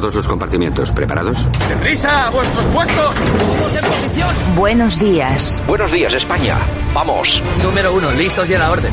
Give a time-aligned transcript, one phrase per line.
[0.00, 1.46] Todos los compartimientos, ¿preparados?
[1.68, 2.26] ¡Deprisa!
[2.26, 3.14] ¡A vuestros puestos!
[3.14, 4.34] ¡Todos en posición!
[4.56, 5.62] Buenos días.
[5.66, 6.56] Buenos días, España.
[6.94, 7.28] Vamos.
[7.62, 8.92] Número uno, listos y a la orden.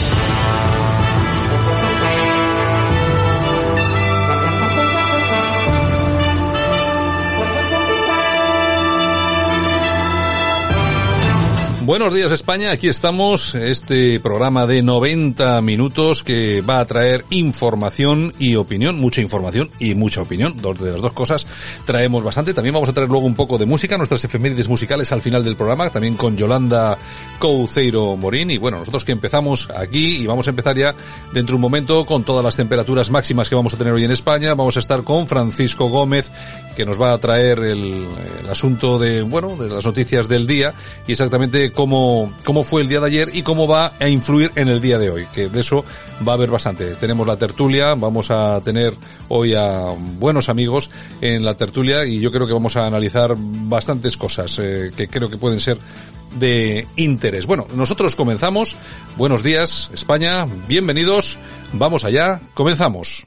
[11.83, 18.33] Buenos días España, aquí estamos, este programa de 90 minutos que va a traer información
[18.37, 21.47] y opinión, mucha información y mucha opinión, dos de las dos cosas
[21.83, 25.23] traemos bastante, también vamos a traer luego un poco de música, nuestras efemérides musicales al
[25.23, 26.99] final del programa, también con Yolanda
[27.39, 28.51] Couceiro Morín.
[28.51, 30.93] Y bueno, nosotros que empezamos aquí y vamos a empezar ya
[31.33, 34.11] dentro de un momento con todas las temperaturas máximas que vamos a tener hoy en
[34.11, 36.31] España, vamos a estar con Francisco Gómez
[36.75, 38.05] que nos va a traer el,
[38.43, 40.73] el asunto de, bueno, de las noticias del día.
[41.07, 44.67] Y exactamente cómo, cómo fue el día de ayer y cómo va a influir en
[44.67, 45.83] el día de hoy, que de eso
[46.27, 46.95] va a haber bastante.
[46.95, 48.95] Tenemos la tertulia, vamos a tener
[49.29, 50.89] hoy a buenos amigos
[51.21, 55.29] en la tertulia y yo creo que vamos a analizar bastantes cosas eh, que creo
[55.29, 55.77] que pueden ser
[56.35, 57.45] de interés.
[57.45, 58.77] Bueno, nosotros comenzamos.
[59.17, 60.45] Buenos días, España.
[60.67, 61.37] Bienvenidos.
[61.73, 62.39] Vamos allá.
[62.53, 63.25] Comenzamos.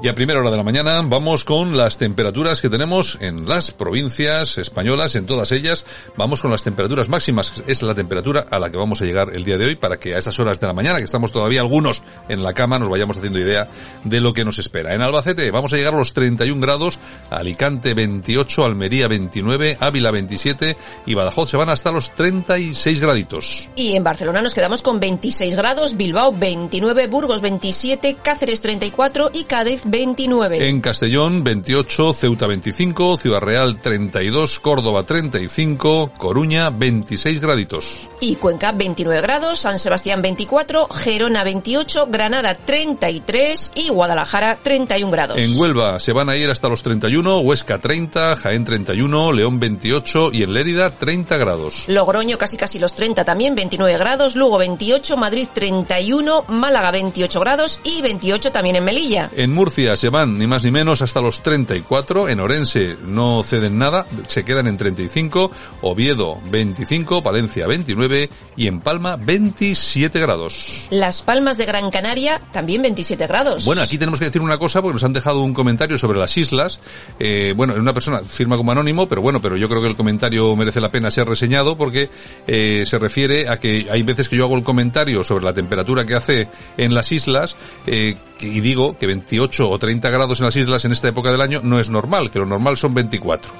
[0.00, 3.72] Y a primera hora de la mañana vamos con las temperaturas que tenemos en las
[3.72, 5.84] provincias españolas, en todas ellas.
[6.16, 7.52] Vamos con las temperaturas máximas.
[7.66, 10.14] Es la temperatura a la que vamos a llegar el día de hoy para que
[10.14, 13.16] a esas horas de la mañana, que estamos todavía algunos en la cama, nos vayamos
[13.16, 13.68] haciendo idea
[14.04, 14.94] de lo que nos espera.
[14.94, 20.76] En Albacete vamos a llegar a los 31 grados, Alicante 28, Almería 29, Ávila 27
[21.06, 23.68] y Badajoz se van hasta los 36 graditos.
[23.74, 29.42] Y en Barcelona nos quedamos con 26 grados, Bilbao 29, Burgos 27, Cáceres 34 y
[29.42, 30.68] Cádiz 29.
[30.68, 38.08] En Castellón 28, Ceuta 25, Ciudad Real 32, Córdoba 35, Coruña 26 graditos.
[38.20, 45.38] Y Cuenca 29 grados, San Sebastián 24, Gerona 28, Granada 33 y Guadalajara 31 grados.
[45.38, 50.30] En Huelva se van a ir hasta los 31, Huesca 30, Jaén 31, León 28
[50.32, 51.84] y en Lérida 30 grados.
[51.86, 57.80] Logroño casi casi los 30 también, 29 grados, Lugo 28, Madrid 31, Málaga 28 grados
[57.84, 59.30] y 28 también en Melilla.
[59.36, 63.78] En Murcia se van ni más ni menos hasta los 34, en Orense no ceden
[63.78, 65.50] nada, se quedan en 35,
[65.82, 68.07] Oviedo 25, Palencia 29
[68.56, 70.86] y en Palma 27 grados.
[70.90, 73.64] Las Palmas de Gran Canaria también 27 grados.
[73.64, 76.36] Bueno, aquí tenemos que decir una cosa porque nos han dejado un comentario sobre las
[76.36, 76.80] islas.
[77.18, 80.54] Eh, bueno, una persona firma como anónimo, pero bueno, pero yo creo que el comentario
[80.56, 82.10] merece la pena ser reseñado porque
[82.46, 86.04] eh, se refiere a que hay veces que yo hago el comentario sobre la temperatura
[86.04, 90.56] que hace en las islas eh, y digo que 28 o 30 grados en las
[90.56, 93.50] islas en esta época del año no es normal, que lo normal son 24.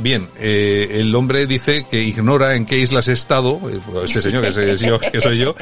[0.00, 4.42] Bien, eh, el hombre dice que ignora en qué islas he estado, eh, este señor
[4.42, 5.54] que, es que soy yo,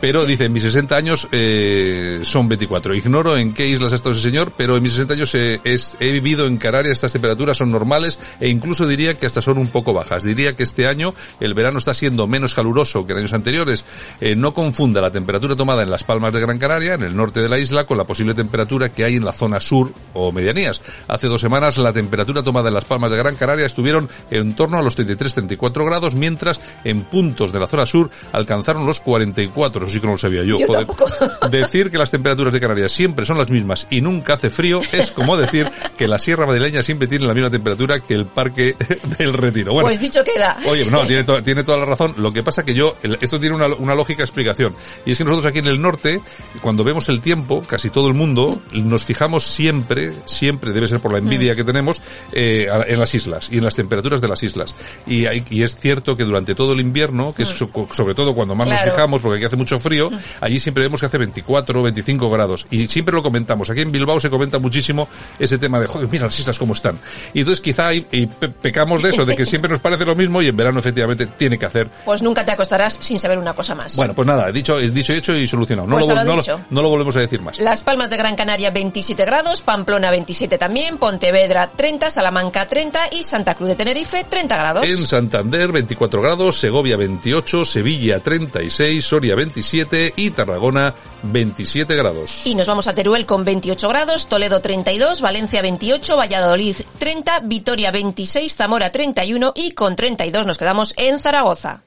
[0.00, 2.94] pero dice, en mis 60 años eh, son 24.
[2.94, 6.10] Ignoro en qué islas ha estado ese señor, pero en mis 60 años es- he
[6.12, 9.92] vivido en Canarias, estas temperaturas son normales e incluso diría que hasta son un poco
[9.92, 10.22] bajas.
[10.24, 13.84] Diría que este año el verano está siendo menos caluroso que en años anteriores.
[14.20, 17.40] Eh, no confunda la temperatura tomada en las Palmas de Gran Canaria, en el norte
[17.40, 20.80] de la isla, con la posible temperatura que hay en la zona sur o medianías.
[21.06, 24.78] Hace dos semanas la temperatura tomada en las Palmas de Gran Canaria estuvieron en torno
[24.78, 29.84] a los 33-34 grados, mientras en puntos de la zona sur alcanzaron los 44.
[29.84, 30.58] Eso sí que no lo sabía yo.
[30.58, 30.86] Yo joder.
[31.50, 35.10] Decir que las temperaturas de Canarias siempre son las mismas y nunca hace frío es
[35.10, 38.76] como decir que la Sierra Madrileña siempre tiene la misma temperatura que el Parque
[39.18, 39.72] del Retiro.
[39.72, 40.56] Bueno, Pues dicho queda.
[40.66, 42.14] Oye, no, tiene, to- tiene toda la razón.
[42.18, 44.74] Lo que pasa que yo, esto tiene una, una lógica explicación.
[45.06, 46.20] Y es que nosotros aquí en el norte,
[46.60, 51.12] cuando vemos el tiempo, casi todo el mundo, nos fijamos siempre, siempre, debe ser por
[51.12, 52.00] la envidia que tenemos,
[52.32, 54.74] eh, en las islas y en las temperaturas de las islas.
[55.06, 58.34] Y, hay- y es cierto que durante todo el invierno, que veces, so- sobre todo
[58.34, 58.92] cuando más nos Claro.
[58.92, 60.10] fijamos, porque aquí hace mucho frío,
[60.40, 62.66] allí siempre vemos que hace 24 o 25 grados.
[62.70, 63.68] Y siempre lo comentamos.
[63.70, 65.08] Aquí en Bilbao se comenta muchísimo
[65.38, 66.98] ese tema de, joder, mira las islas cómo están.
[67.34, 70.14] Y entonces quizá hay- y pe- pecamos de eso, de que siempre nos parece lo
[70.14, 71.88] mismo y en verano efectivamente tiene que hacer.
[72.04, 73.96] Pues nunca te acostarás sin saber una cosa más.
[73.96, 75.88] Bueno, pues nada, dicho, es dicho, hecho y solucionado.
[75.88, 77.58] No, Pues lo, lo no, lo, no lo volvemos a decir más.
[77.58, 83.24] Las Palmas de Gran Canaria 27 grados, Pamplona 27 también, Pontevedra 30, Salamanca 30 y
[83.38, 84.84] Santa Cruz de Tenerife 30 grados.
[84.84, 90.92] En Santander 24 grados, Segovia 28, Sevilla 36, Soria 27 y Tarragona
[91.22, 92.44] 27 grados.
[92.44, 97.92] Y nos vamos a Teruel con 28 grados, Toledo 32, Valencia 28, Valladolid 30, Vitoria
[97.92, 101.82] 26, Zamora 31 y con 32 nos quedamos en Zaragoza.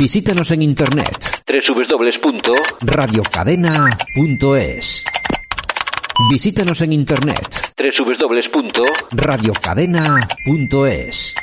[0.00, 1.42] Visítanos en internet
[2.80, 5.04] radiocadena.es.
[6.30, 7.72] Visítanos en internet
[9.12, 11.34] radiocadena.es.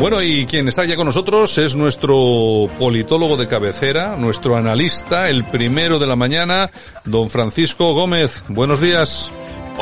[0.00, 5.44] Bueno, y quien está ya con nosotros es nuestro politólogo de cabecera, nuestro analista, el
[5.44, 6.68] primero de la mañana,
[7.04, 8.42] don Francisco Gómez.
[8.48, 9.30] Buenos días.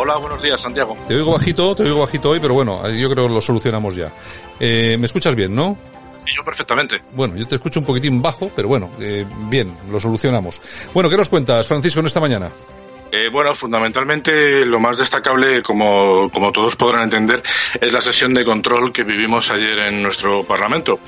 [0.02, 0.96] Hola, buenos días, Santiago.
[1.06, 4.10] Te oigo bajito, te oigo bajito hoy, pero bueno, yo creo que lo solucionamos ya.
[4.58, 5.76] Eh, ¿Me escuchas bien, no?
[6.24, 7.02] Sí, yo perfectamente.
[7.12, 10.58] Bueno, yo te escucho un poquitín bajo, pero bueno, eh, bien, lo solucionamos.
[10.94, 12.50] Bueno, ¿qué nos cuentas, Francisco, en esta mañana?
[13.12, 17.42] Eh, bueno, fundamentalmente lo más destacable, como, como todos podrán entender,
[17.80, 21.00] es la sesión de control que vivimos ayer en nuestro Parlamento.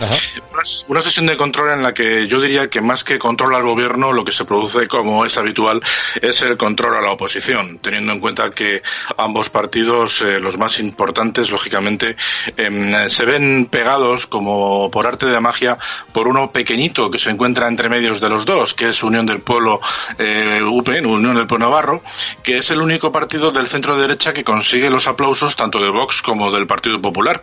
[0.89, 4.13] Una sesión de control en la que yo diría que más que control al gobierno,
[4.13, 5.81] lo que se produce, como es habitual,
[6.21, 8.83] es el control a la oposición, teniendo en cuenta que
[9.17, 12.17] ambos partidos, eh, los más importantes, lógicamente,
[12.57, 15.79] em, se ven pegados como por arte de magia
[16.13, 19.41] por uno pequeñito que se encuentra entre medios de los dos, que es Unión del
[19.41, 19.81] Pueblo
[20.19, 21.92] eh, UPN, Unión del Pueblo Navarro,
[22.43, 26.23] que es el único partido del centro derecha que consigue los aplausos tanto de Vox
[26.23, 27.41] como del Partido Popular.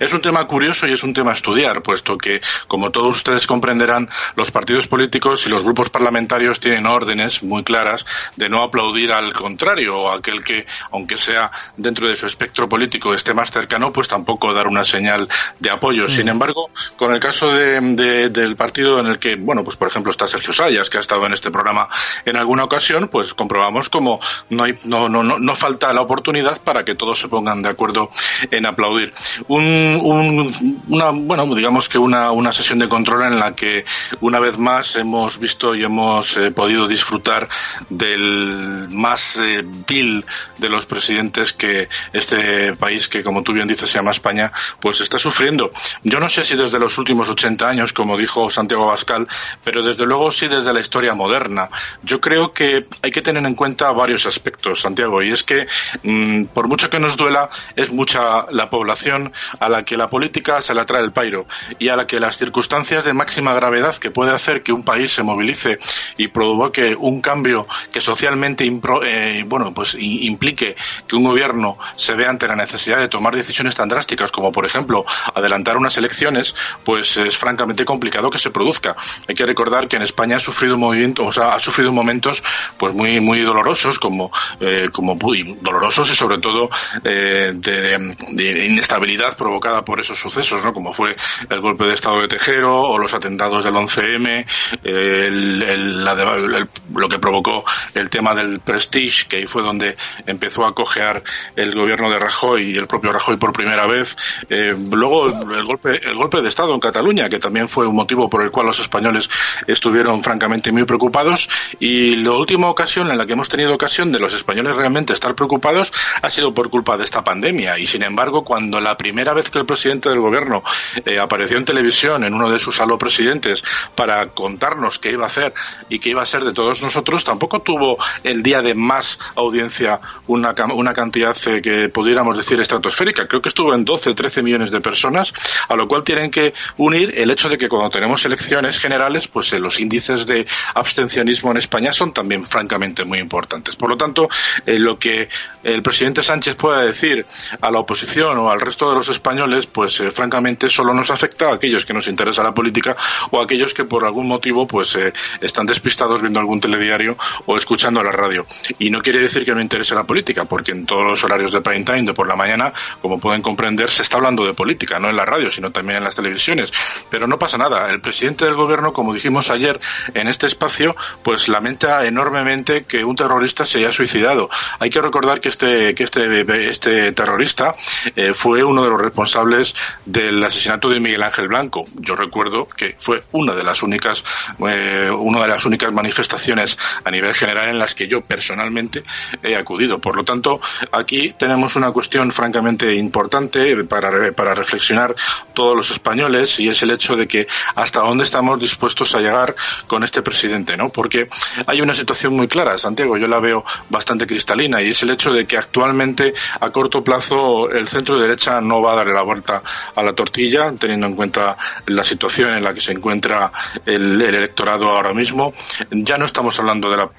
[0.00, 3.46] Es un tema curioso y es un tema a estudiar, puesto que, como todos ustedes
[3.46, 8.04] comprenderán, los partidos políticos y los grupos parlamentarios tienen órdenes muy claras
[8.36, 13.14] de no aplaudir al contrario o aquel que, aunque sea dentro de su espectro político,
[13.14, 15.28] esté más cercano, pues tampoco dar una señal
[15.58, 16.08] de apoyo.
[16.08, 19.88] Sin embargo, con el caso de, de- del partido en el que, bueno, pues por
[19.88, 21.88] ejemplo está Sergio Sayas, que ha estado en este programa
[22.24, 24.18] en alguna ocasión, pues comprobamos como
[24.50, 28.10] no, hay, no, no, no, falta la oportunidad para que todos se pongan de acuerdo
[28.50, 29.12] en aplaudir.
[29.46, 29.62] Un,
[30.02, 33.84] un- una, bueno, digamos que una, una sesión de control en la que
[34.20, 37.48] una vez más hemos visto y hemos eh, podido disfrutar
[37.90, 40.24] del más eh, vil
[40.58, 44.50] de los presidentes que este país, que como tú bien dices se llama España,
[44.80, 45.70] pues está sufriendo.
[46.02, 49.28] Yo no sé si desde los últimos 80 años, como dijo Santiago Abascal,
[49.62, 51.68] pero desde luego sí desde la historia moderna.
[52.02, 55.66] Yo creo que hay que tener en cuenta varios aspectos, Santiago, y es que
[56.02, 60.62] mm, por mucho que nos duela, es mucha la población a la que la política
[60.62, 61.46] se la trae el pairo
[61.78, 65.12] y a la que las circunstancias de máxima gravedad que puede hacer que un país
[65.12, 65.78] se movilice
[66.16, 68.64] y provoque un cambio que socialmente
[69.04, 70.76] eh, bueno pues implique
[71.06, 74.66] que un gobierno se vea ante la necesidad de tomar decisiones tan drásticas como por
[74.66, 78.96] ejemplo adelantar unas elecciones pues es francamente complicado que se produzca.
[79.28, 82.42] Hay que recordar que en España ha sufrido movimientos o sea ha sufrido momentos
[82.78, 84.30] pues muy muy dolorosos como
[84.60, 85.16] eh, como
[85.60, 86.70] dolorosos y sobre todo
[87.04, 91.16] eh, de, inestabilidad provocada por esos sucesos no como fue
[91.50, 94.46] el golpe de estado de Tejero o los atentados del 11M
[94.84, 97.64] eh, el- la de- lo que provocó
[97.94, 101.22] el tema del Prestige que ahí fue donde empezó a cojear
[101.56, 104.16] el gobierno de Rajoy y el propio Rajoy por primera vez.
[104.48, 108.28] Eh, luego el golpe el golpe de estado en Cataluña que también fue un motivo
[108.28, 109.28] por el cual los españoles
[109.66, 111.48] estuvieron francamente muy preocupados.
[111.78, 115.34] Y la última ocasión en la que hemos tenido ocasión de los españoles realmente estar
[115.34, 117.78] preocupados ha sido por culpa de esta pandemia.
[117.78, 120.62] Y sin embargo cuando la primera vez que el presidente del gobierno
[121.04, 123.62] eh, apareció en televisión en uno de sus presidentes
[123.94, 125.54] para contarnos qué iba a hacer
[125.88, 130.00] y qué iba a ser de todos nosotros tampoco tuvo el día de más audiencia
[130.26, 133.26] una, una cantidad eh, que pudiéramos decir estratosférica.
[133.26, 135.32] Creo que estuvo en 12 13 millones de personas
[135.68, 139.52] a lo cual tienen que unir el hecho de que cuando tenemos elecciones generales pues
[139.52, 143.41] eh, los índices de abstencionismo en España son también francamente muy importantes
[143.76, 144.28] Por lo tanto,
[144.66, 145.28] eh, lo que
[145.62, 147.24] el presidente Sánchez pueda decir
[147.60, 151.50] a la oposición o al resto de los españoles, pues eh, francamente solo nos afecta
[151.50, 152.96] a aquellos que nos interesa la política
[153.30, 157.56] o a aquellos que por algún motivo pues eh, están despistados viendo algún telediario o
[157.56, 158.46] escuchando la radio.
[158.78, 161.60] Y no quiere decir que no interese la política, porque en todos los horarios de
[161.60, 165.08] prime time de por la mañana, como pueden comprender, se está hablando de política, no
[165.08, 166.72] en la radio, sino también en las televisiones.
[167.10, 167.90] Pero no pasa nada.
[167.90, 169.80] El presidente del gobierno, como dijimos ayer
[170.14, 173.31] en este espacio, pues lamenta enormemente que un terrorista
[173.64, 174.48] se haya suicidado.
[174.78, 177.74] Hay que recordar que este, que este, este terrorista
[178.16, 179.74] eh, fue uno de los responsables
[180.04, 181.84] del asesinato de Miguel Ángel Blanco.
[181.94, 184.24] Yo recuerdo que fue una de las únicas,
[184.66, 189.04] eh, una de las únicas manifestaciones a nivel general en las que yo personalmente
[189.42, 189.98] he acudido.
[189.98, 190.60] Por lo tanto,
[190.90, 195.14] aquí tenemos una cuestión francamente importante para, para reflexionar
[195.54, 199.54] todos los españoles y es el hecho de que hasta dónde estamos dispuestos a llegar
[199.86, 200.90] con este presidente, ¿no?
[200.90, 201.28] Porque
[201.66, 205.30] hay una situación muy clara, Santiago, yo la veo bastante cristalina y es el hecho
[205.30, 209.62] de que actualmente a corto plazo el centro derecha no va a darle la vuelta
[209.94, 213.52] a la tortilla, teniendo en cuenta la situación en la que se encuentra
[213.86, 215.54] el, electorado ahora mismo.
[215.90, 217.10] Ya no estamos hablando de la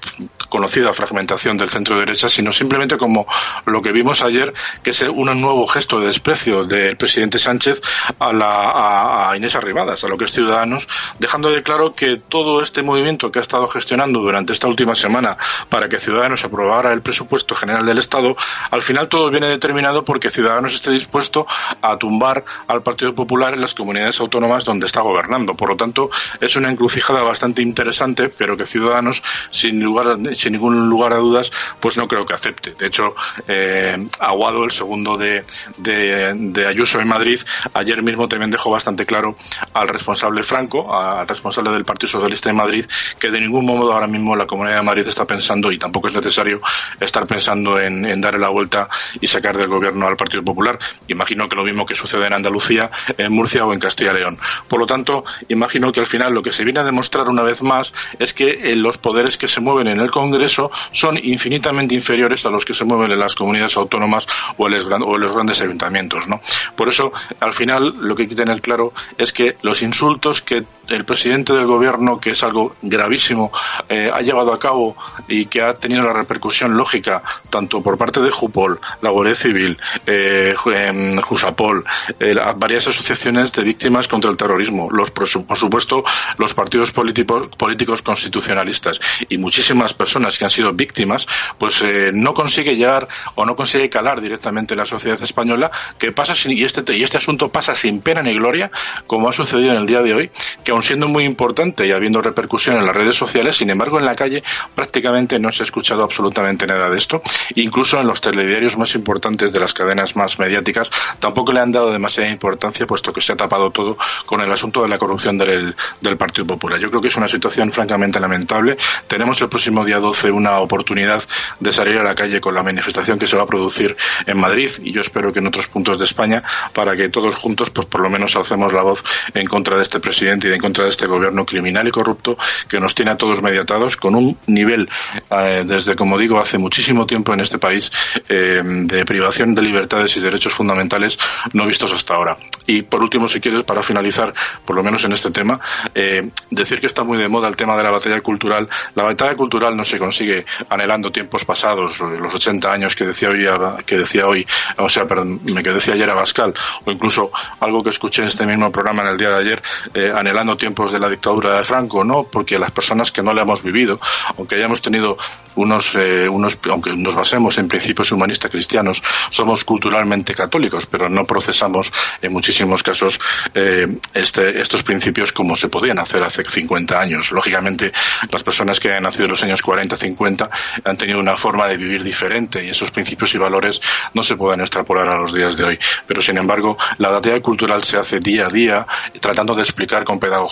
[0.50, 3.26] conocida fragmentación del centro derecha, sino simplemente como
[3.64, 7.80] lo que vimos ayer, que es un nuevo gesto de desprecio del presidente Sánchez
[8.18, 10.86] a, la, a Inés Arribadas, a lo que es Ciudadanos,
[11.18, 15.36] dejando de claro que todo este movimiento que ha estado gestionando durante esta última semana
[15.68, 18.36] para que Ciudadanos aprobara el presupuesto general del Estado,
[18.70, 21.46] al final todo viene determinado porque Ciudadanos esté dispuesto
[21.82, 25.54] a tumbar al Partido Popular en las comunidades autónomas donde está gobernando.
[25.54, 26.10] Por lo tanto,
[26.40, 31.50] es una encrucijada bastante interesante, pero que Ciudadanos, sin, lugar, sin ningún lugar a dudas,
[31.80, 32.72] pues no creo que acepte.
[32.72, 33.14] De hecho,
[33.48, 35.44] eh, Aguado, el segundo de,
[35.78, 37.40] de, Ayuso en Madrid,
[37.74, 39.36] ayer mismo también dejó bastante claro
[39.72, 42.86] al responsable Franco, al responsable del Partido Socialista de Madrid,
[43.18, 46.14] que de ningún modo ahora mismo la Comunidad de Madrid está pensando, y tampoco es
[46.14, 46.62] necesario
[46.98, 48.88] estar pensando en, en darle la vuelta
[49.20, 50.78] y sacar del gobierno al Partido Popular.
[51.08, 54.38] Imagino que lo mismo que sucede en Andalucía, en Murcia o en Castilla y León.
[54.66, 57.60] Por lo tanto, imagino que al final lo que se viene a demostrar una vez
[57.60, 62.46] más es que eh, los poderes que se mueven en el Congreso son infinitamente inferiores
[62.46, 64.26] a los que se mueven en las comunidades autónomas
[64.56, 66.26] o en los grandes ayuntamientos.
[66.26, 66.40] ¿no?
[66.76, 70.64] Por eso, al final, lo que hay que tener claro es que los insultos que
[70.88, 73.52] el presidente del gobierno, que es algo gravísimo,
[73.88, 74.96] eh, ha llevado a cabo
[75.28, 79.78] y que ha tenido la repercusión lógica tanto por parte de Jupol, la Guardia Civil,
[80.06, 81.84] eh, em, Jusapol,
[82.18, 86.04] eh, varias asociaciones de víctimas contra el terrorismo, los por supuesto
[86.38, 91.26] los partidos políticos, políticos constitucionalistas y muchísimas personas que han sido víctimas,
[91.58, 96.12] pues eh, no consigue llegar o no consigue calar directamente en la sociedad española que
[96.12, 98.70] pasa sin, y este y este asunto pasa sin pena ni gloria,
[99.06, 100.30] como ha sucedido en el día de hoy,
[100.64, 104.04] que aun siendo muy importante y habiendo repercusión en las redes sociales, sin embargo en
[104.04, 104.42] la calle
[104.74, 107.22] prácticamente no se ha escuchado absolutamente nada de esto.
[107.54, 111.90] Incluso en los telediarios más importantes de las cadenas más mediáticas tampoco le han dado
[111.90, 115.74] demasiada importancia, puesto que se ha tapado todo con el asunto de la corrupción del,
[116.00, 116.78] del Partido Popular.
[116.80, 118.76] Yo creo que es una situación francamente lamentable.
[119.06, 121.22] Tenemos el próximo día 12 una oportunidad
[121.60, 124.70] de salir a la calle con la manifestación que se va a producir en Madrid
[124.82, 128.00] y yo espero que en otros puntos de España para que todos juntos pues por
[128.00, 129.02] lo menos alcemos la voz
[129.34, 132.94] en contra de este presidente y en contra este gobierno criminal y corrupto que nos
[132.94, 134.88] tiene a todos mediatados con un nivel
[135.30, 137.92] eh, desde como digo hace muchísimo tiempo en este país
[138.30, 141.18] eh, de privación de libertades y derechos fundamentales
[141.52, 142.36] no vistos hasta ahora.
[142.66, 144.32] Y por último, si quieres, para finalizar,
[144.64, 145.60] por lo menos en este tema,
[145.94, 148.68] eh, decir que está muy de moda el tema de la batalla cultural.
[148.94, 153.46] La batalla cultural no se consigue anhelando tiempos pasados, los 80 años que decía hoy,
[153.84, 154.46] que decía hoy,
[154.78, 156.54] o sea, perdón, que decía ayer Abascal,
[156.84, 157.30] o incluso
[157.60, 160.12] algo que escuché en este mismo programa en el día de ayer, eh,
[160.56, 163.98] tiempos de la dictadura de Franco, no, porque las personas que no le hemos vivido,
[164.36, 165.16] aunque hayamos tenido
[165.56, 171.24] unos, eh, unos aunque nos basemos en principios humanistas cristianos, somos culturalmente católicos, pero no
[171.24, 173.20] procesamos en muchísimos casos
[173.54, 177.32] eh, este, estos principios como se podían hacer hace 50 años.
[177.32, 177.92] Lógicamente,
[178.30, 180.50] las personas que han nacido en los años 40, 50
[180.84, 183.80] han tenido una forma de vivir diferente y esos principios y valores
[184.12, 185.78] no se pueden extrapolar a los días de hoy.
[186.06, 188.86] Pero, sin embargo, la batalla cultural se hace día a día
[189.20, 190.43] tratando de explicar con pedagogía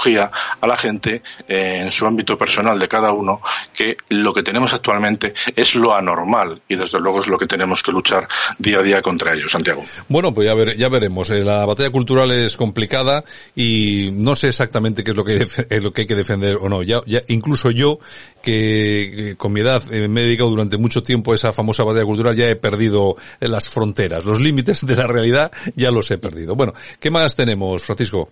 [0.60, 3.40] a la gente eh, en su ámbito personal de cada uno
[3.74, 7.82] que lo que tenemos actualmente es lo anormal y desde luego es lo que tenemos
[7.82, 9.84] que luchar día a día contra ello, Santiago.
[10.08, 11.30] Bueno, pues ya, ver, ya veremos.
[11.30, 15.82] Eh, la batalla cultural es complicada y no sé exactamente qué es lo que, es
[15.82, 16.82] lo que hay que defender o no.
[16.82, 17.98] Ya, ya incluso yo,
[18.42, 22.04] que, con mi edad eh, me he dedicado durante mucho tiempo a esa famosa batalla
[22.04, 26.54] cultural, ya he perdido las fronteras, los límites de la realidad ya los he perdido.
[26.54, 28.30] Bueno, ¿qué más tenemos, Francisco?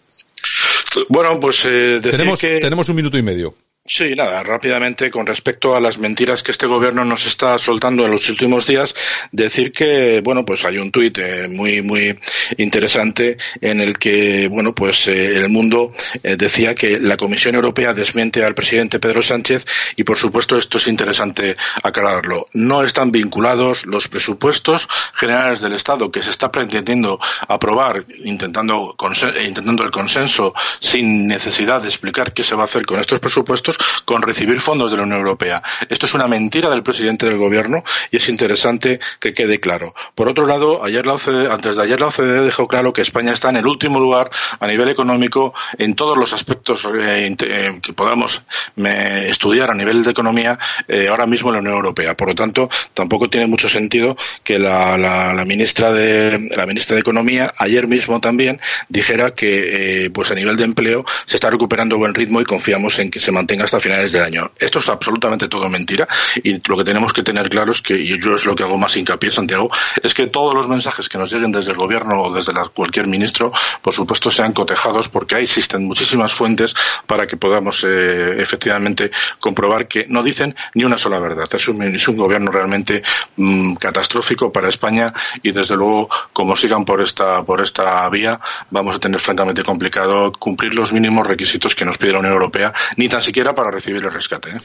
[1.09, 3.55] Bueno, pues eh, tenemos, tenemos un minuto y medio.
[3.87, 8.13] Sí, nada, rápidamente con respecto a las mentiras que este gobierno nos está soltando en
[8.13, 8.95] los últimos días,
[9.33, 12.17] decir que, bueno, pues hay un tuit eh, muy, muy
[12.59, 17.95] interesante en el que, bueno, pues eh, el mundo eh, decía que la Comisión Europea
[17.95, 19.65] desmiente al presidente Pedro Sánchez
[19.97, 22.47] y, por supuesto, esto es interesante aclararlo.
[22.53, 27.19] No están vinculados los presupuestos generales del Estado que se está pretendiendo
[27.49, 28.95] aprobar, intentando,
[29.43, 33.80] intentando el consenso sin necesidad de explicar qué se va a hacer con estos presupuestos
[34.05, 35.63] con recibir fondos de la Unión Europea.
[35.89, 39.95] Esto es una mentira del presidente del gobierno y es interesante que quede claro.
[40.15, 43.33] Por otro lado, ayer la OCDE, antes de ayer la OCDE dejó claro que España
[43.33, 47.93] está en el último lugar a nivel económico en todos los aspectos eh, eh, que
[47.93, 48.43] podamos
[48.77, 50.59] estudiar a nivel de economía
[50.89, 52.17] eh, ahora mismo en la Unión Europea.
[52.17, 57.53] Por lo tanto, tampoco tiene mucho sentido que la, ministra de la ministra de Economía
[57.57, 62.41] ayer mismo también dijera que pues a nivel de empleo se está recuperando buen ritmo
[62.41, 64.51] y confiamos en que se mantenga hasta finales del año.
[64.59, 66.07] Esto es absolutamente todo mentira
[66.43, 68.79] y lo que tenemos que tener claro es que, y yo es lo que hago
[68.79, 69.71] más hincapié, Santiago,
[70.03, 73.53] es que todos los mensajes que nos lleguen desde el gobierno o desde cualquier ministro,
[73.83, 76.75] por supuesto, sean cotejados porque ahí existen muchísimas fuentes
[77.07, 81.49] para que podamos eh, efectivamente comprobar que no dicen ni una sola verdad.
[81.53, 83.03] Es un, es un gobierno realmente
[83.37, 85.13] mm, catastrófico para España
[85.43, 88.39] y desde luego, como sigan por esta, por esta vía,
[88.71, 92.73] vamos a tener francamente complicado cumplir los mínimos requisitos que nos pide la Unión Europea,
[92.97, 94.51] ni tan siquiera para recibir el rescate.
[94.51, 94.59] ¿eh?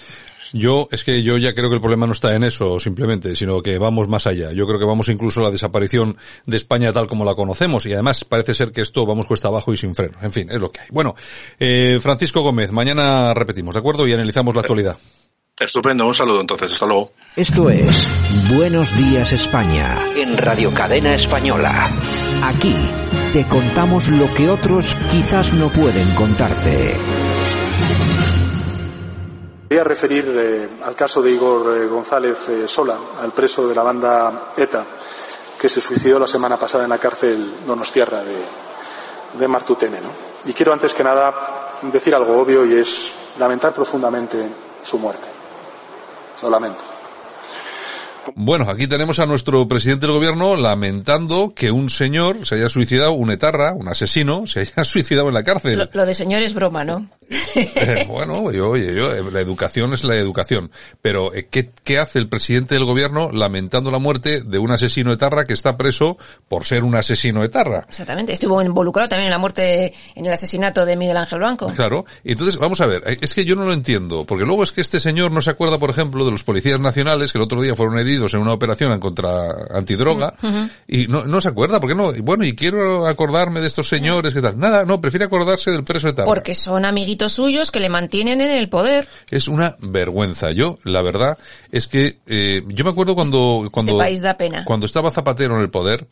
[0.53, 3.61] Yo, es que yo ya creo que el problema no está en eso simplemente, sino
[3.61, 4.51] que vamos más allá.
[4.51, 7.93] Yo creo que vamos incluso a la desaparición de España tal como la conocemos y
[7.93, 10.17] además parece ser que esto vamos cuesta abajo y sin freno.
[10.21, 10.87] En fin, es lo que hay.
[10.91, 11.15] Bueno,
[11.59, 14.07] eh, Francisco Gómez, mañana repetimos, ¿de acuerdo?
[14.07, 14.97] Y analizamos la actualidad.
[15.59, 17.13] Estupendo, un saludo entonces, hasta luego.
[17.35, 18.07] Esto es
[18.55, 21.89] Buenos Días España en Radio Cadena Española.
[22.43, 22.75] Aquí
[23.31, 27.24] te contamos lo que otros quizás no pueden contarte.
[29.67, 33.73] Voy a referir eh, al caso de Igor eh, González eh, Sola, al preso de
[33.73, 34.85] la banda ETA,
[35.59, 38.37] que se suicidó la semana pasada en la cárcel Donostiarra de,
[39.39, 39.99] de Martutene.
[40.45, 44.37] Y quiero antes que nada decir algo obvio y es lamentar profundamente
[44.83, 45.27] su muerte.
[46.43, 46.94] Lo lamento.
[48.33, 53.11] Bueno, aquí tenemos a nuestro presidente del gobierno lamentando que un señor se haya suicidado,
[53.13, 55.89] un etarra, un asesino, se haya suicidado en la cárcel.
[55.91, 57.07] Lo, de señor es broma, ¿no?
[57.55, 60.71] Eh, bueno, oye, oye, eh, la educación es la educación.
[61.01, 65.13] Pero, eh, ¿qué, ¿qué hace el presidente del gobierno lamentando la muerte de un asesino
[65.13, 66.17] etarra que está preso
[66.49, 67.85] por ser un asesino etarra?
[67.87, 68.33] Exactamente.
[68.33, 71.67] Estuvo involucrado también en la muerte, en el asesinato de Miguel Ángel Blanco.
[71.67, 72.05] Claro.
[72.23, 74.25] Entonces, vamos a ver, es que yo no lo entiendo.
[74.25, 77.31] Porque luego es que este señor no se acuerda, por ejemplo, de los policías nacionales
[77.31, 80.33] que el otro día fueron heridos en una operación contra antidroga
[80.87, 82.13] y no, no se acuerda, porque no?
[82.23, 84.57] Bueno, y quiero acordarme de estos señores, que tal?
[84.57, 86.25] Nada, no, prefiere acordarse del preso de tal.
[86.25, 89.07] Porque son amiguitos suyos que le mantienen en el poder.
[89.29, 90.51] Es una vergüenza.
[90.51, 91.37] Yo, la verdad,
[91.71, 94.65] es que eh, yo me acuerdo cuando este cuando país da pena.
[94.65, 96.07] cuando estaba Zapatero en el poder,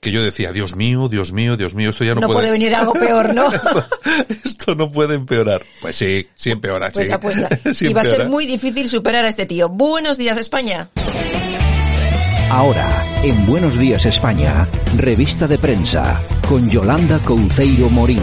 [0.00, 2.50] que yo decía, Dios mío, Dios mío, Dios mío, esto ya no, no puede...
[2.50, 3.48] venir algo peor, ¿no?
[4.44, 5.62] esto, no puede empeorar.
[5.80, 7.14] Pues sí, sí empeora, pues sí.
[7.14, 7.48] Apuesta.
[7.80, 9.68] y va a ser muy difícil superar a este tío.
[9.68, 10.90] Buenos días, España.
[12.50, 12.88] Ahora,
[13.22, 18.22] en Buenos Días España, revista de prensa, con Yolanda Couceiro Morín.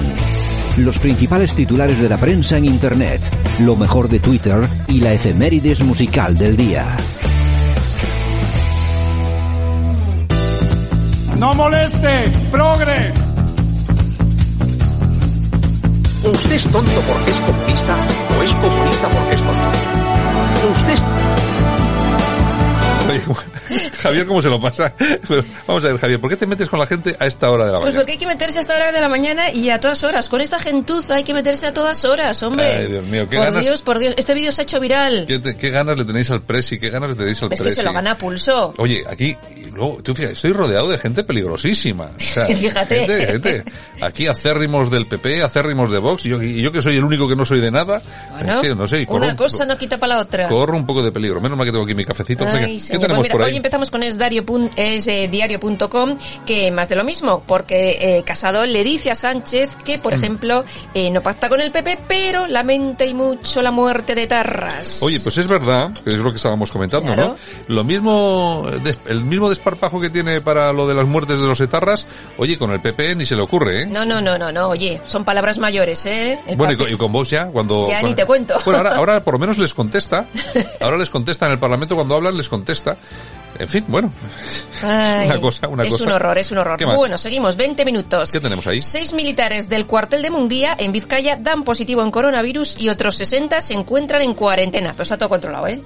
[0.77, 3.21] Los principales titulares de la prensa en Internet,
[3.59, 6.97] lo mejor de Twitter y la efemérides musical del día.
[11.37, 12.31] ¡No moleste!
[12.51, 13.13] ¡Progre!
[16.23, 17.95] ¿Usted es tonto porque es comunista
[18.37, 20.71] o es comunista porque es tonto?
[20.73, 21.44] ¿Usted es
[24.01, 24.93] Javier, ¿cómo se lo pasa?
[25.67, 27.71] vamos a ver, Javier, ¿por qué te metes con la gente a esta hora de
[27.73, 27.95] la pues mañana?
[27.95, 30.29] Pues porque hay que meterse a esta hora de la mañana y a todas horas.
[30.29, 32.65] Con esta gentuza hay que meterse a todas horas, hombre.
[32.65, 33.63] Ay, Dios mío, qué por ganas.
[33.63, 34.13] Dios, por Dios.
[34.17, 35.25] Este vídeo se ha hecho viral.
[35.27, 36.77] ¿Qué, te, qué ganas le tenéis al Presi?
[36.79, 37.75] ¿Qué ganas le tenéis al Es Presi?
[37.75, 38.73] que se lo gana a pulso.
[38.77, 39.35] Oye, aquí,
[39.71, 42.11] luego, tú fíjate, estoy rodeado de gente peligrosísima.
[42.15, 43.05] O sea, Fíjate.
[43.05, 43.63] Gente, gente.
[44.01, 47.27] Aquí acérrimos del PP, acérrimos de Vox, y yo, y yo que soy el único
[47.27, 48.01] que no soy de nada.
[48.31, 50.47] Bueno, es que, no sé, corro, una cosa no quita para la otra.
[50.47, 51.41] corro un poco de peligro.
[51.41, 52.45] Menos mal que tengo aquí mi cafecito.
[52.47, 53.04] Ay, ¿Qué señor.
[53.07, 53.51] Tenemos Pues mira, por ahí?
[53.51, 58.83] Hoy empezamos con es eh, diario.com, que más de lo mismo, porque eh, Casado le
[58.83, 60.01] dice a Sánchez que, Mm.
[60.01, 60.63] por ejemplo,
[60.93, 65.01] eh, no pacta con el PP, pero lamenta y mucho la muerte de Tarras.
[65.01, 67.29] Oye, pues es verdad, que es lo que estábamos comentando, Claro.
[67.67, 67.73] ¿no?
[67.75, 68.65] Lo mismo,
[69.07, 72.05] el mismo desparpajo que tiene para lo de las muertes de los etarras,
[72.37, 73.85] oye, con el PP ni se le ocurre, ¿eh?
[73.85, 76.37] No, no, no, no, no, oye, son palabras mayores, ¿eh?
[76.47, 77.87] El Bueno, y con, y con Vox ya, cuando...
[77.87, 78.55] Ya cuando- ni te cuento.
[78.65, 80.25] Bueno, ahora, ahora por lo menos les contesta.
[80.81, 82.94] Ahora les contesta en el Parlamento cuando hablan, les contesta.
[83.57, 84.11] En fin, bueno.
[84.83, 86.03] Ay, una cosa, una es cosa.
[86.03, 86.77] un horror, es un horror.
[86.97, 88.31] Bueno, seguimos, 20 minutos.
[88.31, 88.81] ¿Qué tenemos ahí?
[88.81, 93.61] Seis militares del cuartel de Munguía, en Vizcaya, dan positivo en coronavirus y otros 60
[93.61, 94.91] se encuentran en cuarentena.
[94.91, 95.79] Pero está todo controlado, ¿eh?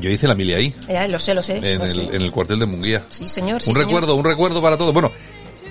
[0.00, 1.58] Yo hice la mili ahí, Ya, lo sé, lo sé.
[1.58, 2.02] en lo el, sé.
[2.12, 3.02] en el cuartel de Munguía.
[3.10, 3.86] Sí, señor, sí, un señor.
[3.88, 4.92] recuerdo, un recuerdo para todo.
[4.92, 5.12] Bueno,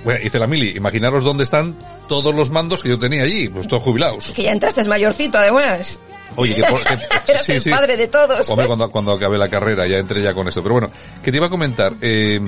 [0.05, 0.69] bueno, hice la mili.
[0.77, 1.75] Imaginaros dónde están
[2.07, 4.31] todos los mandos que yo tenía allí, pues todos jubilados.
[4.31, 5.99] Que ya entraste mayorcito, además.
[6.35, 6.99] Oye, que, por- que-
[7.31, 7.69] Eras sí, el sí.
[7.69, 8.49] padre de todos.
[8.49, 10.61] Hombre, cuando, cuando acabé la carrera ya entré ya con esto.
[10.63, 10.91] Pero bueno,
[11.23, 12.39] que te iba a comentar, eh,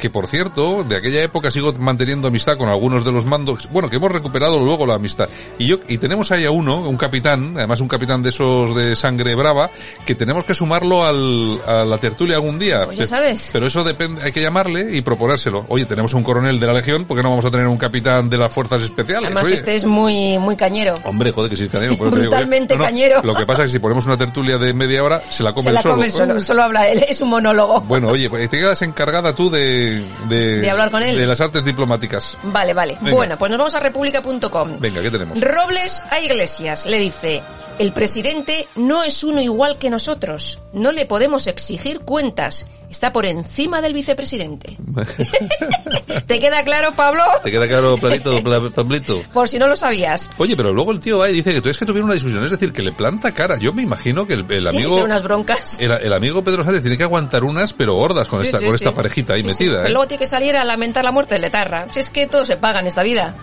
[0.00, 3.88] que por cierto, de aquella época sigo manteniendo amistad con algunos de los mandos, bueno,
[3.90, 5.28] que hemos recuperado luego la amistad.
[5.58, 8.94] Y yo, y tenemos ahí a uno, un capitán, además un capitán de esos de
[8.96, 9.70] sangre brava,
[10.06, 12.82] que tenemos que sumarlo al, a la tertulia algún día.
[12.84, 13.50] Pues ya sabes.
[13.52, 15.64] Pero eso depende, hay que llamarle y proponérselo.
[15.68, 18.28] Oye, tenemos un coronel de la legión, ¿por qué no vamos a tener un capitán
[18.30, 19.26] de las fuerzas especiales?
[19.26, 19.54] Además, Oye.
[19.54, 20.94] este es muy, muy cañero.
[21.04, 21.92] Hombre, joder, que sí es cañero.
[21.92, 23.22] digo Brutalmente cañero.
[23.28, 25.64] Lo que pasa es que si ponemos una tertulia de media hora, se la come
[25.64, 25.94] Se el la solo.
[25.96, 27.80] come solo, solo habla él, es un monólogo.
[27.82, 30.04] Bueno, oye, pues te quedas encargada tú de...
[30.28, 31.16] De, ¿De hablar con él?
[31.16, 32.36] De las artes diplomáticas.
[32.44, 32.96] Vale, vale.
[33.00, 33.14] Venga.
[33.16, 34.78] Bueno, pues nos vamos a república.com.
[34.80, 35.40] Venga, ¿qué tenemos?
[35.40, 37.42] Robles a Iglesias le dice,
[37.78, 43.26] el presidente no es uno igual que nosotros, no le podemos exigir cuentas, está por
[43.26, 44.76] encima del vicepresidente.
[46.26, 47.22] ¿Te queda claro, Pablo?
[47.42, 49.22] ¿Te queda claro, planito, Pla- Pablito?
[49.32, 50.30] Por si no lo sabías.
[50.38, 52.42] Oye, pero luego el tío va y dice que tú es que tuvieron una discusión,
[52.44, 53.56] es decir, que le planta cara.
[53.58, 54.94] Yo me imagino que el, que amigo...
[54.96, 55.78] ser unas broncas.
[55.80, 58.64] El, el amigo Pedro Sánchez tiene que aguantar unas, pero gordas con Sí, esta, sí,
[58.66, 58.84] con sí.
[58.84, 59.90] esta parejita ahí metida, Pero ¿eh?
[59.90, 61.86] luego tiene que salir a lamentar la muerte de Letarra.
[61.92, 63.34] Si es que todo se paga en esta vida.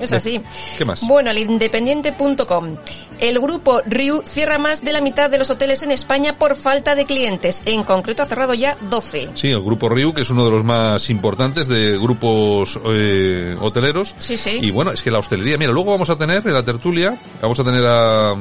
[0.00, 0.40] Es así.
[0.76, 1.06] ¿Qué más?
[1.06, 2.76] Bueno, el independiente.com.
[3.18, 6.94] El grupo Riu cierra más de la mitad de los hoteles en España por falta
[6.94, 7.62] de clientes.
[7.64, 9.30] En concreto ha cerrado ya 12.
[9.34, 14.14] Sí, el grupo Riu, que es uno de los más importantes de grupos eh, hoteleros.
[14.18, 14.58] Sí, sí.
[14.60, 17.58] Y bueno, es que la hostelería, mira, luego vamos a tener en la tertulia, vamos
[17.58, 18.34] a tener a,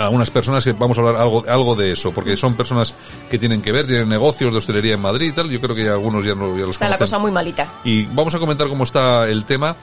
[0.00, 2.94] a unas personas que vamos a hablar algo, algo de eso, porque son personas
[3.30, 5.84] que tienen que ver, tienen negocios de hostelería en Madrid y tal, yo creo que
[5.84, 7.70] ya algunos ya, no, ya los Está la cosa muy malita.
[7.84, 9.76] Y vamos a comentar cómo está el tema.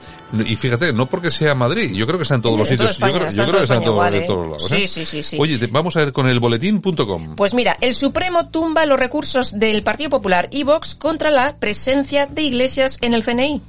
[0.44, 2.90] Y fíjate, no porque sea Madrid, yo creo que está en todos En los sitios.
[2.90, 4.72] España, yo creo, yo que está en todos, igual, todos lados.
[4.72, 4.76] ¿eh?
[4.82, 4.86] ¿eh?
[4.86, 5.36] Sí, sí, sí, sí.
[5.40, 7.36] Oye, te- vamos a ver con el boletín.com.
[7.36, 12.26] Pues mira, el Supremo tumba los recursos del Partido Popular y Vox contra la presencia
[12.26, 13.60] de iglesias en el CNI.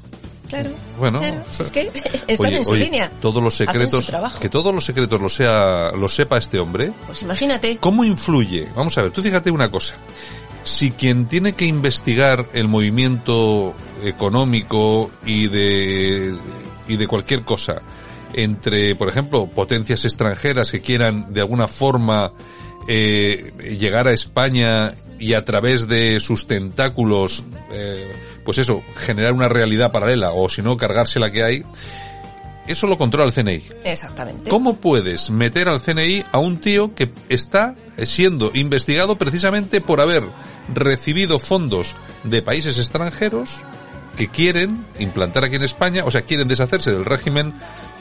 [0.49, 0.71] Claro.
[0.97, 1.43] Bueno, claro.
[1.51, 1.81] Si es que
[2.39, 3.11] Oye, en su oye, línea.
[3.21, 6.91] todos los secretos, que todos los secretos los sea, los sepa este hombre.
[7.05, 7.77] Pues imagínate.
[7.77, 8.67] ¿Cómo influye?
[8.75, 9.95] Vamos a ver, tú fíjate una cosa.
[10.63, 16.35] Si quien tiene que investigar el movimiento económico y de,
[16.87, 17.81] y de cualquier cosa
[18.33, 22.31] entre, por ejemplo, potencias extranjeras que quieran de alguna forma
[22.87, 28.11] eh, llegar a España y a través de sus tentáculos, eh,
[28.49, 31.63] pues eso, generar una realidad paralela o si no, cargarse la que hay,
[32.65, 33.63] eso lo controla el CNI.
[33.83, 34.49] Exactamente.
[34.49, 40.23] ¿Cómo puedes meter al CNI a un tío que está siendo investigado precisamente por haber
[40.73, 43.61] recibido fondos de países extranjeros
[44.17, 47.53] que quieren implantar aquí en España, o sea, quieren deshacerse del régimen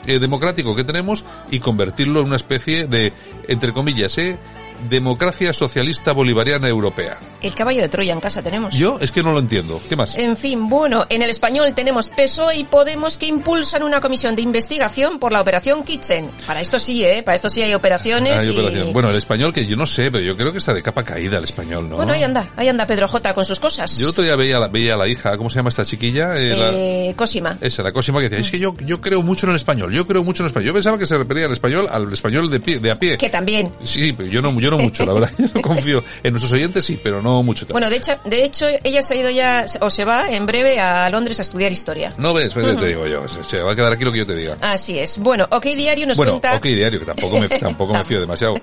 [0.07, 3.13] eh, democrático que tenemos y convertirlo en una especie de,
[3.47, 4.39] entre comillas, eh,
[4.89, 7.17] democracia socialista bolivariana europea?
[7.41, 8.75] El caballo de Troya en casa tenemos.
[8.75, 9.81] Yo es que no lo entiendo.
[9.87, 10.17] ¿Qué más?
[10.17, 14.41] En fin, bueno, en el español tenemos PSOE y Podemos que impulsan una comisión de
[14.41, 16.29] investigación por la operación Kitchen.
[16.45, 17.23] Para esto sí, ¿eh?
[17.23, 18.39] Para esto sí hay operaciones.
[18.39, 18.93] Hay y- operación.
[18.93, 21.37] Bueno, el español que yo no sé, pero yo creo que está de capa caída
[21.39, 21.95] el español, ¿no?
[21.97, 23.97] Bueno, ahí anda, ahí anda Pedro J con sus cosas.
[23.97, 26.35] Yo otro día veía, veía a la hija, ¿cómo se llama esta chiquilla?
[26.37, 27.57] Eh, la- Eh, Cosima.
[27.59, 30.05] esa, la Cosima que decía, es que yo, yo creo mucho en el español, yo
[30.05, 30.67] creo mucho en el español.
[30.67, 33.17] Yo pensaba que se refería al español, al español de, pie, de a pie.
[33.17, 33.71] Que también.
[33.83, 35.31] Sí, pero yo no, yo no mucho, la verdad.
[35.37, 36.03] Yo no confío.
[36.23, 37.65] En nuestros oyentes sí, pero no mucho.
[37.71, 40.79] Bueno, de hecho, de hecho, ella se ha ido ya, o se va en breve
[40.79, 42.09] a Londres a estudiar historia.
[42.17, 42.81] No ves, Pues ya Ujú.
[42.81, 43.27] te digo yo.
[43.27, 44.57] Se, va a quedar aquí lo que yo te diga.
[44.61, 45.17] Así es.
[45.17, 46.55] Bueno, OK Diario nos bueno, cuenta...
[46.55, 48.55] ok diario, que tampoco me, tampoco me fío demasiado.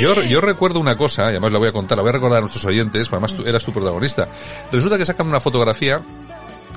[0.00, 2.38] Yo, yo recuerdo una cosa, y además la voy a contar, la voy a recordar
[2.38, 4.28] a nuestros oyentes, además tú eras tu protagonista.
[4.72, 6.00] Resulta que sacan una fotografía,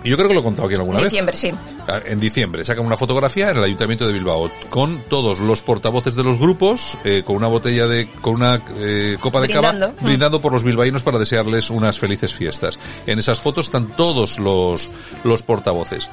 [0.04, 1.12] yo creo que lo he contado aquí alguna en vez.
[1.12, 1.52] diciembre, sí.
[1.88, 6.16] Ah, En diciembre sacan una fotografía en el Ayuntamiento de Bilbao con todos los portavoces
[6.16, 9.88] de los grupos, eh, con una botella de, con una eh, copa de Brindando.
[9.88, 12.80] cava, brindando por los bilbaínos para desearles unas felices fiestas.
[13.08, 14.90] En esas fotos están todos los,
[15.24, 16.10] los portavoces.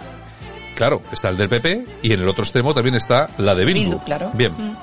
[0.74, 3.80] Claro, está el del PP y en el otro extremo también está la de Bildu.
[3.90, 4.30] Bildu, claro.
[4.34, 4.52] Bien.
[4.52, 4.76] Mm.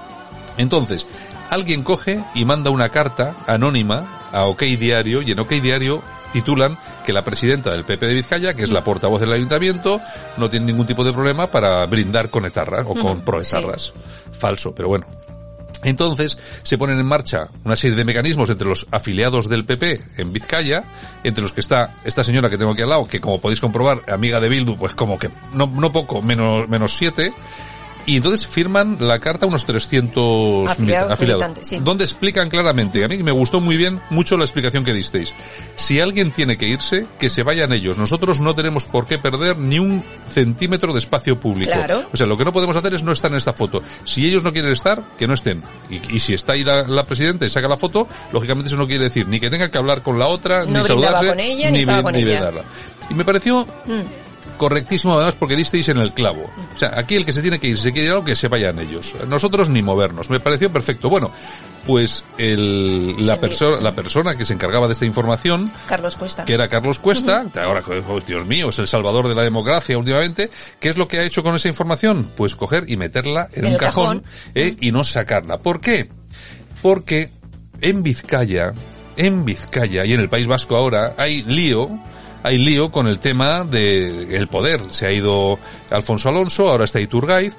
[0.58, 1.06] Entonces,
[1.50, 6.78] alguien coge y manda una carta anónima a OK Diario y en OK Diario titulan
[7.04, 10.02] que la presidenta del PP de Vizcaya, que es la portavoz del ayuntamiento,
[10.38, 13.94] no tiene ningún tipo de problema para brindar con etarras o con proetarras.
[14.32, 15.06] Falso, pero bueno.
[15.84, 20.32] Entonces se ponen en marcha una serie de mecanismos entre los afiliados del PP en
[20.32, 20.84] Vizcaya,
[21.24, 24.02] entre los que está esta señora que tengo aquí al lado, que como podéis comprobar,
[24.08, 27.34] amiga de Bildu, pues como que no, no poco, menos, menos siete,
[28.06, 31.80] Y entonces firman la carta unos 300 Afiliados, sí.
[31.82, 35.34] donde explican claramente, a mí me gustó muy bien mucho la explicación que disteis.
[35.76, 37.98] Si alguien tiene que irse, que se vayan ellos.
[37.98, 41.72] Nosotros no tenemos por qué perder ni un centímetro de espacio público.
[41.72, 42.04] Claro.
[42.12, 43.82] O sea, lo que no podemos hacer es no estar en esta foto.
[44.04, 45.62] Si ellos no quieren estar, que no estén.
[45.90, 48.88] Y, y si está ahí la, la presidenta y saca la foto, lógicamente eso no
[48.88, 51.72] quiere decir ni que tenga que hablar con la otra, No ni saludarse, con ella,
[51.72, 52.52] ni brin- con ni ella.
[53.10, 54.02] Y me pareció Mm.
[54.58, 56.50] Correctísimo además porque disteis en el clavo.
[56.74, 58.36] O sea, aquí el que se tiene que ir, si se quiere ir algo, que
[58.36, 59.14] se vayan ellos.
[59.28, 60.30] Nosotros ni movernos.
[60.30, 61.10] Me pareció perfecto.
[61.10, 61.32] Bueno,
[61.86, 66.46] pues el, la, persona la persona que se encargaba de esta información, Carlos Cuesta.
[66.46, 70.50] que era Carlos Cuesta, ahora, oh, Dios mío, es el salvador de la democracia últimamente,
[70.80, 72.30] ¿qué es lo que ha hecho con esa información?
[72.38, 74.24] Pues coger y meterla en En un cajón, cajón.
[74.56, 75.58] eh, y no sacarla.
[75.58, 76.10] ¿Por qué?
[76.82, 77.32] Porque
[77.82, 78.74] en Vizcaya,
[79.18, 81.90] en Vizcaya y en el País Vasco ahora hay lío,
[82.44, 84.82] hay lío con el tema del el poder.
[84.90, 85.58] Se ha ido
[85.90, 87.56] Alfonso Alonso, ahora está Iturgaiz.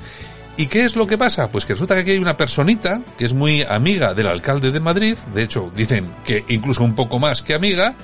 [0.57, 1.51] ¿Y qué es lo que pasa?
[1.51, 4.79] Pues que resulta que aquí hay una personita que es muy amiga del alcalde de
[4.79, 7.97] Madrid, de hecho dicen que incluso un poco más que amiga,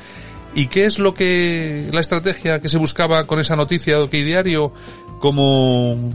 [0.53, 4.11] ¿y qué es lo que, la estrategia que se buscaba con esa noticia de OK
[4.11, 4.73] Diario
[5.21, 6.13] como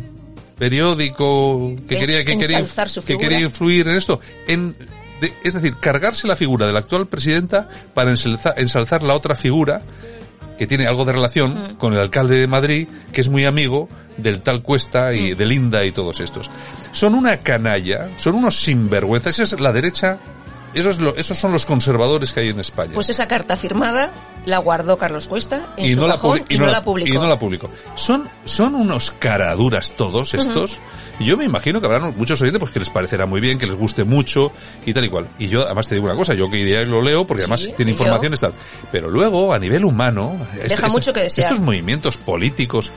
[0.58, 4.19] periódico que En- quería, que quería, ensalzar que quería influir en esto?
[4.47, 4.75] En,
[5.21, 9.36] de- es decir, cargarse la figura de la actual presidenta para ensalza- ensalzar la otra
[9.36, 9.82] figura
[10.58, 14.41] que tiene algo de relación con el alcalde de Madrid, que es muy amigo del
[14.41, 16.50] tal Cuesta y de Linda y todos estos.
[16.91, 19.39] Son una canalla, son unos sinvergüenzas.
[19.39, 20.18] Esa es la derecha,
[20.76, 22.92] eso es lo- esos son los conservadores que hay en España.
[22.94, 24.12] Pues esa carta firmada
[24.46, 27.10] la guardó Carlos Cuesta en su cajón y, no la publicó.
[27.10, 27.70] y no la publicó.
[27.96, 30.80] Son, son unos caraduras todos estos.
[31.20, 33.66] Y yo me imagino que habrán muchos oyentes pues que les parecerá muy bien, que
[33.66, 34.52] les guste mucho
[34.86, 35.28] y tal y cual.
[35.40, 37.74] Y yo además te digo una cosa, yo que diario lo leo porque además Sí,
[37.76, 38.04] tiene y yo.
[38.04, 38.54] informaciones tal.
[38.92, 41.48] Pero luego, a nivel humano, Deja mucho que desear.
[41.52, 42.92] estos movimientos políticos,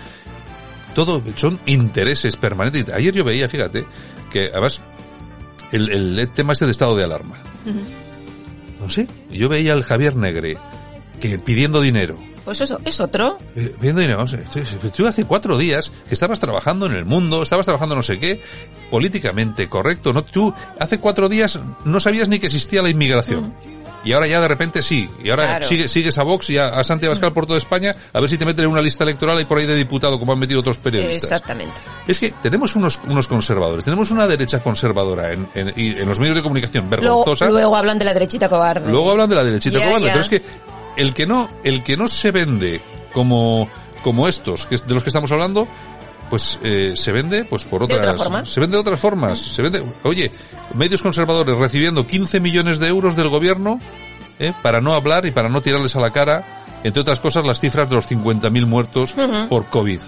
[0.94, 2.92] todo son intereses permanentes.
[2.94, 3.86] Ayer yo veía, fíjate,
[4.32, 4.80] que además
[5.72, 7.36] el, el tema este de estado de alarma.
[8.80, 10.56] No sé, yo veía al Javier Negre
[11.20, 12.18] que pidiendo dinero.
[12.48, 13.38] Pues eso, es otro.
[13.56, 14.34] Eh, Viendo dinero, vamos
[14.96, 18.40] tú hace cuatro días que estabas trabajando en el mundo, estabas trabajando no sé qué,
[18.90, 20.24] políticamente correcto, ¿no?
[20.24, 23.52] Tú hace cuatro días no sabías ni que existía la inmigración.
[24.04, 25.08] Y ahora ya de repente sí.
[25.22, 25.66] Y ahora Claro.
[25.66, 28.38] sigue- sigues a Vox y a, a Santi Abascal por toda España a ver si
[28.38, 30.78] te meten en una lista electoral y por ahí de diputado como han metido otros
[30.78, 31.24] periodistas.
[31.24, 31.74] Exactamente.
[32.06, 36.42] Es que tenemos unos, unos conservadores, tenemos una derecha conservadora en, en, los medios de
[36.42, 37.48] comunicación Luego, vergonzosa.
[37.50, 38.90] luego hablan de la derechita cobarde.
[38.90, 40.42] Luego hablan de la derechita cobarde, pero es que
[40.96, 42.80] el que no, el que no se vende
[43.12, 43.68] como,
[44.02, 45.66] como estos, que de los que estamos hablando,
[46.30, 48.44] pues eh, se vende pues por ¿De otras otra forma?
[48.44, 50.30] se vende de otras formas se vende oye
[50.74, 53.80] medios conservadores recibiendo 15 millones de euros del gobierno
[54.38, 56.44] eh, para no hablar y para no tirarles a la cara
[56.84, 59.14] entre otras cosas las cifras de los 50.000 muertos
[59.48, 60.00] por covid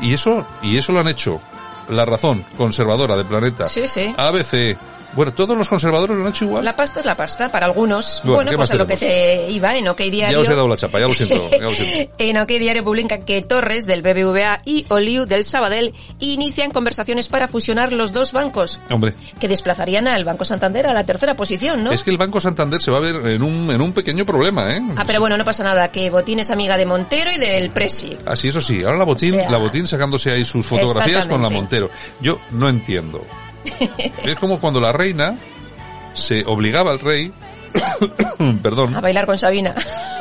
[0.00, 1.40] y eso y eso lo han hecho
[1.88, 4.14] la razón conservadora del planeta Sí, sí.
[4.16, 4.76] ABC
[5.14, 8.20] bueno todos los conservadores lo han hecho igual La pasta es la pasta para algunos.
[8.24, 10.36] Bueno, Bueno, ¿qué pues a lo que te iba en OK Diario.
[10.36, 12.12] ya os he dado la chapa ya lo siento, ya lo siento.
[12.18, 17.48] En OK Diario publican que Torres del BBVA y Oliu del Sabadell inician conversaciones para
[17.48, 21.92] fusionar los dos bancos hombre que desplazarían al Banco Santander a la tercera posición, ¿no?
[21.92, 24.74] Es que el Banco Santander se va a ver en un, en un pequeño problema,
[24.74, 24.80] ¿eh?
[24.96, 28.16] Ah, pero bueno, no pasa nada, que Botín es amiga de Montero y del Presi.
[28.26, 31.42] Así, eso sí, ahora la Botín, O sea- la Botín sacándose ahí sus fotografías con
[31.42, 31.48] la.
[31.48, 31.88] Montero.
[32.20, 33.22] Yo no entiendo.
[34.24, 35.36] Es como cuando la reina
[36.14, 37.32] se obligaba al rey,
[38.62, 39.74] perdón, A bailar con Sabina.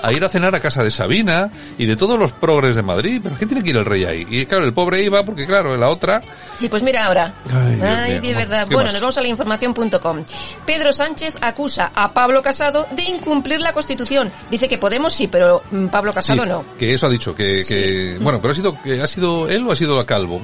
[0.04, 3.20] a ir a cenar a casa de Sabina y de todos los progres de Madrid.
[3.24, 4.28] ¿Pero qué tiene que ir el rey ahí?
[4.30, 6.22] Y claro, el pobre iba porque claro, la otra...
[6.58, 7.34] Sí, pues mira ahora.
[7.52, 8.68] Ay, Ay, de verdad.
[8.68, 8.94] ¿Qué Bueno, más?
[8.94, 10.24] nos vamos a la información.com.
[10.66, 14.32] Pedro Sánchez acusa a Pablo Casado de incumplir la Constitución.
[14.52, 16.66] Dice que Podemos sí, pero mm, Pablo Casado Sí, no.
[16.78, 19.72] Que eso ha dicho, que, que bueno, pero ha sido, que ha sido él o
[19.72, 20.42] ha sido la Calvo.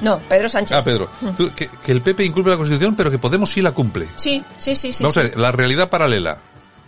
[0.00, 0.76] No, Pedro Sánchez.
[0.76, 1.08] Ah, Pedro.
[1.36, 4.08] Tú, que, que el PP incumple la Constitución, pero que Podemos sí la cumple.
[4.16, 5.02] Sí, sí, sí, sí.
[5.02, 5.20] Vamos sí.
[5.20, 6.38] a ver, la realidad paralela.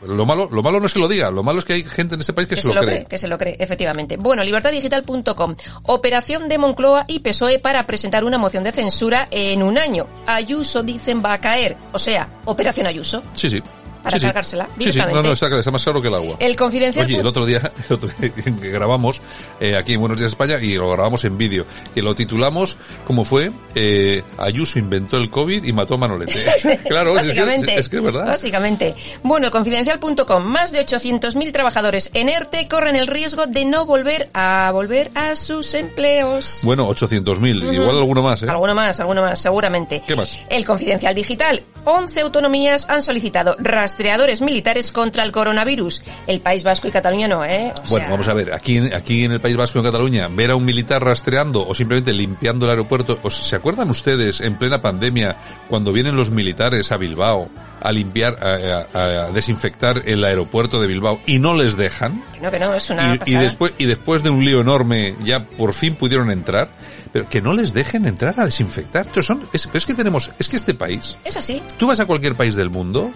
[0.07, 2.15] Lo malo, lo malo no es que lo diga, lo malo es que hay gente
[2.15, 3.05] en este país que, Que se, lo cree.
[3.07, 4.17] que se lo cree, efectivamente.
[4.17, 5.57] Bueno, libertaddigital.com.
[5.85, 10.07] Operación de Moncloa y PSOE para presentar una moción de censura en un año.
[10.27, 11.77] Ayuso, dicen, va a caer.
[11.93, 13.23] O sea, Operación Ayuso.
[13.35, 13.61] Sí, sí.
[14.09, 16.37] Para Sí, cargársela Sí, sí, no, no, está, está más claro que el agua.
[16.41, 17.05] El confidencial.
[17.07, 19.21] Oye, el otro día, el otro día que grabamos
[19.61, 23.25] eh, aquí en Buenos Días España y lo grabamos en vídeo, que lo titulamos como
[23.25, 26.45] fue eh, Ayuso inventó el COVID y mató a Manolete.
[26.89, 27.79] claro, es que, Básicamente.
[27.79, 28.27] es que es verdad.
[28.27, 28.95] Básicamente.
[29.23, 30.45] Bueno, el confidencial.com.
[30.45, 35.37] Más de 800.000 trabajadores en ERTE corren el riesgo de no volver a volver a
[35.37, 36.61] sus empleos.
[36.63, 37.73] Bueno, 800.000, Ujú.
[37.73, 38.47] igual alguno más, ¿eh?
[38.49, 40.03] Alguno más, alguno más, seguramente.
[40.07, 40.39] ¿Qué más?
[40.49, 41.63] El Confidencial Digital.
[41.91, 46.03] 11 autonomías han solicitado rastreadores militares contra el coronavirus.
[46.27, 47.73] El País Vasco y Cataluña no, ¿eh?
[47.87, 50.51] O Bueno, vamos a ver, aquí, en- aquí en el País Vasco, en Cataluña, ver
[50.51, 54.83] a un militar rastreando o simplemente limpiando el aeropuerto, ¿os- ¿se acuerdan ustedes en plena
[54.83, 55.37] pandemia
[55.69, 57.49] cuando vienen los militares a Bilbao
[57.81, 62.23] a limpiar, a, a- a desinfectar el aeropuerto de Bilbao y no les dejan?
[62.33, 65.45] Que no, que no, es una Y, después, y después de un lío enorme ya
[65.45, 66.71] por fin pudieron entrar,
[67.13, 69.07] pero que no les dejen entrar a desinfectar.
[69.23, 71.63] Son, es, pero es que tenemos, es que este país, Es así.
[71.79, 73.11] tú vas a cualquier país del mundo,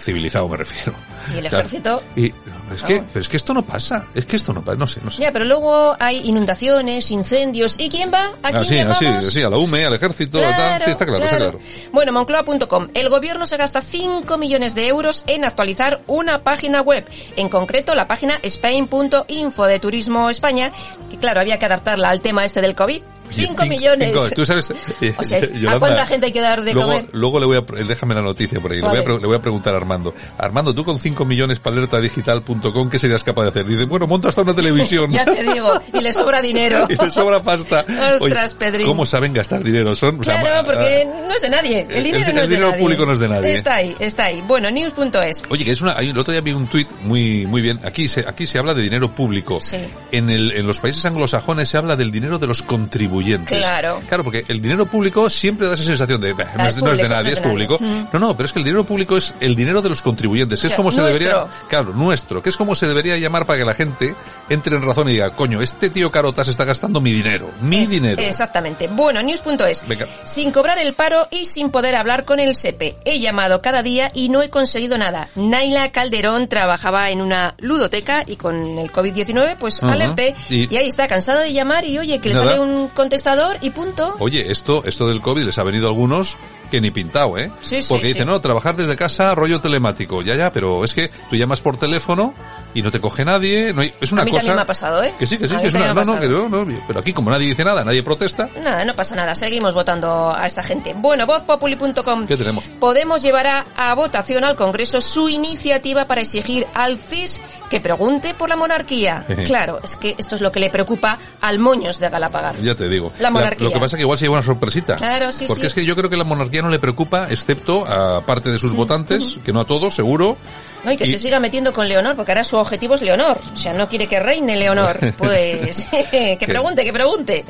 [0.00, 0.92] civilizado me refiero.
[1.32, 1.56] Y el Claro.
[1.58, 2.02] ejército...
[2.16, 2.32] Y
[2.74, 5.00] es que, pero es que esto no pasa, es que esto no pasa, no sé,
[5.02, 5.22] no sé.
[5.22, 7.76] Ya, pero luego hay inundaciones, incendios.
[7.78, 8.30] ¿Y quién va?
[8.42, 8.96] ¿A quién Así, llamamos?
[8.98, 11.58] así, así, a la UME, al ejército, a tal, Claro, sí, está claro, está claro.
[11.92, 12.88] Bueno, Moncloa.com.
[12.94, 17.06] El gobierno se gasta 5 millones de euros en actualizar una página web.
[17.36, 20.72] En concreto, la página spain.info de Turismo España,
[21.10, 23.02] que claro, había que adaptarla al tema este del COVID.
[23.28, 24.08] Oye, 5 cinco- millones.
[24.12, 24.72] cinco, tú sabes,
[25.18, 27.06] O sea, es- ¿a cuánta gente hay que dar de luego, comer?
[27.12, 29.40] Luego le voy a, déjame la noticia por ahí, le voy, a, le voy a
[29.40, 30.14] preguntar a Armando.
[30.38, 33.66] Armando, tú con 5 millones para alertadigital.com, ¿qué serías capaz de hacer?
[33.66, 35.10] Dice, bueno, monto hasta una televisión.
[35.18, 36.86] Ya te digo, y le sobra dinero.
[36.88, 37.84] y le sobra pasta.
[38.20, 38.86] Ostras, Pedrín.
[38.86, 39.94] ¿Cómo saben gastar dinero?
[39.94, 41.86] Son, o sea, porque no es de nadie.
[41.90, 42.82] El dinero el no es de dinero nadie.
[42.82, 43.54] público no es de nadie.
[43.54, 44.42] Está ahí, está ahí.
[44.46, 45.42] Bueno, news.es.
[45.48, 47.80] Oye, que es una, el otro día vi un tuit muy, muy bien.
[47.84, 49.60] Aquí se, aquí se habla de dinero público.
[49.60, 49.76] Sí.
[50.12, 53.17] En el, en los países anglosajones se habla del dinero de los contribuyentes.
[53.46, 54.00] Claro.
[54.08, 56.92] Claro, porque el dinero público siempre da esa sensación de, "Bah, no, es, es no
[56.92, 57.78] es de nadie, no es es de público.
[57.80, 57.94] nadie.
[58.02, 58.08] Mm.
[58.12, 60.66] No, no, pero es que el dinero público es el dinero de los contribuyentes, que
[60.66, 61.26] O es como se nuestro.
[61.26, 64.14] debería, claro, nuestro, que es como se debería llamar para que la gente
[64.48, 68.20] entre en razón y diga, coño, este tío Carotas está gastando mi dinero, mi dinero.
[68.22, 68.88] Exactamente.
[68.88, 69.84] Bueno, news.es.
[70.24, 72.96] Sin cobrar el paro y sin poder hablar con el SEPE.
[73.04, 75.28] He llamado cada día y no he conseguido nada.
[75.36, 79.92] Naila Calderón trabajaba en una ludoteca y con el COVID-19 pues Ajá.
[79.92, 80.34] alerté.
[80.48, 80.76] Y- Y...
[80.76, 84.16] ahí está, cansado de llamar y oye, que le sale un contestador y punto.
[84.18, 86.36] Oye, esto, esto del COVID les ha venido a algunos
[86.70, 87.50] que ni pintado, ¿eh?
[87.62, 88.12] Sí, sí, Porque sí.
[88.12, 90.22] dicen, no, trabajar desde casa, rollo telemático.
[90.22, 92.34] Ya, ya, pero es que tú llamas por teléfono
[92.74, 93.72] y no te coge nadie.
[93.72, 94.54] No hay- es una a mí cosa...
[94.54, 95.14] me ha pasado, ¿eh?
[95.18, 95.86] Que sí, que sí, que es una...
[95.94, 98.84] también No, no, que no, no, pero aquí como nadie dice nada, nadie protesta, Nada,
[98.84, 99.34] no pasa nada.
[99.34, 100.94] Seguimos votando a esta gente.
[100.96, 102.26] Bueno, vozpopuli.com.
[102.26, 102.64] ¿qué tenemos?
[102.80, 108.34] Podemos llevar a, a votación al Congreso su iniciativa para exigir al CIS que pregunte
[108.34, 109.24] por la monarquía.
[109.48, 112.60] Claro, es que esto es lo que le preocupa al Moños de Galapagar.
[112.60, 113.12] Ya te digo.
[113.18, 113.64] La monarquía.
[113.68, 114.96] lo que pasa es que igual se lleva una sorpresita.
[114.96, 115.66] Claro, sí, Porque sí.
[115.68, 118.74] es que yo creo que la monarquía no le preocupa, excepto a parte de sus
[118.74, 120.36] votantes, que no a todos, seguro.
[120.84, 123.38] No, y que Y- se siga metiendo con Leonor, porque ahora su objetivo es Leonor.
[123.52, 124.98] O sea, no quiere que reine Leonor.
[125.18, 127.44] Pues que pregunte, que pregunte.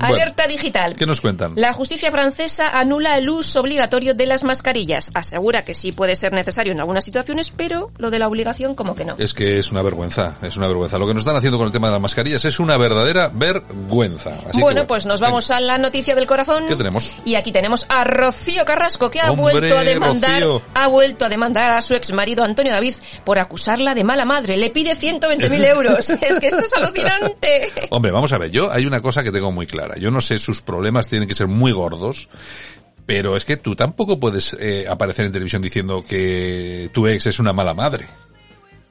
[0.00, 0.96] Bueno, Alerta digital.
[0.96, 1.52] ¿Qué nos cuentan?
[1.56, 5.10] La justicia francesa anula el uso obligatorio de las mascarillas.
[5.14, 8.94] Asegura que sí puede ser necesario en algunas situaciones, pero lo de la obligación como
[8.94, 9.14] que no.
[9.18, 10.98] Es que es una vergüenza, es una vergüenza.
[10.98, 14.30] Lo que nos están haciendo con el tema de las mascarillas es una verdadera vergüenza.
[14.46, 16.64] Así que bueno, pues nos vamos a la noticia del corazón.
[16.68, 17.12] ¿Qué tenemos?
[17.24, 20.62] Y aquí tenemos a Rocío Carrasco, que ha ¡Hombre, vuelto a demandar, Rocío!
[20.74, 24.56] ha vuelto a demandar a su ex marido Antonio David por acusarla de mala madre.
[24.56, 26.10] Le pide 120.000 euros.
[26.10, 27.70] es que esto es alucinante.
[27.90, 29.89] Hombre, vamos a ver, yo hay una cosa que tengo muy clara.
[29.98, 32.28] Yo no sé, sus problemas tienen que ser muy gordos,
[33.06, 37.38] pero es que tú tampoco puedes eh, aparecer en televisión diciendo que tu ex es
[37.38, 38.06] una mala madre.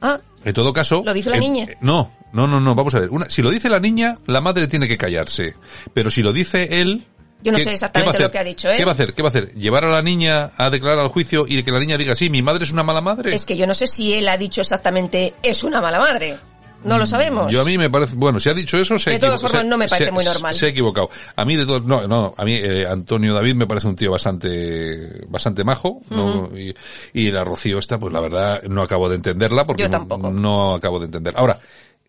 [0.02, 1.02] Ah, En todo caso...
[1.06, 1.66] ¿Lo dice la niña?
[1.82, 3.10] no, no, no, no, vamos a ver.
[3.10, 5.56] Una, si lo dice la niña, la madre tiene que callarse.
[5.94, 7.04] Pero si lo dice él...
[7.42, 8.76] Yo no ¿qué- sé exactamente lo que ha dicho, ¿eh?
[8.76, 9.14] ¿Qué va a hacer?
[9.14, 9.54] ¿Qué va a hacer?
[9.56, 12.42] ¿Llevar a la niña a declarar al juicio y que la niña diga, sí, mi
[12.42, 13.34] madre es una mala madre?
[13.34, 16.38] es que yo no sé si él ha dicho exactamente es una mala madre.
[16.84, 17.52] No lo sabemos.
[17.52, 19.68] Yo a mí me parece, bueno, si ha dicho eso, se De todas formas, se-
[19.68, 20.56] no me parece se- muy normal.
[20.56, 21.10] Se ha equivocado.
[21.36, 24.12] A mí de todo, no, no, a mí eh, Antonio David me parece un tío
[24.12, 26.50] bastante, bastante majo, ¿no?
[26.58, 26.74] y,
[27.14, 30.30] y la Rocío esta, pues la verdad no acabo de entenderla porque Yo tampoco.
[30.32, 31.34] No, acabo de entender.
[31.38, 31.60] Ahora,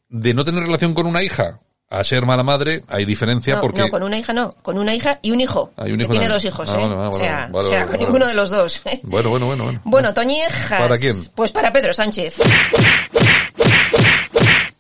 [0.09, 1.59] de no tener relación con una hija
[1.92, 4.94] a ser mala madre, hay diferencia no, porque no, con una hija no, con una
[4.94, 5.72] hija y un hijo.
[5.76, 6.83] Hay un que hijo tiene dos hijos, Ah, ¿eh?
[6.83, 8.80] vale, vale, o sea, vale, o sea, vale, con ninguno de los dos.
[9.02, 9.80] bueno, bueno, bueno, bueno.
[9.85, 10.80] Bueno, Toñejas.
[10.80, 11.16] ¿Para quién?
[11.35, 12.37] Pues para Pedro Sánchez,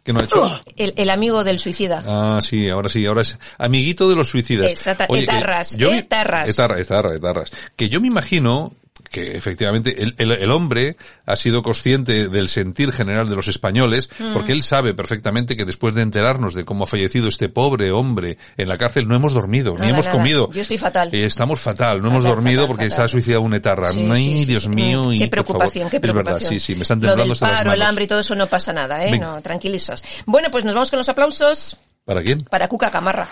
[0.02, 0.60] ¿Qué no ha hecho?
[0.76, 2.02] el, el amigo del suicida.
[2.06, 4.70] Ah, sí, ahora sí, ahora es amiguito de los suicidas.
[4.72, 6.48] Exacta- que etarras, yo mi- etarras.
[6.48, 7.50] Etarra, etarra, etarras.
[7.76, 8.72] Que yo me imagino
[9.10, 10.96] que efectivamente el, el- el hombre
[11.26, 14.32] ha sido consciente del sentir general de los españoles, Mm.
[14.32, 18.38] porque él sabe perfectamente que después de enterarnos de cómo ha fallecido este pobre hombre
[18.56, 20.16] en la cárcel, no hemos dormido, ni hemos nada.
[20.16, 20.48] comido.
[20.52, 21.08] Yo estoy fatal.
[21.12, 22.96] Eh, estamos fatal, no hemos dormido fatal, porque fatal.
[22.96, 23.90] se ha suicidado un etarra.
[23.92, 24.68] Sí, Ay, sí, Dios sí.
[24.68, 25.10] mío.
[25.10, 26.36] Qué y, preocupación, qué preocupación.
[26.36, 28.06] Es verdad, sí, sí, me están Lo temblando del hasta las paro, el hambre y
[28.06, 29.10] todo eso no pasa nada, ¿eh?
[29.10, 29.26] Venga.
[29.26, 30.04] No, tranquilizos.
[30.26, 32.40] Bueno, pues nos vamos con los aplausos ¿Para quién?
[32.42, 33.28] para Cuca Gamarra.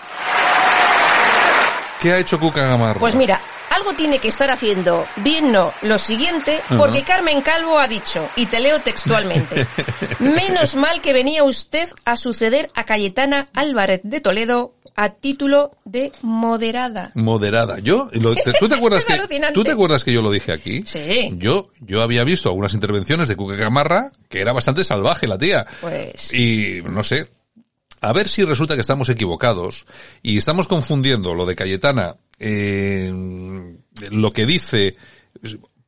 [2.01, 2.99] ¿Qué ha hecho Cuca Gamarra?
[2.99, 7.87] Pues mira, algo tiene que estar haciendo bien no lo siguiente, porque Carmen Calvo ha
[7.87, 9.67] dicho, y te leo textualmente,
[10.19, 16.11] menos mal que venía usted a suceder a Cayetana Álvarez de Toledo a título de
[16.21, 17.11] moderada.
[17.15, 17.79] Moderada.
[17.79, 20.51] Yo, lo- te- ¿tú te acuerdas Es que, tú te acuerdas que yo lo dije
[20.51, 20.83] aquí?
[20.85, 21.29] Sí.
[21.37, 25.65] Yo, yo había visto algunas intervenciones de Cuca Gamarra que era bastante salvaje la tía.
[25.79, 27.27] Pues Y no sé,
[28.01, 29.85] a ver si resulta que estamos equivocados
[30.21, 33.11] y estamos confundiendo lo de Cayetana, eh,
[34.11, 34.95] lo que dice,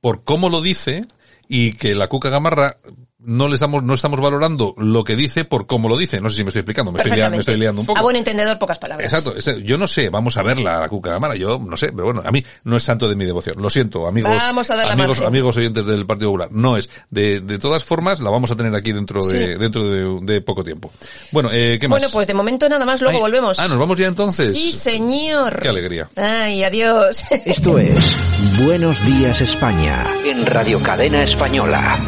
[0.02, 1.06] por cómo lo dice,
[1.48, 2.78] y que la Cuca Gamarra
[3.24, 6.20] no le estamos, no estamos valorando lo que dice por cómo lo dice.
[6.22, 8.00] No sé si me estoy explicando, me estoy, liando, me estoy liando un poco.
[8.00, 9.12] A buen entendedor, pocas palabras.
[9.12, 12.22] Exacto, yo no sé, vamos a verla la Cuca Gamara, yo no sé, pero bueno,
[12.26, 15.58] a mí no es santo de mi devoción, lo siento, amigos, Vamos a amigos, amigos
[15.58, 18.92] oyentes del Partido Popular, no es, de, de todas formas la vamos a tener aquí
[18.92, 19.60] dentro de, Sí.
[19.60, 20.92] dentro de, de poco tiempo.
[21.32, 22.00] Bueno, eh, ¿qué más?
[22.00, 23.60] Bueno, pues de momento nada más, luego Ay, volvemos.
[23.60, 24.54] Ah, nos vamos ya entonces.
[24.54, 25.60] Sí, señor.
[25.60, 26.10] Qué alegría.
[26.16, 27.24] Ay, adiós.
[27.46, 28.16] Esto es
[28.64, 32.00] Buenos Días España en Radio Cadena Española.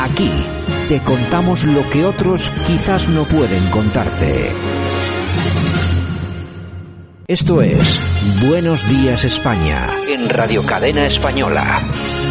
[0.00, 0.30] Aquí
[0.88, 4.52] te contamos lo que otros quizás no pueden contarte.
[7.26, 8.00] Esto es
[8.46, 11.80] Buenos Días España en Radio Cadena Española.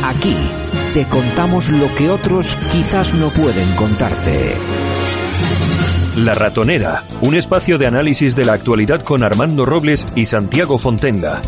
[0.06, 0.36] Aquí
[0.94, 4.56] te contamos lo que otros quizás no pueden contarte.
[6.16, 11.42] La Ratonera, un espacio de análisis de la actualidad con Armando Robles y Santiago Fontenga.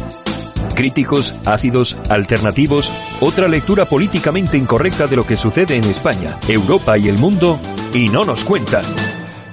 [0.80, 7.10] Críticos, ácidos, alternativos, otra lectura políticamente incorrecta de lo que sucede en España, Europa y
[7.10, 7.60] el mundo,
[7.94, 8.86] y no nos cuentan.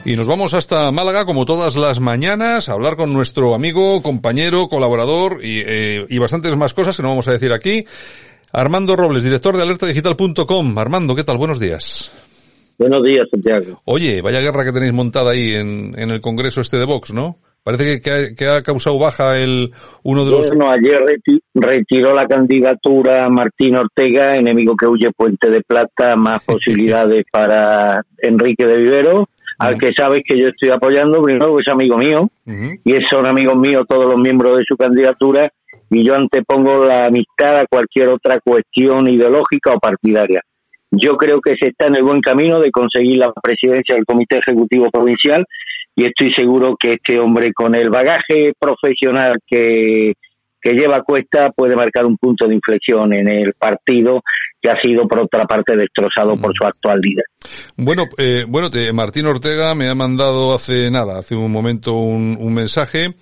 [0.05, 4.69] Y nos vamos hasta Málaga, como todas las mañanas, a hablar con nuestro amigo, compañero,
[4.69, 7.85] colaborador y, eh, y bastantes más cosas que no vamos a decir aquí.
[8.53, 10.79] Armando Robles, director de alertadigital.com.
[10.79, 11.39] Armando, ¿qué tal?
[11.39, 12.13] Buenos días.
[12.79, 13.83] Buenos días, Santiago.
[13.85, 17.41] Oye, vaya guerra que tenéis montada ahí en, en el congreso este de Vox, ¿no?
[17.67, 19.73] Parece que, que ha, que ha causado baja el
[20.05, 20.49] uno de los...
[20.51, 26.45] Bueno, ayer reti- retiró la candidatura Martín Ortega, enemigo que huye Puente de Plata, más
[26.47, 31.73] posibilidades para Enrique de Vivero, al que sabes que yo estoy apoyando, primero porque es
[31.73, 32.31] amigo mío,
[32.85, 35.51] y son amigos míos todos los miembros de su candidatura,
[35.91, 40.41] y yo antepongo la amistad a cualquier otra cuestión ideológica o partidaria.
[40.93, 44.39] Yo creo que se está en el buen camino de conseguir la presidencia del Comité
[44.39, 45.45] Ejecutivo Provincial
[45.97, 50.13] y estoy seguro que este hombre con el bagaje profesional que,
[50.61, 54.23] que lleva a cuesta puede marcar un punto de inflexión en el partido
[54.61, 57.25] que ha sido por otra parte destrozado por su actual líder.
[57.77, 62.37] Bueno, eh, bueno, te- Martín Ortega me ha mandado hace nada, hace un momento un,
[62.41, 63.15] un mensaje.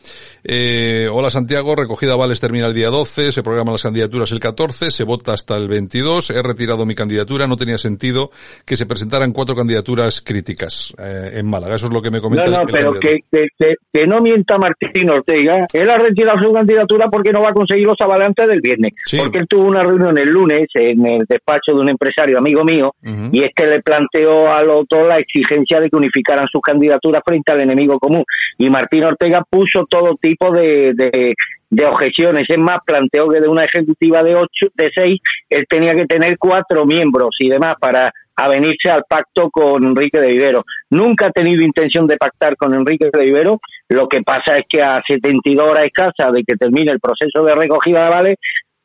[0.45, 4.91] Eh, hola Santiago, recogida Vales termina el día 12, se programan las candidaturas el 14,
[4.91, 8.31] se vota hasta el 22, he retirado mi candidatura, no tenía sentido
[8.67, 11.77] que se presentaran cuatro candidaturas críticas eh, en Málaga.
[11.77, 14.21] Eso es lo que me comenta No, no, el- pero que, que, que, que no
[14.21, 15.67] mienta Martín Ortega.
[15.73, 18.93] Él ha retirado su candidatura porque no va a conseguir los avales antes del viernes.
[19.17, 22.93] Porque él tuvo una reunión el lunes en el despacho de un empresario amigo mío
[23.33, 27.53] y este le planteó a los dos la exigencia de que unificaran sus candidaturas frente
[27.53, 28.25] al enemigo común.
[28.59, 31.35] Y Martín Ortega puso todo tipo de, de,
[31.71, 32.47] de objeciones.
[32.49, 36.37] Es más, planteó que de una ejecutiva de ocho, de seis, él tenía que tener
[36.39, 40.65] cuatro miembros y demás para avenirse al pacto con Enrique de Vivero.
[40.91, 43.61] Nunca ha tenido intención de pactar con Enrique de Vivero.
[43.89, 47.55] Lo que pasa es que a 72 horas escasas de que termine el proceso de
[47.55, 48.37] recogida de vales,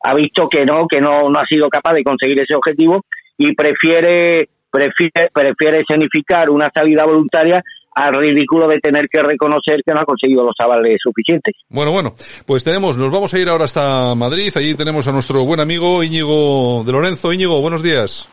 [0.02, 3.04] ha visto que no, que no, no ha sido capaz de conseguir ese objetivo
[3.38, 7.62] y prefiere, prefiere, prefiere escenificar una salida voluntaria
[7.94, 11.54] al ridículo de tener que reconocer que no ha conseguido los avales suficientes.
[11.68, 12.14] Bueno, bueno,
[12.46, 16.02] pues tenemos, nos vamos a ir ahora hasta Madrid, allí tenemos a nuestro buen amigo
[16.02, 17.32] Íñigo de Lorenzo.
[17.32, 18.28] Íñigo, buenos días.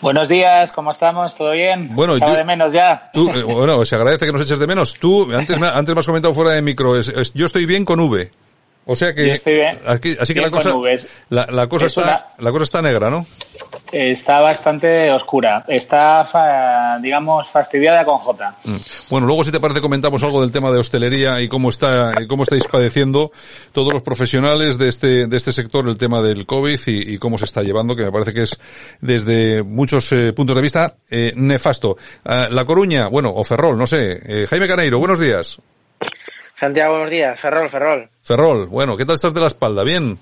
[0.00, 1.34] Buenos días, ¿cómo estamos?
[1.36, 1.88] ¿Todo bien?
[1.94, 3.00] Bueno, yo- de menos ya.
[3.14, 4.94] Tú, eh, bueno, se agradece que nos eches de menos.
[4.94, 7.84] Tú, antes, me- antes me has comentado fuera de micro, es- es- yo estoy bien
[7.86, 8.30] con V.
[8.86, 9.32] O sea que,
[9.86, 10.70] aquí- así que la cosa,
[11.30, 13.26] la, la cosa es está, la cosa está negra, ¿no?
[13.92, 15.64] Está bastante oscura.
[15.68, 18.56] Está, fa- digamos, fastidiada con J.
[18.64, 18.76] Mm.
[19.08, 22.26] Bueno, luego si te parece comentamos algo del tema de hostelería y cómo está, y
[22.26, 23.30] cómo estáis padeciendo
[23.72, 27.38] todos los profesionales de este, de este sector el tema del COVID y, y cómo
[27.38, 28.58] se está llevando, que me parece que es
[29.00, 31.96] desde muchos eh, puntos de vista eh, nefasto.
[32.24, 34.20] Ah, la Coruña, bueno, o Ferrol, no sé.
[34.26, 35.58] Eh, Jaime Caneiro, buenos días.
[36.58, 37.38] Santiago, buenos días.
[37.40, 38.08] Ferrol, Ferrol.
[38.22, 39.82] Ferrol, bueno, ¿qué tal estás de la espalda?
[39.84, 40.18] ¿Bien?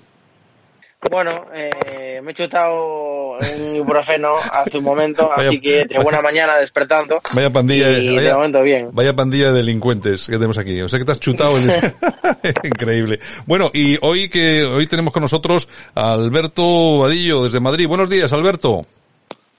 [1.11, 6.21] Bueno, eh, me he chutado un ibuprofeno hace un momento, Vaya- así que de buena
[6.21, 7.21] mañana despertando.
[7.33, 8.89] Vaya pandilla, Y de vaya, momento bien.
[8.93, 10.81] vaya pandilla de delincuentes que tenemos aquí.
[10.81, 11.69] O sea que te has chutado el...
[12.63, 13.19] Increíble.
[13.45, 17.85] Bueno, y hoy que hoy tenemos con nosotros a Alberto Vadillo desde Madrid.
[17.87, 18.85] Buenos días, Alberto.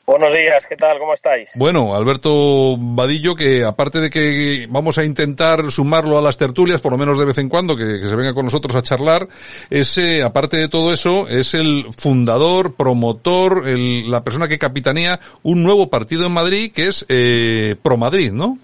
[0.06, 0.98] Buenos días, ¿qué tal?
[0.98, 1.48] ¿Cómo estáis?
[1.54, 6.92] Bueno, Alberto Vadillo, que aparte de que vamos a intentar sumarlo a las tertulias, por
[6.92, 9.26] lo menos de vez en cuando, que, que se venga con nosotros a charlar,
[9.70, 15.20] es, eh, aparte de todo eso, es el fundador, promotor, el- la persona que capitanea
[15.42, 18.58] un nuevo partido en Madrid, que es eh, Pro Madrid, ¿no?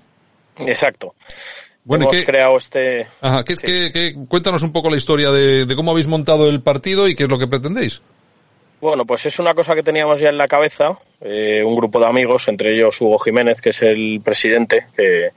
[0.59, 1.15] Exacto.
[1.85, 3.07] Bueno, hemos ¿y qué- creado este...
[3.23, 6.61] Ajá, ¿qué, qué- qué- cuéntanos un poco la historia de, de cómo habéis montado el
[6.61, 8.03] partido y qué es lo que pretendéis.
[8.81, 12.07] Bueno, pues es una cosa que teníamos ya en la cabeza, eh, un grupo de
[12.07, 15.31] amigos, entre ellos Hugo Jiménez, que es el presidente, que,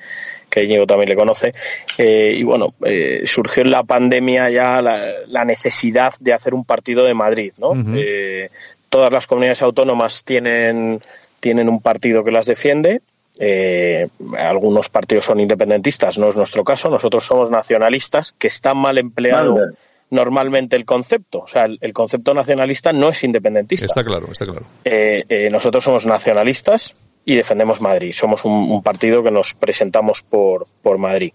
[0.49, 1.53] que Íñigo también le conoce,
[1.97, 6.63] eh, y bueno, eh, surgió en la pandemia ya la, la necesidad de hacer un
[6.63, 7.73] partido de Madrid, ¿no?
[7.95, 8.49] Eh,
[8.87, 11.01] todas las comunidades autónomas tienen,
[11.39, 13.01] tienen un partido que las defiende,
[13.39, 18.97] eh, algunos partidos son independentistas, no es nuestro caso, nosotros somos nacionalistas, que está mal
[18.97, 19.73] empleado Manda.
[20.14, 21.39] Normalmente el concepto.
[21.39, 23.86] O sea, el, el concepto nacionalista no es independentista.
[23.86, 24.66] Está claro, está claro.
[24.86, 26.95] Eh, eh, nosotros somos nacionalistas
[27.26, 28.14] y defendemos Madrid.
[28.14, 31.32] Somos un, un partido que nos presentamos por, por Madrid.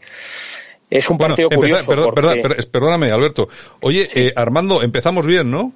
[0.91, 1.85] Es un partido curioso.
[1.91, 3.49] perdón- porque- perdón- per- perdóname, Alberto.
[3.81, 5.73] Oye, eh, Armando, empezamos bien, ¿no?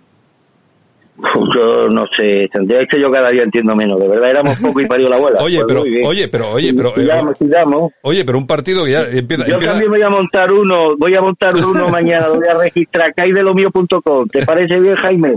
[1.54, 3.98] Yo no sé, tendría que yo cada día entiendo menos.
[4.00, 5.38] De verdad éramos poco y parió la abuela.
[5.42, 6.06] Oye, Pues pero, muy bien.
[6.06, 7.92] oye, pero, oye, pero, eh, Sigamos, sigamos.
[8.02, 11.14] oye, pero un partido que ya empieza, Yo empieza- también voy a montar uno, voy
[11.14, 14.28] a montar uno mañana, lo voy a registrar, caidelomio.com.
[14.28, 15.34] ¿Te parece bien, Jaime?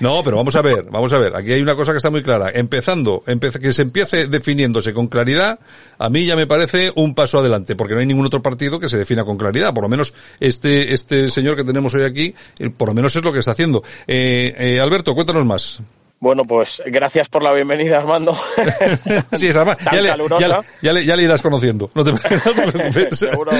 [0.00, 1.34] No, pero vamos a ver, vamos a ver.
[1.36, 2.50] Aquí hay una cosa que está muy clara.
[2.54, 5.58] Empezando, empe- que se empiece definiéndose con claridad,
[5.98, 8.88] a mí ya me parece un paso adelante, porque no hay ningún otro partido que
[8.88, 9.72] se defina con claridad.
[9.74, 13.24] Por lo menos este, este señor que tenemos hoy aquí, eh, por lo menos es
[13.24, 13.65] lo que está haciendo.
[14.06, 15.80] Eh, eh, Alberto, cuéntanos más.
[16.18, 18.34] Bueno, pues gracias por la bienvenida, Armando.
[19.36, 20.08] Sí, es además, ya, le,
[20.40, 21.90] ya, ya le- ya le irás conociendo.
[21.94, 23.18] No te, no te preocupes.
[23.18, 23.52] seguro,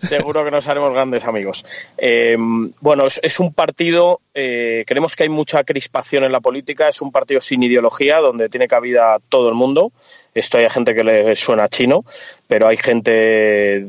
[0.00, 1.64] seguro que nos haremos grandes amigos.
[1.96, 2.36] Eh,
[2.80, 7.00] bueno, es, es un partido, eh, creemos que hay mucha crispación en la política, es
[7.00, 9.92] un partido sin ideología, donde tiene cabida todo el mundo.
[10.34, 12.04] Esto hay gente que le suena chino,
[12.48, 13.84] pero hay gente,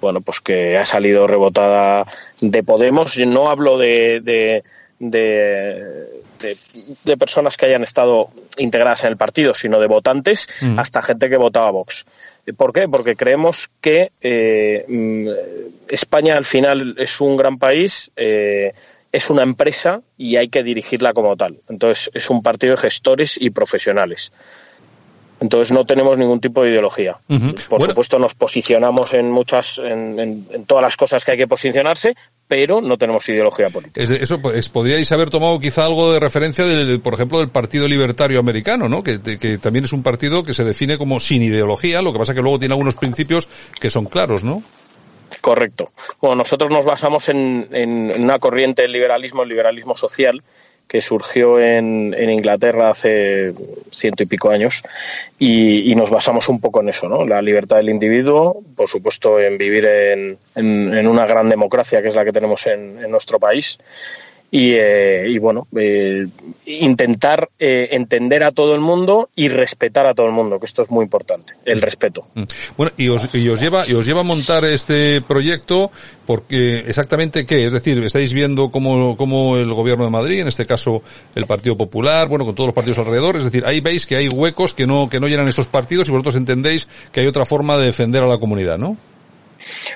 [0.00, 2.06] bueno, pues que ha salido rebotada
[2.40, 3.14] de Podemos.
[3.14, 4.62] Yo no hablo de, de,
[4.98, 6.06] de,
[6.40, 6.56] de-
[7.04, 10.78] de personas que hayan estado integradas en el partido, sino de votantes, Mm.
[10.78, 12.04] hasta gente que votaba Vox.
[12.56, 12.88] ¿Por qué?
[12.88, 15.28] Porque creemos que eh, mm,
[15.88, 18.72] España al final es un gran país, eh,
[19.12, 21.58] es una empresa y hay que dirigirla como tal.
[21.68, 24.32] Entonces es un partido de gestores y profesionales.
[25.40, 27.16] Entonces no tenemos ningún tipo de ideología.
[27.68, 31.46] Por supuesto nos posicionamos en muchas, en, en- en todas las cosas que hay que
[31.46, 32.14] posicionarse,
[32.48, 34.02] pero no tenemos ideología política.
[34.02, 37.50] Es de- eso pues, podríais haber tomado quizá algo de referencia del, por ejemplo, del
[37.50, 39.02] Partido Libertario Americano, ¿no?
[39.02, 42.34] Que, que también es un partido que se define como sin ideología, lo que pasa
[42.34, 43.48] que luego tiene algunos principios
[43.80, 44.62] que son claros, ¿no?
[45.40, 45.92] Correcto.
[46.20, 50.42] Bueno, nosotros nos basamos en, en- en una corriente del liberalismo, el liberalismo social,
[50.88, 53.52] que surgió en, en Inglaterra hace
[53.92, 54.82] ciento y pico años
[55.38, 57.26] y, nos basamos un poco en eso, ¿no?
[57.26, 62.08] La libertad del individuo, por supuesto, en vivir en, en- en una gran democracia que
[62.08, 63.78] es la que tenemos en, en nuestro país
[64.50, 66.26] y, eh, y bueno, eh,
[66.64, 70.80] intentar eh, entender a todo el mundo y respetar a todo el mundo, que esto
[70.80, 72.26] es muy importante, el respeto.
[72.34, 72.42] Mm.
[72.76, 75.90] Bueno, y os, y os lleva, y os lleva a montar este proyecto
[76.24, 80.66] porque exactamente qué, es decir, estáis viendo cómo, cómo el gobierno de Madrid, en este
[80.66, 81.02] caso
[81.34, 84.28] el Partido Popular, bueno, con todos los partidos alrededor, es decir, ahí veis que hay
[84.28, 87.76] huecos que no, que no llenan estos partidos y vosotros entendéis que hay otra forma
[87.76, 88.96] de defender a la comunidad, ¿no?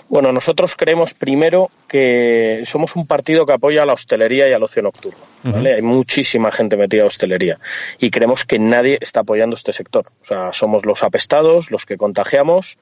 [0.08, 4.62] Bueno, nosotros creemos primero que somos un partido que apoya a la hostelería y al
[4.62, 5.18] ocio nocturno.
[5.44, 7.58] Hay muchísima gente metida a hostelería
[7.98, 10.06] y creemos que nadie está apoyando este sector.
[10.20, 12.78] O sea, somos los apestados, los que contagiamos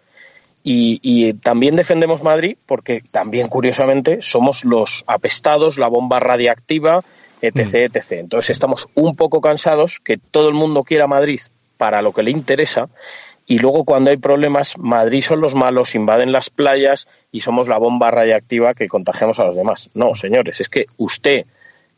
[0.62, 7.02] y, y también defendemos Madrid porque también, curiosamente, somos los apestados, la bomba radiactiva,
[7.40, 8.12] etc., etc.
[8.12, 11.40] Entonces estamos un poco cansados que todo el mundo quiera Madrid
[11.76, 12.88] para lo que le interesa
[13.50, 17.78] y luego cuando hay problemas, Madrid son los malos, invaden las playas y somos la
[17.78, 19.90] bomba radiactiva que contagiamos a los demás.
[19.92, 21.46] No, señores, es que usted,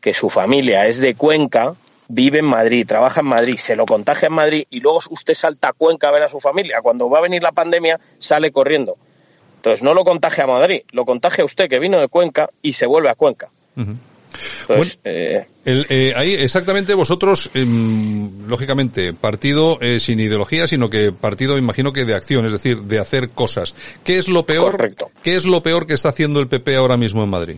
[0.01, 1.75] que su familia es de Cuenca,
[2.07, 5.67] vive en Madrid, trabaja en Madrid, se lo contagia en Madrid y luego usted salta
[5.67, 6.81] a Cuenca a ver a su familia.
[6.81, 8.97] Cuando va a venir la pandemia, sale corriendo.
[9.57, 12.73] Entonces no lo contagia a Madrid, lo contagia a usted que vino de Cuenca y
[12.73, 13.49] se vuelve a Cuenca.
[14.61, 21.11] Entonces, eh, El, eh, ahí exactamente vosotros, em, lógicamente, partido eh, sin ideología, sino que
[21.11, 23.73] partido, imagino que de acción, es decir, de hacer cosas.
[24.03, 24.93] ¿Qué es lo peor?
[25.21, 27.57] ¿Qué es lo peor que está haciendo el PP ahora mismo en Madrid?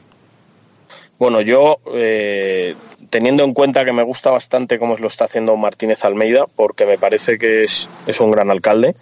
[1.17, 2.75] Bueno, yo, eh,
[3.09, 6.97] teniendo en cuenta que me gusta bastante cómo lo está haciendo Martínez Almeida, porque me
[6.97, 8.95] parece que es, es un gran alcalde,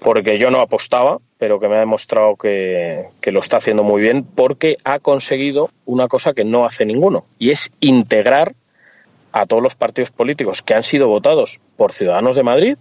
[0.00, 4.02] porque yo no apostaba, pero que me ha demostrado que, que lo está haciendo muy
[4.02, 8.54] bien, porque ha conseguido una cosa que no hace ninguno, y es integrar
[9.32, 12.76] a todos los partidos políticos que han sido votados por Ciudadanos de Madrid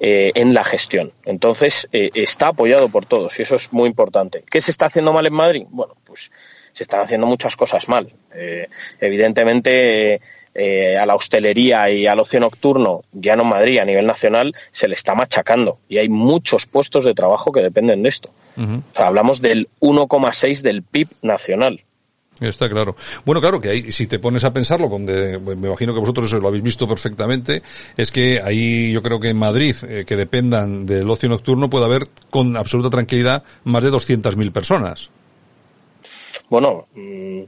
[0.00, 1.12] eh, en la gestión.
[1.24, 4.42] Entonces, eh, está apoyado por todos y eso es muy importante.
[4.50, 5.64] ¿Qué se está haciendo mal en Madrid?
[5.70, 6.30] Bueno, pues
[6.72, 8.08] se están haciendo muchas cosas mal.
[8.34, 8.68] Eh,
[9.00, 10.20] evidentemente,
[10.54, 14.54] eh, a la hostelería y al ocio nocturno, ya no en Madrid, a nivel nacional,
[14.70, 15.78] se le está machacando.
[15.88, 18.30] Y hay muchos puestos de trabajo que dependen de esto.
[18.56, 21.84] O sea, hablamos del 1,6 del PIB nacional.
[22.40, 22.94] Está claro.
[23.24, 26.48] Bueno, claro que ahí, si te pones a pensarlo, donde me imagino que vosotros lo
[26.48, 27.62] habéis visto perfectamente,
[27.96, 31.86] es que ahí yo creo que en Madrid, eh, que dependan del ocio nocturno, puede
[31.86, 35.10] haber con absoluta tranquilidad más de 200.000 personas.
[36.48, 37.42] Bueno, mm,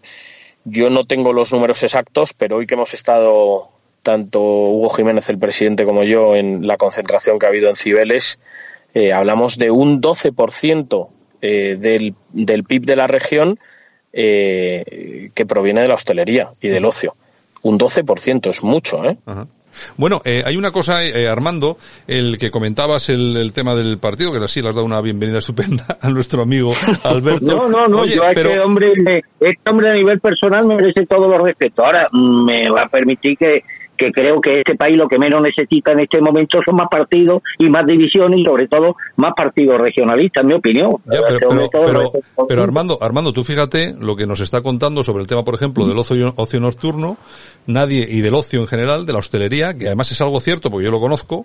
[0.64, 3.68] yo no tengo los números exactos, pero hoy que hemos estado
[4.02, 8.38] tanto Hugo Jiménez, el presidente, como yo en la concentración que ha habido en Cibeles,
[8.94, 11.08] eh, hablamos de un 12%
[11.42, 13.58] eh, del, del PIB de la región
[14.12, 17.14] eh, que proviene de la hostelería y del ocio.
[17.62, 19.16] Un 12% es mucho, ¿eh?
[19.97, 21.76] Bueno, eh, hay una cosa, eh, Armando,
[22.07, 25.99] el que comentabas el, tema del partido, que así le has dado una bienvenida estupenda
[26.01, 26.72] a nuestro amigo
[27.05, 27.45] Alberto.
[27.57, 28.93] no, no, no, yo a este hombre,
[29.41, 31.85] este hombre a nivel personal merece todo los respeto.
[31.85, 33.62] Ahora, me va a permitir que
[34.01, 37.42] que creo que este país lo que menos necesita en este momento son más partidos
[37.59, 40.96] y más divisiones y sobre todo más partidos regionalistas, en mi opinión.
[42.48, 45.86] pero, Armando, Armando, tú fíjate lo que nos está contando sobre el tema, por ejemplo,
[45.86, 47.18] del ocio, ocio nocturno,
[47.66, 50.86] nadie y del ocio en general, de la hostelería, que además es algo cierto porque
[50.86, 51.44] yo lo conozco,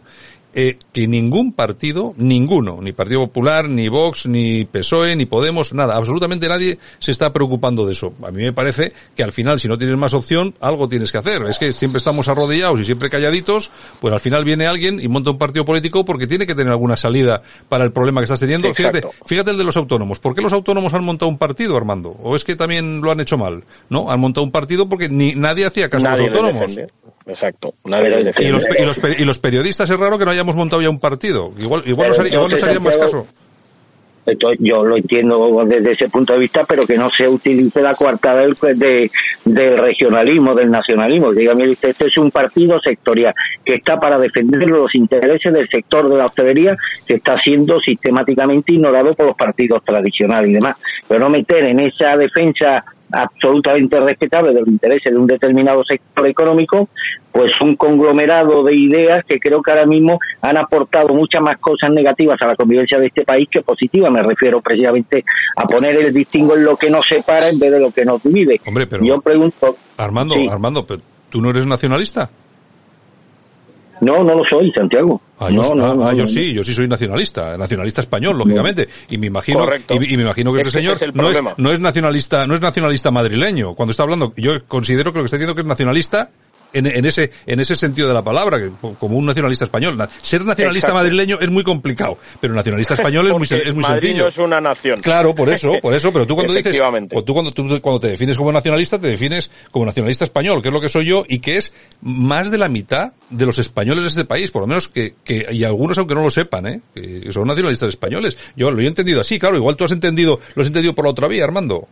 [0.58, 5.95] eh, que ningún partido, ninguno, ni Partido Popular, ni Vox, ni PSOE, ni Podemos, nada,
[5.95, 8.14] absolutamente nadie se está preocupando de eso.
[8.24, 11.18] A mí me parece que al final, si no tienes más opción, algo tienes que
[11.18, 11.43] hacer.
[11.43, 15.32] Es que siempre estamos arrodillados y siempre calladitos, pues al final viene alguien y monta
[15.32, 18.74] un partido político porque tiene que tener alguna salida para el problema que estás teniendo.
[18.74, 20.20] fíjate, fíjate el de los autónomos.
[20.20, 22.16] ¿Por qué los autónomos han montado un partido, Armando?
[22.24, 23.66] ¿O es que también lo han hecho mal?
[23.89, 24.10] ¿No?
[24.10, 26.78] Han montado un partido porque ni nadie hacía caso a los autónomos.
[27.28, 27.74] Exacto.
[27.84, 28.66] y, los,
[29.18, 31.54] y, los, periodistas es raro que no montado ya un partido.
[31.58, 33.26] Igual, igual, nos, harían más caso.
[34.60, 38.41] yo lo entiendo desde ese punto de vista, pero que no se utilice la coartada
[38.41, 39.10] del, de,
[39.46, 41.32] del regionalismo, del nacionalismo.
[41.32, 43.34] Dígame usted, este es un partido sectorial
[43.64, 46.76] que está para defender los intereses del sector de la hostelería
[47.08, 50.76] que está siendo sistemáticamente ignorado por los partidos tradicionales y demás.
[51.08, 52.84] Pero no meter en esa defensa
[53.16, 56.89] absolutamente respetable de los intereses de un determinado sector económico,
[57.32, 61.91] pues un conglomerado de ideas que creo que ahora mismo han aportado muchas más cosas
[61.91, 64.11] negativas a la convivencia de este país que positivas.
[64.11, 65.24] Me refiero precisamente
[65.55, 68.22] a poner el distingo en lo que nos separa en vez de lo que nos
[68.22, 68.59] divide.
[68.66, 70.86] Hombre, pero yo pregunto, Armando, Armando,
[71.30, 72.30] ¿tú no eres nacionalista?
[74.02, 75.22] No, no lo soy, Santiago.
[75.39, 78.88] Ah, yo, ah, yo sí, yo sí soy nacionalista, nacionalista español, lógicamente.
[79.10, 82.56] Y me imagino, y, me imagino que este señor no, es, no es nacionalista, no
[82.56, 83.74] es nacionalista madrileño.
[83.74, 86.30] Cuando está hablando, yo considero que lo que está diciendo que es nacionalista
[86.76, 89.97] en, ese, en ese sentido de la palabra, que, como un nacionalista español.
[90.21, 94.28] Ser nacionalista madrileño es muy complicado, pero nacionalista español es muy, es muy Madrid sencillo.
[94.28, 94.99] es una nación.
[95.01, 96.80] Claro, por eso, por eso, pero tú cuando dices,
[97.13, 100.69] o tú cuando, tú cuando te defines como nacionalista, te defines como nacionalista español, que
[100.69, 104.03] es lo que soy yo, y que es más de la mitad de los españoles
[104.03, 106.82] de este país, por lo menos que, que y algunos aunque no lo sepan, ¿eh?
[106.93, 108.38] que son nacionalistas españoles.
[108.55, 111.11] Yo lo he entendido así, claro, igual tú has entendido, lo has entendido por la
[111.11, 111.88] otra vía, Armando.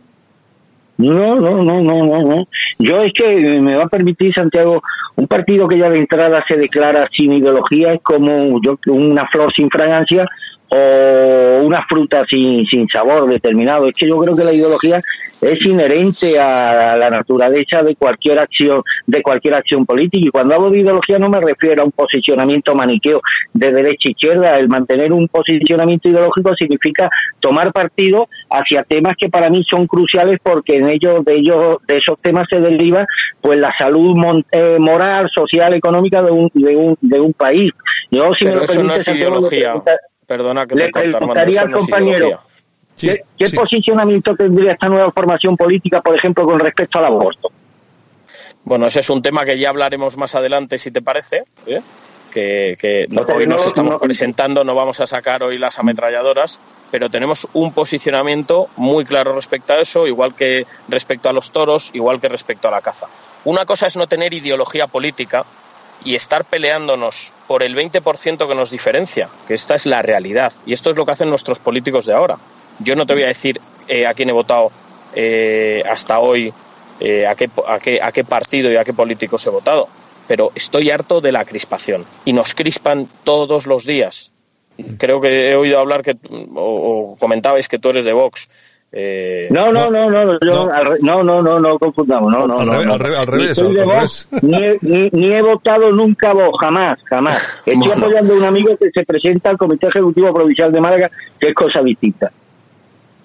[0.96, 2.48] No, no, no, no, no, no.
[2.78, 4.82] Yo es que me va a permitir, Santiago,
[5.16, 9.52] un partido que ya de entrada se declara sin ideología es como yo, una flor
[9.52, 10.26] sin fragancia
[10.76, 13.86] o una fruta sin, sin sabor determinado.
[13.86, 15.00] Es que yo creo que la ideología
[15.40, 20.26] es inherente a la naturaleza de cualquier acción, de cualquier acción política.
[20.26, 23.20] Y cuando hablo de ideología no me refiero a un posicionamiento maniqueo
[23.52, 24.58] de derecha e izquierda.
[24.58, 27.08] El mantener un posicionamiento ideológico significa
[27.40, 31.96] tomar partido hacia temas que para mí son cruciales porque en ellos, de ellos, de
[31.96, 33.06] esos temas se deriva
[33.40, 34.16] pues la salud
[34.50, 37.70] eh, moral, social, económica de un, de un, de un país.
[38.10, 39.74] Yo, si me lo permite, ideología.
[40.26, 42.40] Perdona que le preguntaría al compañero,
[42.98, 47.50] ¿qué, posicionamiento tendría esta nueva formación política, por ejemplo, con respecto al aborto?
[48.64, 51.44] Bueno, ese es un tema que ya hablaremos más adelante, si te parece.
[51.66, 51.82] ¿eh?
[52.32, 56.58] Que, hoy nos estamos presentando, no vamos a sacar hoy las ametralladoras,
[56.90, 61.90] pero tenemos un posicionamiento muy claro respecto a eso, igual que respecto a los toros,
[61.92, 63.06] igual que respecto a la caza.
[63.44, 65.44] Una cosa es no tener ideología política
[66.04, 70.52] y estar peleándonos por el 20% que nos diferencia, que esta es la realidad.
[70.66, 72.38] Y esto es lo que hacen nuestros políticos de ahora.
[72.78, 74.70] Yo no te voy a decir eh, a quién he votado
[75.14, 76.52] eh, hasta hoy,
[77.00, 79.88] eh, a, qué, a, qué, a qué partido y a qué políticos he votado,
[80.28, 82.04] pero estoy harto de la crispación.
[82.24, 84.30] Y nos crispan todos los días.
[84.98, 86.16] Creo que he oído hablar que,
[86.56, 88.48] o comentabais que tú eres de Vox.
[88.96, 90.72] Eh, no, no, no, no, yo, no.
[90.72, 92.92] Al, no, no, no, no confundamos, no, no, al no, revés, no.
[92.92, 94.28] Al revés, al revés, ni, al revés.
[94.42, 97.42] Ni, he, ni, ni, he votado nunca vos, jamás, jamás.
[97.66, 98.06] Estoy bueno.
[98.06, 101.54] apoyando a un amigo que se presenta al Comité Ejecutivo Provincial de Málaga, que es
[101.54, 102.30] cosa distinta.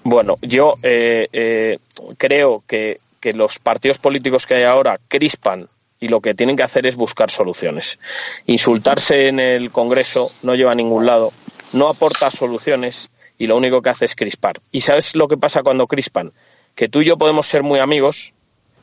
[0.02, 1.78] Bueno, yo eh, eh,
[2.18, 5.68] creo que, que los partidos políticos que hay ahora crispan
[6.00, 8.00] y lo que tienen que hacer es buscar soluciones.
[8.46, 11.32] Insultarse en el Congreso no lleva a ningún lado,
[11.74, 13.08] no aporta soluciones
[13.40, 14.60] y lo único que hace es crispar.
[14.70, 16.32] ¿Y sabes lo que pasa cuando crispan?
[16.74, 18.34] Que tú y yo podemos ser muy amigos,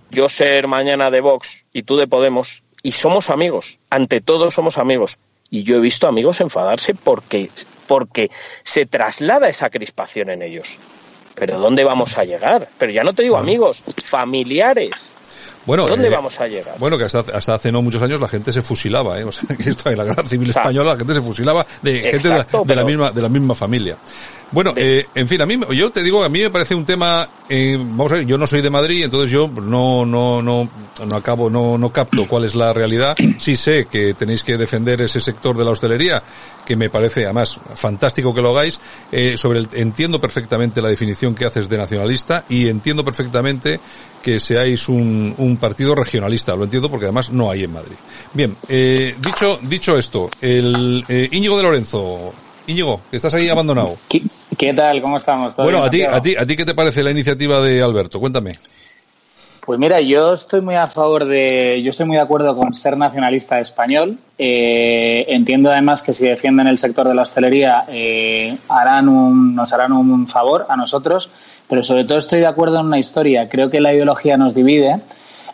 [0.10, 4.80] yo ser mañana de Vox y tú de Podemos, y somos amigos, ante todo somos
[4.80, 5.20] amigos.
[5.52, 7.52] Y yo he visto amigos enfadarse porque,
[7.86, 8.32] porque
[8.64, 10.80] se traslada esa crispación en ellos.
[11.36, 12.68] Pero ¿dónde vamos a llegar?
[12.80, 15.12] Pero ya no te digo amigos, familiares.
[15.68, 16.80] Bueno, ¿Dónde eh, vamos a llegar?
[16.80, 19.26] Bueno, que hasta, hasta hace no muchos años la gente se fusilaba, ¿eh?
[19.26, 22.30] O sea, que esto en la guerra civil española la gente se fusilaba de gente
[22.30, 23.98] de la, misma de la misma familia.
[24.50, 27.28] Bueno, eh, en fin, a mí, yo te digo, a mí me parece un tema,
[27.50, 30.70] eh, vamos a ver, yo no soy de Madrid, entonces yo no, no, no,
[31.06, 33.18] no acabo, no, no capto cuál es la realidad.
[33.38, 36.24] Sí sé que tenéis que defender ese sector de la hostelería,
[36.68, 38.78] que me parece además fantástico que lo hagáis.
[39.10, 43.80] Eh, sobre el, entiendo perfectamente la definición que haces de nacionalista y entiendo perfectamente
[44.22, 46.58] que seáis un, un partido regionalista.
[46.58, 47.96] Lo entiendo porque además no hay en Madrid.
[48.34, 52.34] Bien, eh, dicho, dicho esto, el eh, Íñigo de Lorenzo,
[52.68, 53.98] Íñigo, que estás ahí abandonado.
[54.58, 55.02] ¿Qué tal?
[55.02, 55.56] ¿Cómo estamos?
[55.56, 57.82] ¿Todo Bueno, bien, a ti, a ti, a ti, ¿qué te parece la iniciativa de
[57.82, 58.20] Alberto?
[58.20, 58.56] Cuéntame.
[59.68, 62.96] Pues mira, yo estoy muy a favor de, yo estoy muy de acuerdo con ser
[62.96, 64.18] nacionalista español.
[64.38, 69.74] Eh, entiendo además que si defienden el sector de la hostelería eh, harán un, nos
[69.74, 71.30] harán un favor a nosotros,
[71.68, 73.50] pero sobre todo estoy de acuerdo en una historia.
[73.50, 75.02] Creo que la ideología nos divide.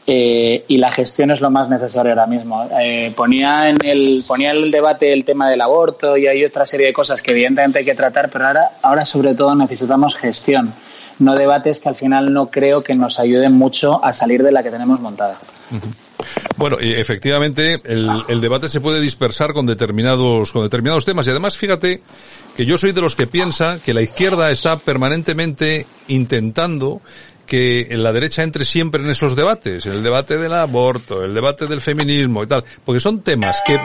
[0.05, 2.67] eh, y la gestión es lo más necesario ahora mismo.
[2.79, 6.65] Eh, ponía en el ponía en el debate el tema del aborto y hay otra
[6.67, 10.73] serie de cosas que evidentemente hay que tratar, pero ahora ahora sobre todo necesitamos gestión,
[11.19, 14.63] no debates que al final no creo que nos ayuden mucho a salir de la
[14.63, 15.39] que tenemos montada.
[16.57, 21.27] Bueno, efectivamente el, debate se puede dispersar con determinados con determinados temas.
[21.27, 22.01] Y además fíjate
[22.55, 27.01] que yo soy de los que piensa que la izquierda está permanentemente intentando
[27.45, 31.81] que la derecha entre siempre en esos debates, el debate del aborto, el debate del
[31.81, 33.77] feminismo y tal, porque son temas que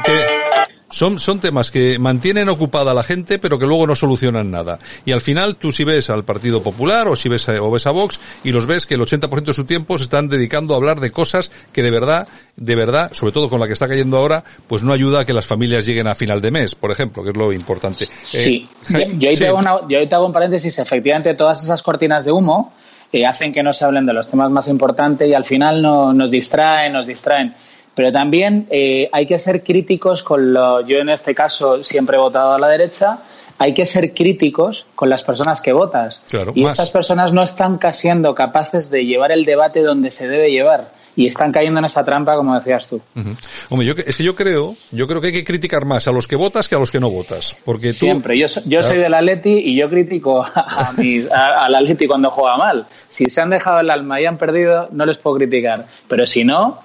[0.91, 4.79] son, son temas que mantienen ocupada a la gente pero que luego no solucionan nada.
[5.05, 7.87] Y al final tú si ves al Partido Popular o si ves a, o ves
[7.87, 10.77] a Vox y los ves que el 80% de su tiempo se están dedicando a
[10.79, 12.27] hablar de cosas que de verdad,
[12.57, 15.33] de verdad, sobre todo con la que está cayendo ahora, pues no ayuda a que
[15.35, 18.07] las familias lleguen a final de mes, por ejemplo, que es lo importante.
[18.23, 19.43] Sí, Eh, yo, yo ahí sí.
[19.43, 20.79] te hago una- yo ahí te hago un paréntesis.
[20.79, 22.73] Efectivamente, todas esas cortinas de humo
[23.13, 26.13] eh, hacen que no se hablen de los temas más importantes y al final no,
[26.13, 27.55] nos distraen, nos distraen.
[27.99, 30.87] Pero también eh, hay que ser críticos con lo.
[30.87, 33.19] Yo en este caso siempre he votado a la derecha.
[33.59, 36.23] Hay que ser críticos con las personas que votas.
[36.31, 36.75] Claro, y más.
[36.75, 40.93] estas personas no están siendo capaces de llevar el debate donde se debe llevar.
[41.17, 43.03] Y están cayendo en esa trampa, como decías tú.
[43.17, 43.31] Ujú.
[43.71, 46.29] Hombre, yo, es que yo creo, yo creo que hay que criticar más a los
[46.29, 48.39] que votas que a los que no votas, porque tú Siempre.
[48.39, 48.87] Yo, yo Claro.
[48.87, 52.87] soy del Atleti y yo critico a mis- a- al Atleti cuando juega mal.
[53.09, 55.87] Si se han dejado el alma y han perdido, no les puedo criticar.
[56.07, 56.79] Pero si no,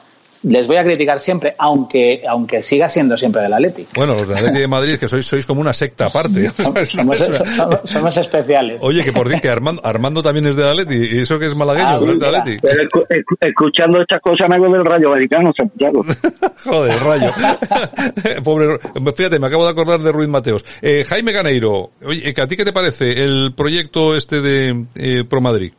[0.44, 3.88] les voy a criticar siempre, aunque aunque siga siendo siempre del Atleti.
[3.96, 6.50] Bueno, los de Atleti de Madrid, que sois, sois como una secta aparte.
[6.56, 6.90] Somos,
[7.20, 8.82] somos- somos especiales.
[8.84, 11.56] Oye, que por decir que Armando, Armando también es de Atleti, y eso que es
[11.56, 12.60] malagueño, Ah, pero es de mira, Atleti.
[12.62, 16.04] pero escu- escu- escuchando estas cosas me hago del Rayo Vaticano, Santiago.
[16.64, 17.32] Joder, rayo.
[18.44, 18.78] Pobre,
[19.16, 20.64] fíjate, me acabo de acordar de Ruiz Mateos.
[20.82, 25.42] Eh, Jaime Caneiro, oye, ¿a ti qué te parece el proyecto este de eh, Pro
[25.42, 25.72] Madrid?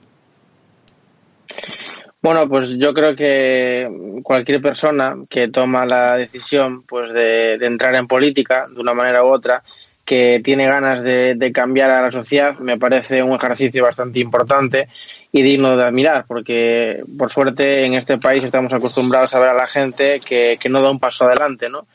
[2.24, 3.86] Bueno, pues yo creo que
[4.22, 9.26] cualquier persona que toma la decisión pues de, entrar en política de una manera u
[9.26, 9.62] otra,
[10.06, 14.88] que tiene ganas de, cambiar a la sociedad, me parece un ejercicio bastante importante
[15.32, 19.54] y digno de admirar, porque por suerte en este país estamos acostumbrados a ver a
[19.54, 21.86] la gente que, que no da un paso adelante, ¿no?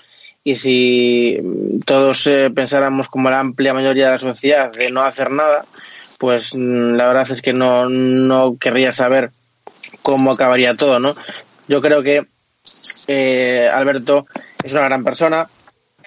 [0.43, 1.39] Y si
[1.87, 5.63] todos eh, pensáramos como la amplia mayoría de la sociedad de no hacer nada,
[6.19, 9.31] pues mm, la verdad es que no, no querría saber
[10.11, 11.13] cómo acabaría todo, ¿no?
[11.67, 12.25] Yo creo que
[13.07, 14.25] eh, Alberto
[14.63, 15.47] es una gran persona.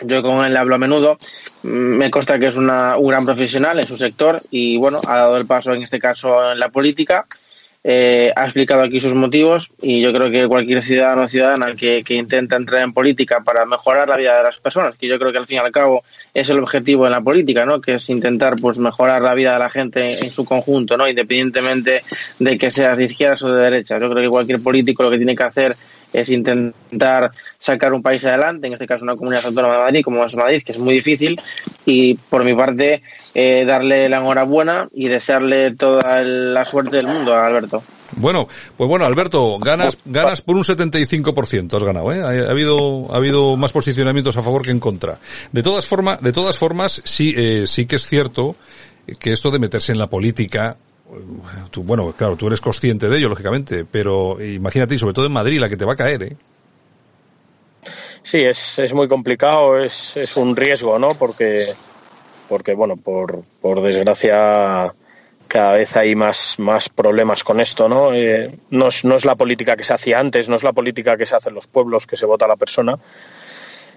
[0.01, 1.17] Yo con él hablo a menudo.
[1.63, 5.19] Mm, Me consta que es una, un gran profesional en su sector y, bueno, ha
[5.19, 7.27] dado el paso en este caso en la política.
[7.85, 12.05] Eh, ha explicado aquí sus motivos y yo creo que cualquier ciudadano o ciudadana que,
[12.05, 15.33] que intenta entrar en política para mejorar la vida de las personas, que yo creo
[15.33, 17.81] que al fin y al cabo es el objetivo en la política, ¿no?
[17.81, 21.09] Que es intentar pues mejorar la vida de la gente en, su conjunto, ¿no?
[21.09, 22.03] Independientemente
[22.39, 24.01] de que seas de izquierdas o de derechas.
[24.01, 25.77] Yo creo que cualquier político lo que tiene que hacer
[26.13, 30.25] es intentar sacar un país adelante, en este caso una comunidad autónoma de Madrid, como
[30.25, 31.41] es Madrid, que es muy difícil,
[31.85, 33.03] y por mi parte,
[33.35, 37.83] eh, darle la enhorabuena y desearle toda la suerte del mundo a Alberto.
[38.17, 42.21] Bueno, pues bueno, Alberto, ganas, ganas por un 75%, has ganado, ¿eh?
[42.21, 45.19] Ha, ha habido, ha habido más posicionamientos a favor que en contra.
[45.51, 48.57] De todas formas, de todas formas, sí, eh, sí que es cierto
[49.19, 50.77] que esto de meterse en la política,
[51.71, 55.33] tú, bueno, claro, tú eres consciente de ello, lógicamente, pero imagínate, y sobre todo en
[55.33, 56.37] Madrid, la que te va a caer, ¿eh?
[58.23, 61.15] Sí, es, es muy complicado, es, es un riesgo, ¿no?
[61.15, 61.75] Porque,
[62.53, 64.93] porque bueno, por, por desgracia
[65.49, 68.13] cada vez hay más, más problemas con esto, ¿no?
[68.13, 71.17] Eh, no, es, no es la política que se hacía antes, no es la política
[71.17, 72.99] que se hace en los pueblos, que se vota a la persona.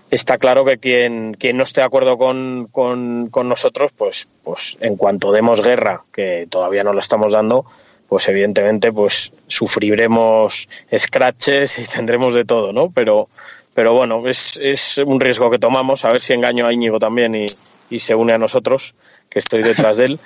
[0.09, 4.95] Está claro que quien, quien no esté de acuerdo con, con, nosotros, pues, pues en
[4.95, 7.65] cuanto demos guerra, que todavía no la estamos dando,
[8.07, 12.89] pues evidentemente pues sufriremos scratches y tendremos de todo, ¿no?
[12.89, 13.27] Pero,
[13.73, 17.35] pero bueno, es, es un riesgo que tomamos, a ver si engaño a Íñigo también
[17.35, 17.47] y,
[17.89, 18.95] y se une a nosotros
[19.29, 20.19] que estoy detrás de él.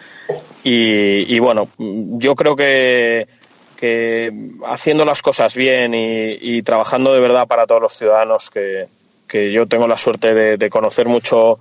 [0.63, 3.27] Y, bueno, yo creo que,
[3.75, 4.31] que
[4.65, 8.87] haciendo las cosas bien y, trabajando de verdad para todos los ciudadanos, que,
[9.27, 11.57] que yo tengo la suerte de, de conocer mucho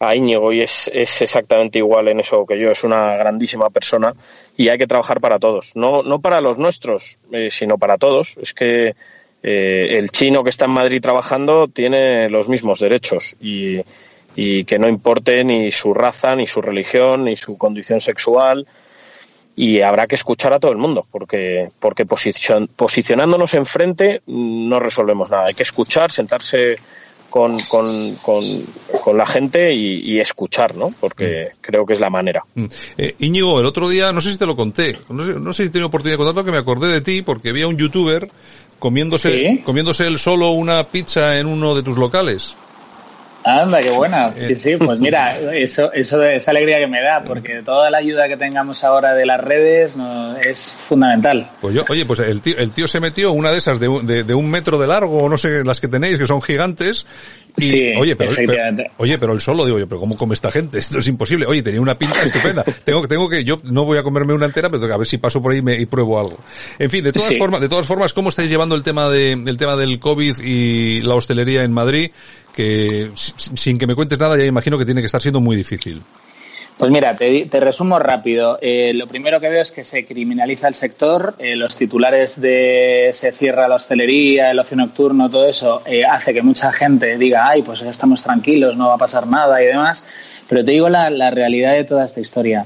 [0.00, 4.14] a Íñigo y es, es, exactamente igual en eso que yo, es una grandísima persona
[4.56, 8.38] y hay que trabajar para todos, no, no para los nuestros, eh, sino para todos.
[8.38, 8.94] Es que
[9.42, 13.80] eh, el chino que está en Madrid trabajando tiene los mismos derechos y,
[14.36, 18.66] y que no importe ni su raza, ni su religión, ni su condición sexual.
[19.56, 25.30] Y habrá que escuchar a todo el mundo, porque, porque posicion, posicionándonos enfrente no resolvemos
[25.30, 25.46] nada.
[25.48, 26.78] Hay que escuchar, sentarse
[27.30, 28.44] con, con, con,
[29.02, 30.92] con, la gente y, y escuchar, ¿no?
[31.00, 31.56] Porque mm.
[31.60, 32.42] creo que es la manera.
[32.54, 32.66] Mm.
[32.98, 35.64] Eh, Íñigo, el otro día, no sé si te lo conté, no sé, no sé
[35.64, 38.28] si tenido oportunidad de contarlo, que me acordé de ti porque había un youtuber
[38.78, 39.58] comiéndose, ¿Sí?
[39.58, 42.56] comiéndose él solo una pizza en uno de tus locales.
[43.42, 44.34] Anda, qué buena.
[44.34, 48.28] Sí, sí, pues mira, eso, eso, esa alegría que me da, porque toda la ayuda
[48.28, 51.50] que tengamos ahora de las redes no, es fundamental.
[51.60, 54.24] Pues yo, oye, pues el tío, el tío se metió una de esas de, de,
[54.24, 57.06] de un metro de largo, no sé, las que tenéis, que son gigantes,
[57.56, 60.50] y, sí, oye, pero, pero, oye, pero el solo, digo yo, pero ¿cómo come esta
[60.50, 60.78] gente?
[60.78, 61.46] Esto es imposible.
[61.46, 62.62] Oye, tenía una pinta estupenda.
[62.84, 65.42] tengo, tengo que, yo no voy a comerme una entera, pero a ver si paso
[65.42, 66.38] por ahí y, me, y pruebo algo.
[66.78, 67.38] En fin, de todas Sí.
[67.38, 71.00] formas, de todas formas, ¿cómo estáis llevando el tema de, el tema del COVID y
[71.02, 72.10] la hostelería en Madrid?
[72.54, 76.02] Que sin que me cuentes nada, ya imagino que tiene que estar siendo muy difícil.
[76.80, 78.58] Pues mira, te resumo rápido.
[78.62, 81.34] Eh, lo primero que veo es que se criminaliza el sector.
[81.38, 86.32] Eh, los titulares de se cierra la hostelería, el ocio nocturno, todo eso, eh, hace
[86.32, 89.66] que mucha gente diga, ay, pues ya estamos tranquilos, no va a pasar nada y
[89.66, 90.06] demás.
[90.48, 92.64] Pero te digo la, la realidad de toda esta historia.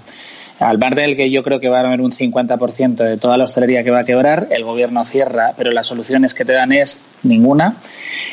[0.61, 3.45] Al mar del que yo creo que va a haber un 50% de toda la
[3.45, 7.01] hostelería que va a quebrar, el gobierno cierra, pero las soluciones que te dan es
[7.23, 7.77] ninguna.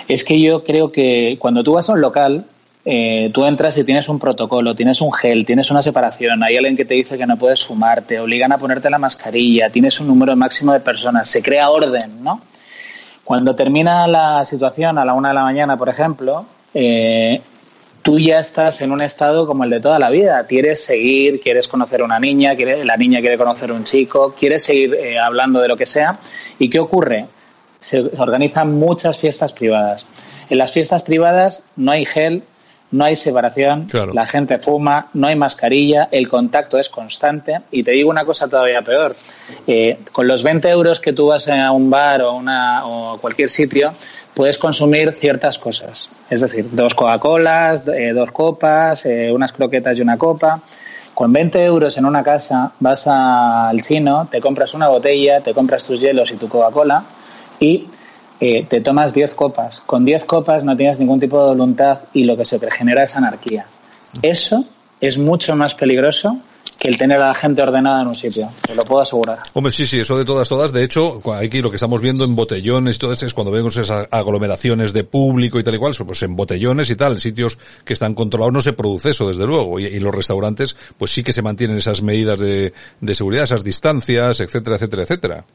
[0.07, 2.45] Es que yo creo que cuando tú vas a un local,
[2.85, 6.75] eh, tú entras y tienes un protocolo, tienes un gel, tienes una separación, hay alguien
[6.75, 10.07] que te dice que no puedes fumar, te obligan a ponerte la mascarilla, tienes un
[10.07, 12.41] número máximo de personas, se crea orden, ¿no?
[13.23, 17.41] Cuando termina la situación a la una de la mañana, por ejemplo, eh,
[18.01, 20.45] tú ya estás en un estado como el de toda la vida.
[20.45, 24.35] Quieres seguir, quieres conocer a una niña, quiere, la niña quiere conocer a un chico,
[24.37, 26.19] quieres seguir eh, hablando de lo que sea.
[26.59, 27.27] ¿Y qué ocurre?
[27.79, 30.05] Se organizan muchas fiestas privadas.
[30.49, 32.43] En las fiestas privadas no hay gel,
[32.91, 34.13] no hay separación, Claro.
[34.13, 37.61] la gente fuma, no hay mascarilla, el contacto es constante.
[37.71, 39.15] Y te digo una cosa todavía peor.
[39.67, 43.49] Eh, con los 20 euros que tú vas a un bar o, una, o cualquier
[43.49, 43.93] sitio,
[44.33, 46.09] puedes consumir ciertas cosas.
[46.29, 50.61] Es decir, dos Coca-Colas, eh, dos copas, eh, unas croquetas y una copa.
[51.13, 55.83] Con 20 euros en una casa vas al chino, te compras una botella, te compras
[55.83, 57.03] tus hielos y tu Coca-Cola
[57.59, 57.87] y
[58.41, 59.81] eh, te tomas 10 copas.
[59.81, 63.15] Con 10 copas no tienes ningún tipo de voluntad y lo que se genera es
[63.15, 63.67] anarquía.
[64.23, 64.65] Eso
[64.99, 66.37] es mucho más peligroso
[66.79, 69.37] que el tener a la gente ordenada en un sitio, te lo puedo asegurar.
[69.53, 70.71] Hombre, sí, sí, eso de todas, todas.
[70.73, 73.77] De hecho, aquí lo que estamos viendo en botellones y todo eso es cuando vemos
[73.77, 77.59] esas aglomeraciones de público y tal y cual, pues en botellones y tal, en sitios
[77.85, 79.79] que están controlados no se produce eso, desde luego.
[79.79, 83.63] Y, y los restaurantes, pues sí que se mantienen esas medidas de, de seguridad, esas
[83.63, 85.45] distancias, etcétera, etcétera, etcétera.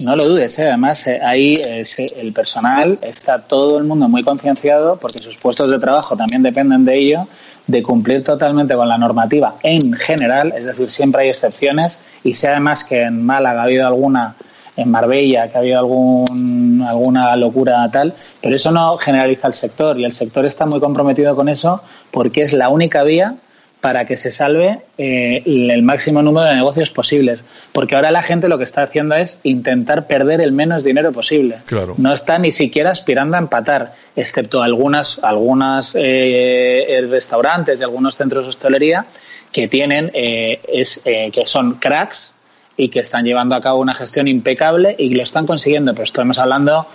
[0.00, 0.68] No lo dudes, ¿eh?
[0.68, 1.84] además eh, ahí eh,
[2.16, 6.86] el personal está todo el mundo muy concienciado porque sus puestos de trabajo también dependen
[6.86, 7.28] de ello,
[7.66, 12.48] de cumplir totalmente con la normativa en general, es decir, siempre hay excepciones y sé
[12.48, 14.36] además que en Málaga ha habido alguna,
[14.74, 20.00] en Marbella, que ha habido algún, alguna locura tal, pero eso no generaliza el sector
[20.00, 23.36] y el sector está muy comprometido con eso porque es la única vía
[23.80, 27.42] para que se salve eh, el máximo número de negocios posibles.
[27.72, 31.58] Porque ahora la gente lo que está haciendo es intentar perder el menos dinero posible.
[31.66, 31.94] Claro.
[31.96, 38.44] No está ni siquiera aspirando a empatar, excepto algunas, algunas eh, restaurantes y algunos centros
[38.44, 39.06] de hostelería
[39.52, 42.32] que tienen, eh, es, eh, que son cracks
[42.76, 45.92] y que están llevando a cabo una gestión impecable y lo están consiguiendo.
[45.92, 46.86] Pero estamos hablando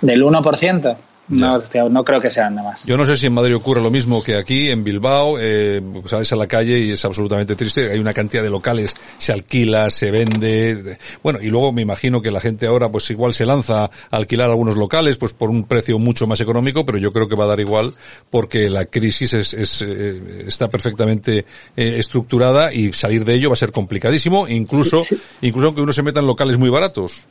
[0.00, 0.96] del 1%.
[1.28, 2.86] No, no creo que sean nada más.
[2.86, 6.32] Yo no sé si en Madrid ocurre lo mismo que aquí, en Bilbao, eh, sales
[6.32, 7.90] a la calle y es absolutamente triste.
[7.90, 10.98] Hay una cantidad de locales, se alquila, se vende.
[11.22, 14.48] Bueno, y luego me imagino que la gente ahora pues igual se lanza a alquilar
[14.48, 17.48] algunos locales pues por un precio mucho más económico, pero yo creo que va a
[17.48, 17.94] dar igual
[18.30, 21.44] porque la crisis es, es eh, está perfectamente
[21.76, 25.02] eh, estructurada y salir de ello va a ser complicadísimo, incluso,
[25.42, 27.24] incluso aunque uno se meta en locales muy baratos.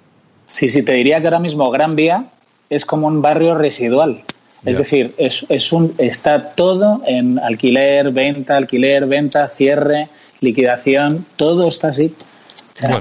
[0.48, 2.32] Sí, sí, te diría que ahora mismo Gran Vía
[2.70, 4.24] es como un barrio residual.
[4.66, 10.10] Es decir, es, es un, está todo en alquiler, venta, alquiler, venta, cierre,
[10.42, 12.14] liquidación, todo está así.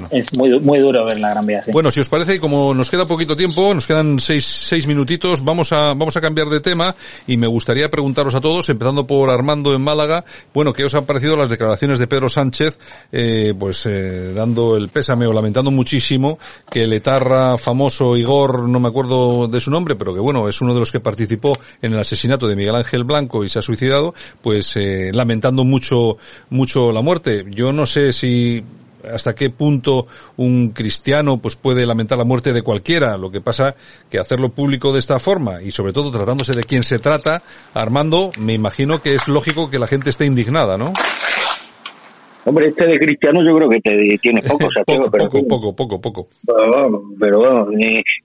[0.09, 1.63] Es muy, muy duro ver la Gran Vía.
[1.71, 5.71] Bueno, si os parece, como nos queda poquito tiempo, nos quedan seis, seis minutitos, vamos
[5.71, 6.95] a, vamos a cambiar de tema
[7.27, 11.05] y me gustaría preguntaros a todos, empezando por Armando en Málaga, bueno, ¿qué os han
[11.05, 12.79] parecido las declaraciones de Pedro Sánchez,
[13.11, 18.79] eh, pues eh, dando el pésame o lamentando muchísimo que el etarra famoso Igor, no
[18.79, 21.93] me acuerdo de su nombre, pero que bueno, es uno de los que participó en
[21.93, 26.17] el asesinato de Miguel Ángel Blanco y se ha suicidado, pues eh, lamentando mucho,
[26.49, 27.45] mucho la muerte.
[27.49, 28.63] Yo no sé si
[29.13, 33.17] hasta qué punto un cristiano pues puede lamentar la muerte de cualquiera.
[33.17, 33.75] Lo que pasa
[34.09, 37.41] que hacerlo público de esta forma y sobre todo tratándose de quien se trata,
[37.73, 40.93] Armando, me imagino que es lógico que la gente esté indignada, ¿no?
[42.47, 46.27] Hombre, este de cristiano yo creo que te tiene poco, poco, pero, poco, poco, poco,
[47.19, 47.67] Pero, bueno,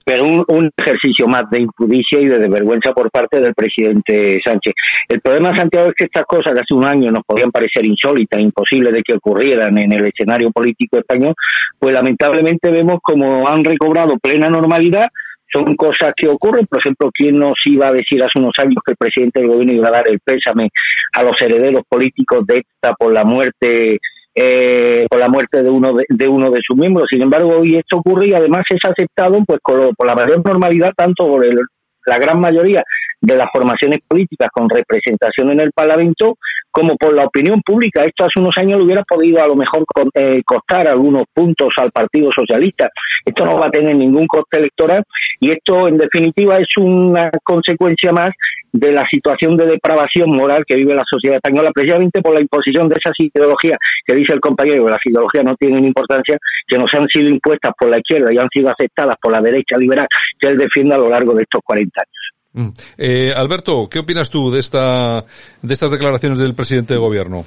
[0.05, 4.75] pero un, ejercicio más de impudicia y de vergüenza por parte del presidente Sánchez.
[5.09, 8.39] El problema, Santiago, es que estas cosas que hace un año nos podían parecer insólitas,
[8.39, 11.35] imposibles de que ocurrieran en el escenario político español,
[11.77, 15.07] pues lamentablemente vemos como han recobrado plena normalidad
[15.53, 16.65] son cosas que ocurren.
[16.67, 19.73] Por ejemplo, ¿quién nos iba a decir hace unos años que el presidente del gobierno
[19.73, 20.69] iba a dar el pésame
[21.13, 23.99] a los herederos políticos de esta por la muerte
[24.35, 27.07] eh, por la muerte de uno de, uno de sus miembros.
[27.09, 31.27] Sin embargo, hoy esto ocurre y además es aceptado pues por, la mayor normalidad tanto
[31.27, 32.83] por la gran mayoría
[33.21, 36.37] de las formaciones políticas con representación en el Parlamento
[36.73, 38.03] como por la opinión pública.
[38.03, 41.91] Esto hace unos años le hubiera podido a lo mejor eh, costar algunos puntos al
[41.91, 42.89] Partido Socialista.
[43.23, 45.03] Esto no va a tener ningún coste electoral
[45.39, 48.31] y esto en definitiva es una consecuencia más
[48.73, 52.89] de la situación de depravación moral que vive la sociedad española, precisamente por la imposición
[52.89, 57.07] de esas ideologías que dice el compañero, las ideologías no tienen importancia, que nos han
[57.07, 60.07] sido impuestas por la izquierda y han sido aceptadas por la derecha liberal
[60.39, 62.22] que él defiende a lo largo de estos 40 años.
[62.53, 62.69] Mm.
[62.97, 65.25] Eh, Alberto, ¿qué opinas tú de esta
[65.61, 67.45] de estas declaraciones del presidente de gobierno?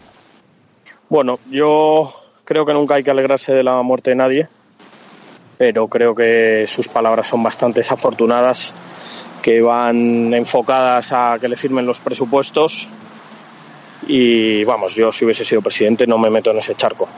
[1.09, 2.13] Bueno, yo
[2.45, 4.49] creo que nunca hay que alegrarse de la muerte de nadie,
[5.59, 8.75] pero creo que sus palabras son bastante desafortunadas,
[9.43, 12.89] que van enfocadas a que le firmen los presupuestos
[14.09, 17.09] y vamos, yo si hubiese sido presidente no me meto en ese charco.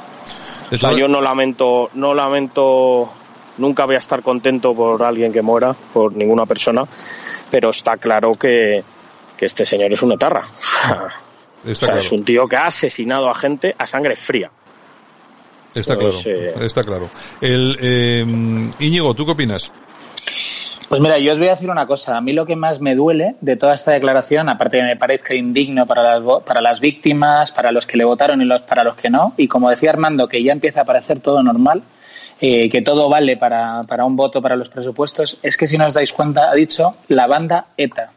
[0.71, 3.11] O sea, yo no lamento, no lamento,
[3.57, 6.85] nunca voy a estar contento por alguien que muera, por ninguna persona,
[7.51, 8.83] pero está claro que,
[9.39, 10.47] este señor es una tarra.
[11.65, 14.49] Es un tío que ha asesinado a gente a sangre fría.
[15.75, 17.11] Está pues, claro, eh, está claro.
[17.41, 18.25] El, eh,
[18.79, 19.71] Íñigo, ¿tú qué opinas?
[20.89, 22.17] Pues mira, yo os voy a decir una cosa.
[22.17, 24.97] A mí lo que más me duele de toda esta declaración, aparte de que me
[24.97, 28.85] parezca indigno para las, para las víctimas, para los que le votaron y los, para
[28.85, 31.83] los que no, y como decía Armando, que ya empieza a parecer todo normal,
[32.41, 35.87] eh, que todo vale para, para un voto para los presupuestos, es que si no
[35.87, 38.13] os dais cuenta, ha dicho la banda ETA.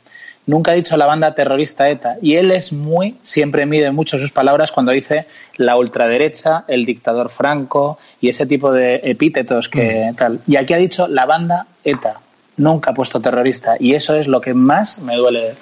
[0.47, 2.17] Nunca ha dicho la banda terrorista ETA.
[2.21, 5.25] Y él es muy, siempre mide mucho sus palabras cuando dice
[5.57, 10.15] la ultraderecha, el dictador Franco y ese tipo de epítetos que mm.
[10.15, 10.39] tal.
[10.47, 12.19] Y aquí ha dicho la banda ETA.
[12.57, 13.75] Nunca ha puesto terrorista.
[13.79, 15.53] Y eso es lo que más me duele.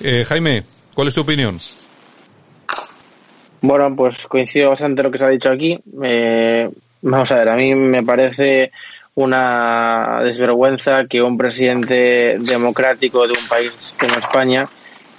[0.00, 1.58] eh, Jaime, ¿cuál es tu opinión?
[3.62, 5.78] Bueno, pues coincido bastante lo que se ha dicho aquí.
[6.02, 6.70] Eh,
[7.02, 8.72] Vamos a ver, a mí me parece
[9.14, 14.68] una desvergüenza que un presidente democrático de un país como España,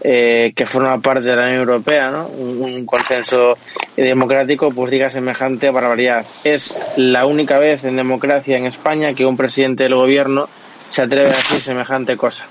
[0.03, 2.27] eh, que forma parte de la Unión Europea, ¿no?
[2.27, 3.57] un, consenso
[3.95, 6.25] democrático, pues diga semejante barbaridad.
[6.43, 10.49] Es la única vez en democracia en España que un presidente del gobierno
[10.89, 12.45] se atreve a decir semejante cosa.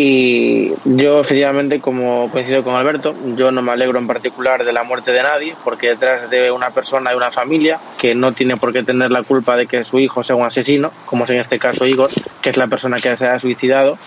[0.00, 4.84] Y yo, efectivamente, como coincido con Alberto, yo no me alegro en particular de la
[4.84, 8.72] muerte de nadie, porque detrás de una persona hay una familia que no tiene por
[8.72, 11.58] qué tener la culpa de que su hijo sea un asesino, como es en este
[11.58, 13.98] caso Igor, que es la persona que se ha suicidado.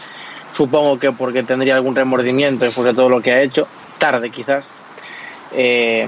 [0.54, 3.68] Supongo que porque tendría algún remordimiento después de todo lo que ha hecho,
[3.98, 4.72] tarde quizás.
[5.52, 6.08] Eh,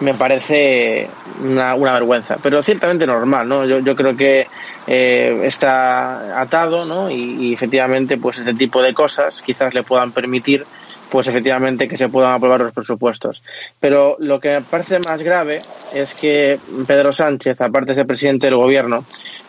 [0.00, 1.08] me parece
[1.44, 3.64] una, una, vergüenza, pero ciertamente normal, ¿no?
[3.66, 4.48] Yo, yo creo que
[4.86, 7.10] eh, está atado, ¿no?
[7.10, 10.64] Y, efectivamente, pues este tipo de cosas quizás le puedan permitir
[11.10, 13.40] pues efectivamente que se puedan aprobar los presupuestos.
[13.78, 15.60] Pero lo que me parece más grave
[15.94, 19.04] es que Pedro Sánchez, aparte de ser presidente del gobierno,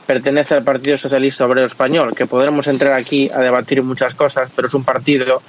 [0.05, 4.67] pertenece al Partido Socialista Obrero Español, que podremos entrar aquí a debatir muchas cosas, pero
[4.67, 5.41] es un partido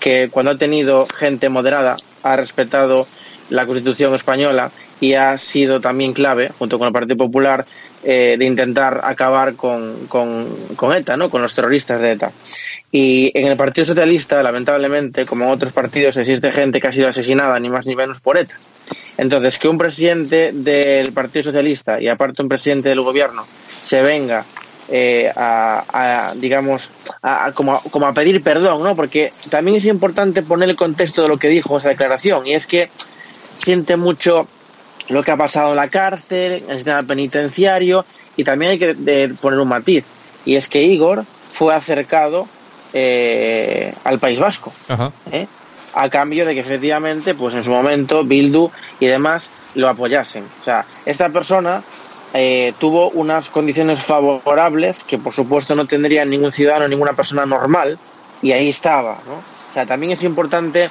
[0.00, 3.06] que cuando ha tenido gente moderada ha respetado
[3.48, 4.70] la Constitución española
[5.00, 7.64] y ha sido también clave, junto con el Partido Popular,
[8.04, 10.46] eh, de intentar acabar con, con,
[10.76, 11.30] con ETA, ¿no?
[11.30, 12.32] con los terroristas de ETA.
[12.90, 17.08] Y en el Partido Socialista, lamentablemente, como en otros partidos, existe gente que ha sido
[17.08, 18.56] asesinada ni más ni menos por ETA.
[19.16, 23.42] Entonces, que un presidente del Partido Socialista y aparte un presidente del gobierno
[23.80, 24.44] se venga
[24.88, 26.90] eh, a, a, digamos,
[27.22, 28.96] a, como, como a pedir perdón, ¿no?
[28.96, 32.66] Porque también es importante poner el contexto de lo que dijo esa declaración y es
[32.66, 32.90] que
[33.56, 34.48] siente mucho
[35.08, 38.04] lo que ha pasado en la cárcel, en el sistema penitenciario
[38.36, 40.04] y también hay que de, poner un matiz
[40.44, 42.48] y es que Igor fue acercado
[42.92, 44.72] eh, al País Vasco.
[45.30, 45.46] ¿eh?
[45.94, 50.44] a cambio de que efectivamente, pues en su momento, Bildu y demás lo apoyasen.
[50.60, 51.82] O sea, esta persona
[52.34, 57.98] eh, tuvo unas condiciones favorables que, por supuesto, no tendría ningún ciudadano, ninguna persona normal,
[58.40, 59.34] y ahí estaba, ¿no?
[59.34, 60.90] O sea, también es importante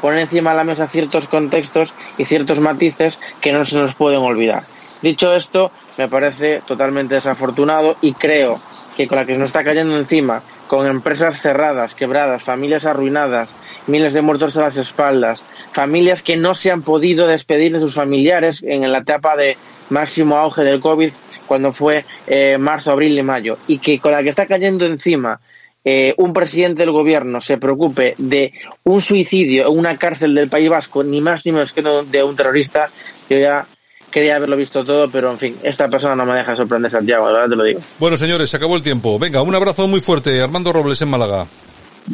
[0.00, 4.20] poner encima de la mesa ciertos contextos y ciertos matices que no se nos pueden
[4.20, 4.62] olvidar.
[5.02, 8.56] Dicho esto, me parece totalmente desafortunado y creo
[8.96, 13.54] que con la que nos está cayendo encima con empresas cerradas, quebradas, familias arruinadas,
[13.86, 17.94] miles de muertos a las espaldas, familias que no se han podido despedir de sus
[17.94, 19.56] familiares en la etapa de
[19.88, 21.12] máximo auge del COVID
[21.46, 25.40] cuando fue eh, marzo, abril y mayo, y que con la que está cayendo encima
[25.84, 28.52] eh, un presidente del gobierno se preocupe de
[28.84, 32.36] un suicidio en una cárcel del País Vasco, ni más ni menos que de un
[32.36, 32.90] terrorista,
[33.28, 33.66] yo ya
[34.10, 37.32] quería haberlo visto todo, pero en fin, esta persona no me deja sorprender, Santiago, de
[37.32, 37.80] verdad te lo digo.
[37.98, 39.18] Bueno, señores, se acabó el tiempo.
[39.18, 41.42] Venga, un abrazo muy fuerte, Armando Robles en Málaga.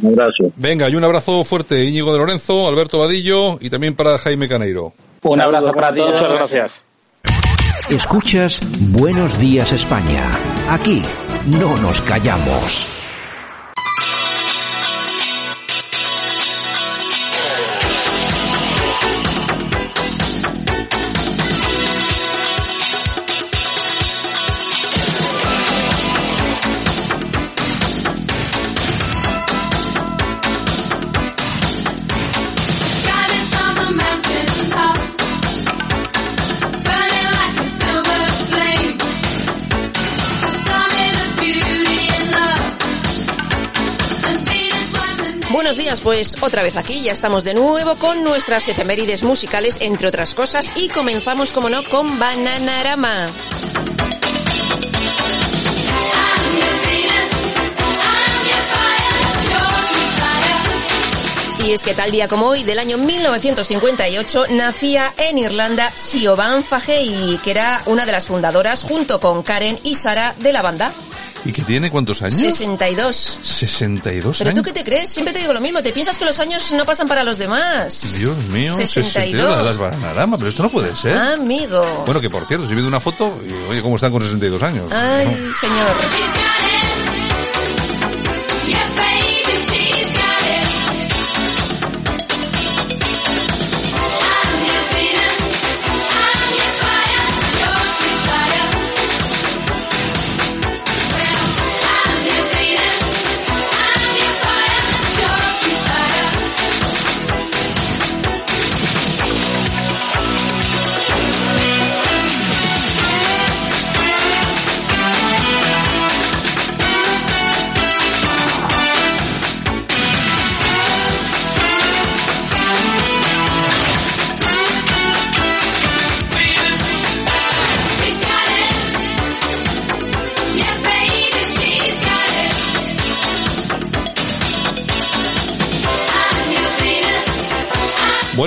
[0.02, 0.52] Un abrazo.
[0.56, 4.92] Venga, y un abrazo fuerte, Íñigo de Lorenzo, Alberto Vadillo y también para Jaime Caneiro.
[5.22, 6.12] Un abrazo para todos.
[6.12, 6.82] Muchas gracias.
[7.88, 10.38] Escuchas Buenos Días España.
[10.68, 11.02] Aquí
[11.46, 13.05] no nos callamos.
[45.66, 50.06] Buenos días, pues otra vez aquí, ya estamos de nuevo con nuestras efemérides musicales, entre
[50.06, 53.26] otras cosas, y comenzamos, como no, con Bananarama.
[61.64, 67.40] Y es que tal día como hoy, del año 1958, nacía en Irlanda Siobhan Fahey,
[67.42, 70.92] que era una de las fundadoras, junto con Karen y Sara, de la banda.
[71.46, 72.40] ¿Y que tiene cuántos años?
[72.40, 73.38] 62.
[73.42, 74.58] 62 ¿Pero años.
[74.58, 75.10] tú qué te crees?
[75.10, 75.82] Siempre te digo lo mismo.
[75.82, 78.14] ¿Te piensas que los años no pasan para los demás?
[78.18, 79.12] Dios mío, 62.
[79.12, 79.64] 62.
[79.64, 81.16] Las Bananarama, pero esto no puede ser.
[81.16, 82.02] Amigo.
[82.04, 84.62] Bueno, que por cierto, si he visto una foto y oye, ¿cómo están con 62
[84.62, 84.92] años?
[84.92, 85.26] Ay,
[85.60, 85.86] señor.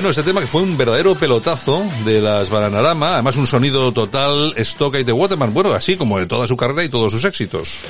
[0.00, 4.54] Bueno, este tema que fue un verdadero pelotazo de las Bananarama, además un sonido total
[4.56, 7.82] stock de Waterman, bueno, así como de toda su carrera y todos sus éxitos.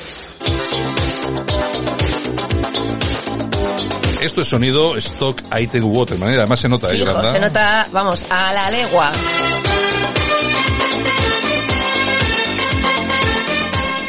[4.19, 6.37] Esto es sonido stock Item Waterman, ¿eh?
[6.39, 9.09] además se nota, ¿eh, Fijo, se nota, vamos, a la legua.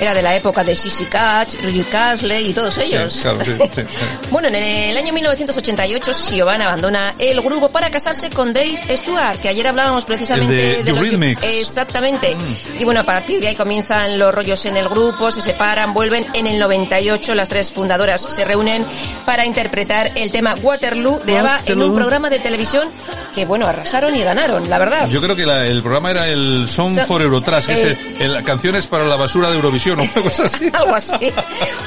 [0.03, 3.13] Era de la época de Sissy Catch, Rick Castley y todos ellos.
[3.13, 3.83] Sí, claro, sí, sí.
[4.31, 9.49] Bueno, en el año 1988 Siobhan abandona el grupo para casarse con Dave Stewart, que
[9.49, 11.43] ayer hablábamos precisamente El de los- Eurythmics.
[11.45, 12.35] Exactamente.
[12.35, 12.81] Mm.
[12.81, 16.27] Y bueno, a partir de ahí comienzan los rollos en el grupo, se separan, vuelven.
[16.35, 18.85] En el 98 las tres fundadoras se reúnen
[19.25, 22.89] para interpretar el tema Waterloo de ABBA en un programa de televisión
[23.37, 25.09] que bueno, arrasaron y ganaron, la verdad.
[25.09, 27.99] Yo creo que la- el programa era el Song So- for Eurotrash, que eh, es
[28.21, 30.71] el- el- canciones para la basura de Eurovisión o cosa así.
[30.73, 31.33] Algo así.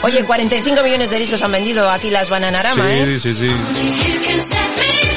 [0.04, 3.20] Oye, 45 millones de discos han vendido aquí las Bananarama, ¿eh?
[3.20, 5.15] Sí, sí, sí.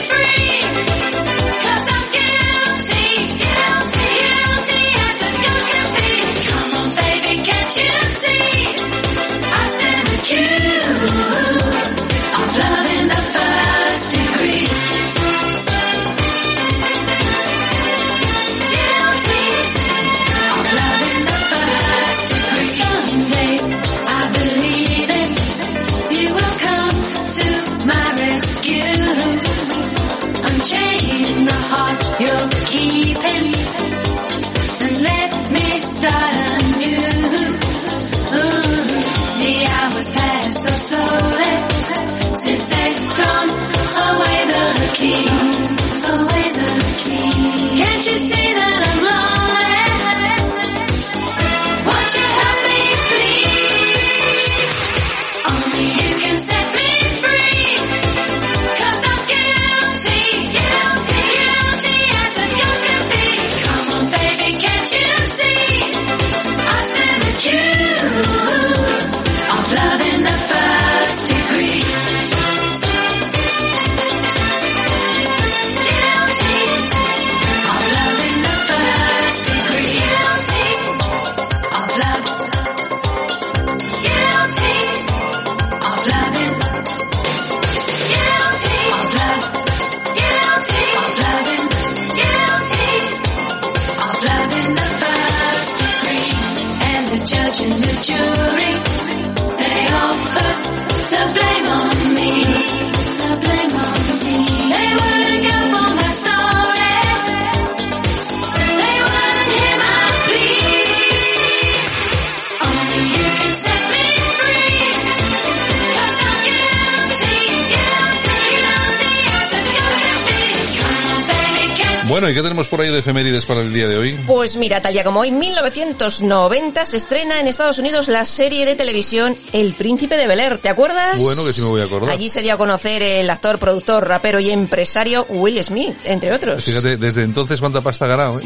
[122.49, 124.19] Tenemos por ahí de efemérides para el día de hoy?
[124.27, 128.75] Pues mira, tal día como hoy, 1990 se estrena en Estados Unidos la serie de
[128.75, 131.21] televisión El Príncipe de Bel Air, ¿te acuerdas?
[131.23, 132.11] Bueno, que sí me voy a acordar.
[132.11, 136.65] Allí se dio a conocer el actor, productor, rapero y empresario Will Smith, entre otros.
[136.65, 138.45] Fíjate, desde entonces cuánta pasta ha ganado, ¿eh?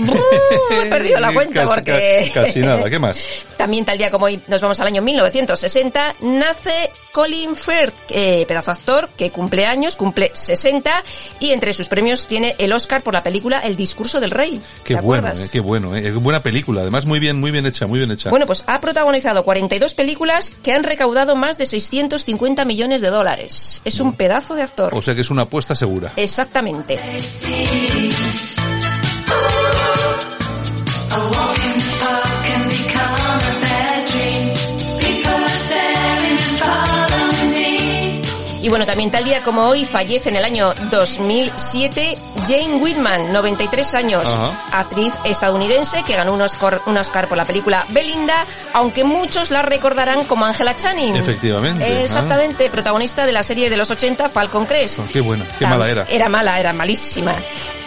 [0.85, 2.31] he perdido la cuenta Casi- porque...
[2.35, 3.25] ca- Casi nada, ¿qué más?
[3.57, 8.73] También tal día como hoy nos vamos al año 1960, nace Colin Firth, eh, pedazo
[8.73, 11.05] actor que cumple años, cumple 60
[11.39, 14.59] y entre sus premios tiene el Oscar por la película El discurso del rey.
[14.85, 16.13] Qué ¿Te bueno, eh, qué bueno, eh.
[16.13, 18.31] Buena película, además muy bien, muy bien hecha, muy bien hecha.
[18.31, 23.83] Bueno, pues ha protagonizado 42 películas que han recaudado más de 650 millones de dólares.
[23.85, 24.95] Es un pedazo de actor.
[24.95, 26.15] O sea que es una apuesta segura.
[26.17, 26.99] Exactamente.
[38.63, 42.13] Y bueno, también tal día como hoy fallece en el año 2007
[42.47, 44.67] Jane Whitman, 93 años, Ajá.
[44.73, 49.63] actriz estadounidense que ganó un Oscar, un Oscar por la película Belinda, aunque muchos la
[49.63, 51.17] recordarán como Angela Channing.
[51.17, 52.03] Efectivamente, ah.
[52.03, 55.01] Exactamente, protagonista de la serie de los 80 Falcon Crest.
[55.13, 56.07] Qué buena, qué mala era.
[56.09, 57.35] Era mala, era malísima.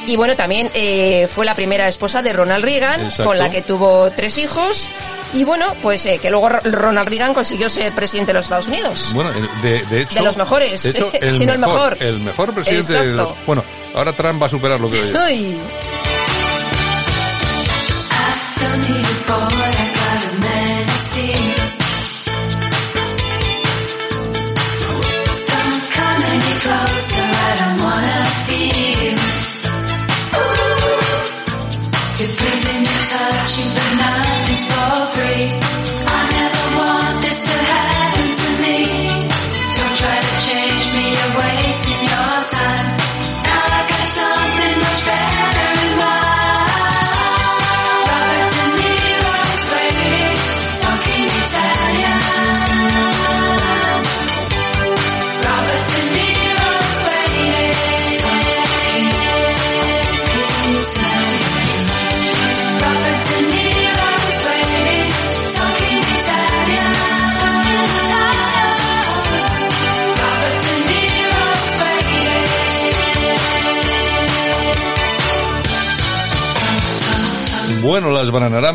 [0.08, 3.26] Y bueno, también eh, fue la primera esposa de Ronald Reagan, Exacto.
[3.26, 4.88] con la que tuvo tres hijos.
[5.34, 8.68] Y bueno, pues eh, que luego Ro- Ronald Reagan consiguió ser presidente de los Estados
[8.68, 9.12] Unidos.
[9.14, 10.16] Bueno, eh, de, de hecho...
[10.16, 11.98] De los mejores, de hecho, el si no el mejor.
[12.00, 13.32] El mejor presidente de los...
[13.46, 13.64] Bueno,
[13.96, 15.20] ahora Trump va a superarlo, creo yo.
[15.26, 15.58] Uy.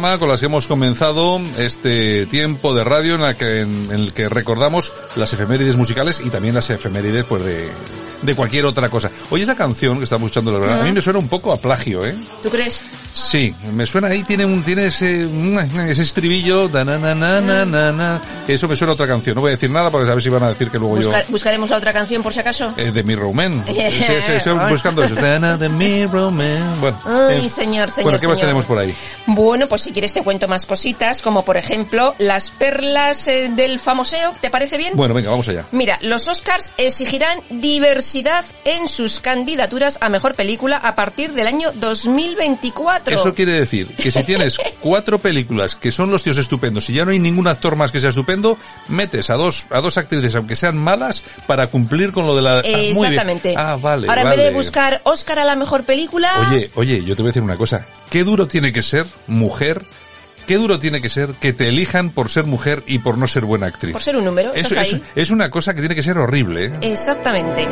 [0.00, 4.12] Bananarama con las que hemos comenzado este tiempo de radio en, la que, en, el
[4.14, 7.68] que recordamos las efemérides musicales y también las efemérides pues de,
[8.22, 9.10] de cualquier otra cosa.
[9.30, 11.56] Oye, esa canción que estamos escuchando, la verdad, a mí me suena un poco a
[11.58, 12.14] plagio, ¿eh?
[12.42, 12.80] ¿Tú crees?
[13.12, 15.26] Sí, me suena ahí, tiene un, tiene ese,
[15.88, 19.06] ese estribillo, da na na na na na na, que eso me suena a otra
[19.08, 19.34] canción.
[19.34, 21.24] No voy a decir nada porque a ver si van a decir que luego Buscar-
[21.26, 22.72] yo, buscaremos la otra canción por si acaso.
[22.76, 23.64] eh, de Mirror Man.
[23.70, 25.14] Sí, sí, sí, estoy buscando eso.
[25.16, 26.74] Da, na, de Mirror Man.
[26.80, 28.40] Bueno, Ay, eh, señor, señor, bueno, ¿qué más señor.
[28.48, 28.94] tenemos por ahí?
[29.26, 33.80] Bueno, pues si quieres te cuento más cositas, como por ejemplo las perlas eh, del
[33.80, 34.32] famoseo.
[34.40, 34.92] ¿Te parece bien?
[34.94, 35.66] Bueno, venga, vamos allá.
[35.72, 41.72] Mira, los Oscars exigirán diversidad en sus candidaturas a mejor película a partir del año
[41.74, 43.16] 2024.
[43.16, 47.04] Eso quiere decir que si tienes cuatro películas que son los tíos estupendos y ya
[47.04, 50.54] no hay ningún actor más que sea estupendo, metes a dos, a dos actrices, aunque
[50.54, 52.58] sean malas, para cumplir con lo de la...
[52.58, 52.62] Ah.
[52.62, 53.54] Exactamente.
[53.56, 54.56] Ah, vale, Ahora en vez de vale.
[54.56, 57.84] buscar Oscar a la mejor película, Oye, oye, yo te voy a decir una cosa.
[58.10, 59.82] Qué duro tiene que ser, mujer,
[60.46, 63.44] qué duro tiene que ser que te elijan por ser mujer y por no ser
[63.44, 63.92] buena actriz.
[63.92, 66.66] por ser un número, Es, estás es- es una cosa que tiene que ser horrible.
[66.66, 66.72] ¿eh?
[66.82, 67.68] Exactamente.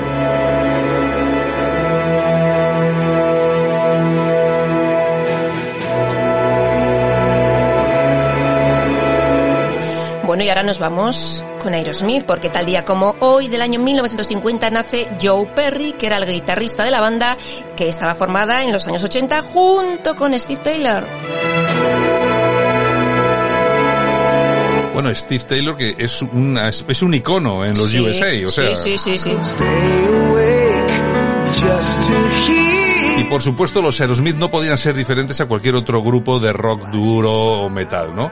[10.28, 14.68] Bueno, y ahora nos vamos con Aerosmith, porque tal día como hoy, del año 1950,
[14.68, 17.38] nace Joe Perry, que era el guitarrista de la banda,
[17.74, 21.06] que estaba formada en los años 80 junto con Steve Taylor.
[24.92, 28.76] Bueno, Steve Taylor, que es, una, es un icono en los Sí, USA, o sea...
[28.76, 29.64] Sí, sí, sí, sí.
[33.18, 36.88] Y por supuesto los Aerosmith no podían ser diferentes a cualquier otro grupo de rock
[36.90, 38.30] duro o metal, ¿no?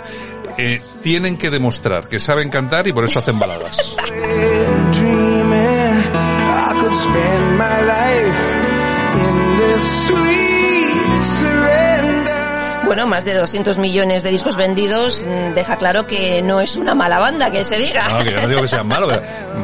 [0.59, 3.97] Eh, tienen que demostrar que saben cantar y por eso hacen baladas.
[12.87, 16.95] Bueno, más de 200 millones de discos vendidos mm, deja claro que no es una
[16.95, 18.09] mala banda, que se diga.
[18.09, 19.13] No, que yo no digo que sean malos,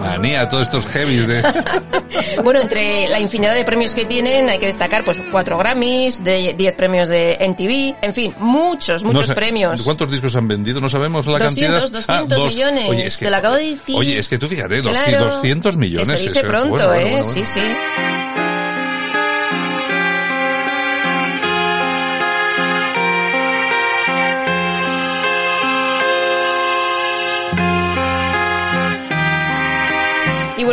[0.01, 1.43] manía, todos estos heavies de...
[2.43, 6.55] Bueno, entre la infinidad de premios que tienen hay que destacar pues cuatro Grammys, de
[6.57, 9.83] 10 premios de MTV, en fin, muchos, muchos No sé, premios.
[9.83, 10.81] ¿Cuántos discos han vendido?
[10.81, 11.91] No sabemos la 200, cantidad.
[11.91, 12.53] 200 dos.
[12.55, 12.89] millones.
[12.91, 13.97] Oye, es que, Te lo acabo de decir.
[13.97, 15.25] Oye, es que tú fíjate, 200, Claro.
[15.27, 16.11] 200 millones.
[16.11, 17.11] Que se dice es- pronto, bueno, bueno, ¿eh?
[17.23, 17.33] bueno.
[17.35, 17.61] Sí, sí.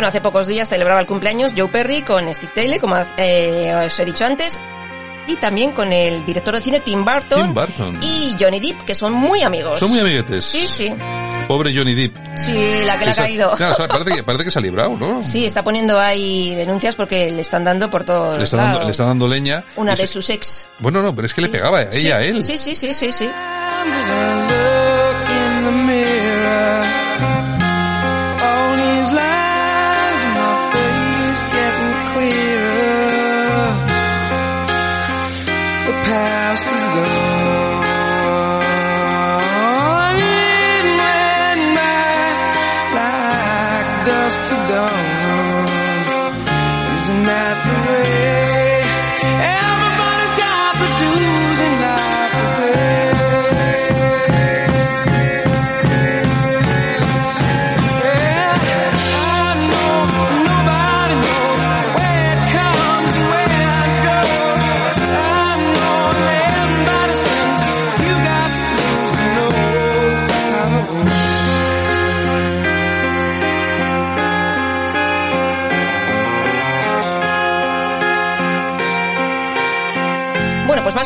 [0.00, 4.00] Bueno, hace pocos días celebraba el cumpleaños Joe Perry con Steve Taylor, como eh, os
[4.00, 4.58] he dicho antes,
[5.26, 7.98] y también con el director de cine Tim Burton, Tim Burton.
[8.02, 9.78] y Johnny Depp, que son muy amigos.
[9.78, 10.42] Son muy amiguetes.
[10.42, 10.90] Sí, sí.
[11.46, 12.16] Pobre Johnny Depp.
[12.34, 12.50] Sí,
[12.86, 13.50] la que le ha caído.
[13.58, 15.22] Claro, o sea, parece, que, parece que se ha librado, ¿no?
[15.22, 18.90] Sí, está poniendo ahí denuncias porque le están dando por todos Le está, dando, le
[18.92, 19.64] está dando leña.
[19.76, 20.66] Una de se- sus ex.
[20.78, 22.42] Bueno, no, pero es que le pegaba a ella, a él.
[22.42, 23.28] Sí, sí, sí, sí, sí.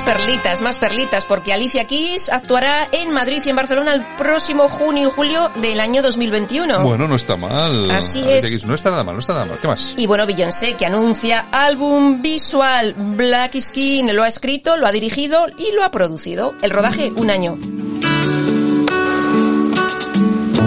[0.05, 5.09] Perlitas, más perlitas, porque Alicia Keys actuará en Madrid y en Barcelona el próximo junio
[5.09, 6.83] y julio del año 2021.
[6.83, 7.91] Bueno, no está mal.
[7.91, 8.47] Así Alicia es.
[8.47, 9.59] Keys, No está nada mal, no está nada mal.
[9.59, 9.95] ¿Qué más?
[9.97, 12.95] Y bueno, Beyoncé, que anuncia álbum visual.
[12.97, 16.55] Black Skin lo ha escrito, lo ha dirigido y lo ha producido.
[16.63, 17.57] El rodaje, un año.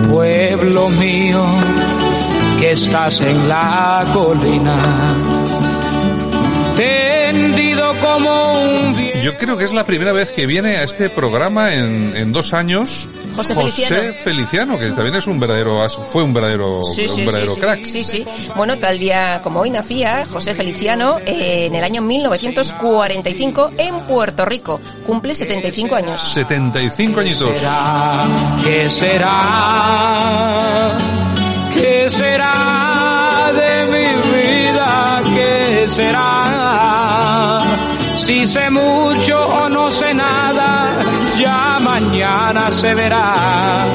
[0.10, 1.44] Pueblo mío,
[2.60, 4.76] que estás en la colina,
[8.02, 9.22] como un bien.
[9.22, 12.54] Yo creo que es la primera vez que viene a este programa en, en dos
[12.54, 13.08] años.
[13.36, 14.14] José Feliciano.
[14.14, 17.84] Feliciano, que también es un verdadero, fue un verdadero, Sí, sí, un verdadero sí, crack.
[17.84, 18.26] Sí, sí.
[18.56, 24.44] Bueno, tal día como hoy nacía José Feliciano eh, en el año 1945 en Puerto
[24.46, 24.80] Rico.
[25.06, 26.20] Cumple 75 años.
[26.34, 27.52] 75 añitos.
[28.64, 30.92] ¿Qué será?
[31.74, 35.22] ¿Qué será de mi vida?
[35.36, 36.37] ¿Qué será?
[38.18, 41.00] Si sé mucho o no sé nada,
[41.40, 41.78] ya
[42.72, 43.86] se verá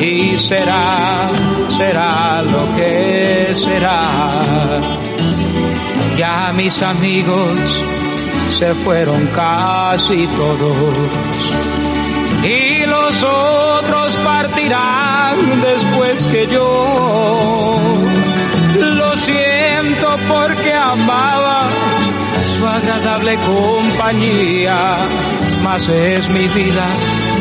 [0.00, 1.28] y será,
[1.68, 4.80] será lo que será.
[6.16, 7.58] Ya mis amigos
[8.52, 10.76] se fueron casi todos
[12.44, 17.76] y los otros partirán después que yo.
[18.78, 21.51] Lo siento porque amaba
[22.62, 24.96] su agradable compañía,
[25.64, 26.86] mas es mi vida,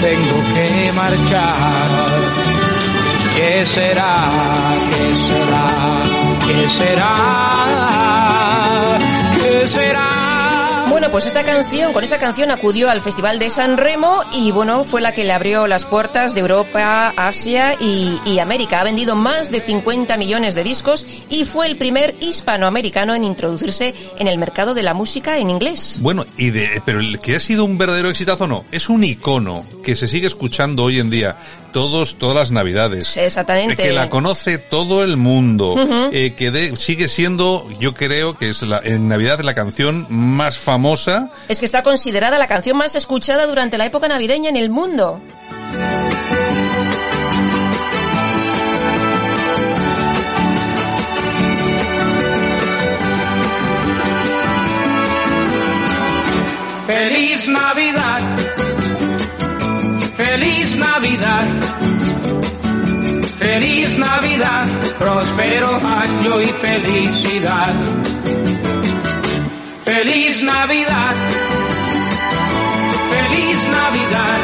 [0.02, 2.10] tengo que marchar.
[3.36, 4.32] ¿Qué será?
[4.90, 5.68] ¿Qué será?
[6.48, 7.14] ¿Qué será?
[9.38, 10.21] ¿Qué será?
[10.92, 14.84] Bueno, pues esta canción, con esta canción acudió al Festival de San Remo y bueno,
[14.84, 18.82] fue la que le abrió las puertas de Europa, Asia y, América.
[18.82, 23.94] Ha vendido más de 50 millones de discos y fue el primer hispanoamericano en introducirse
[24.20, 26.00] en el mercado de la música en inglés.
[26.02, 29.66] Bueno, y de, pero el que ha sido un verdadero exitazo no, es un icono
[29.82, 31.38] que se sigue escuchando hoy en día
[31.72, 33.18] todos, todas las navidades.
[33.18, 33.82] Exactamente.
[33.84, 35.76] Que la conoce todo el mundo,
[36.12, 40.58] eh, que de- sigue siendo, yo creo que es la, en Navidad la canción más
[40.58, 41.32] famosa.
[41.48, 45.22] Es que está considerada la canción más escuchada durante la época navideña en el mundo.
[56.88, 58.31] Feliz Navidad,
[64.22, 64.68] feliz Navidad,
[65.00, 67.74] próspero año y felicidad.
[69.84, 71.16] Feliz Navidad,
[73.10, 74.40] feliz Navidad,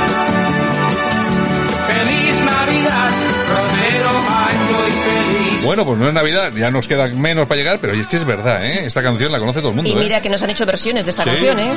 [1.88, 3.12] feliz Navidad,
[3.48, 5.64] próspero año y feliz.
[5.64, 8.26] Bueno, pues no es Navidad, ya nos queda menos para llegar, pero es que es
[8.26, 8.86] verdad, ¿eh?
[8.86, 10.22] Esta canción la conoce todo el mundo, Y mira ¿eh?
[10.22, 11.30] que nos han hecho versiones de esta Sí.
[11.30, 11.72] canción, ¿eh?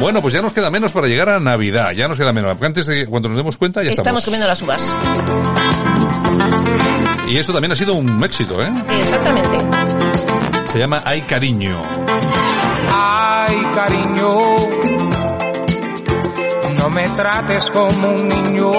[0.00, 2.52] Bueno, pues ya nos queda menos para llegar a Navidad, ya nos queda menos.
[2.52, 4.24] Porque Antes de que cuando nos demos cuenta ya Estamos estamos.
[4.24, 4.96] comiendo las uvas.
[7.28, 8.70] Y esto también ha sido un éxito, ¿eh?
[9.00, 9.58] Exactamente.
[10.72, 11.82] Se llama Ay Cariño.
[12.88, 14.28] Ay, cariño,
[16.78, 18.72] no me trates como un niño.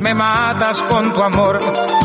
[0.00, 1.58] Me matas con tu amor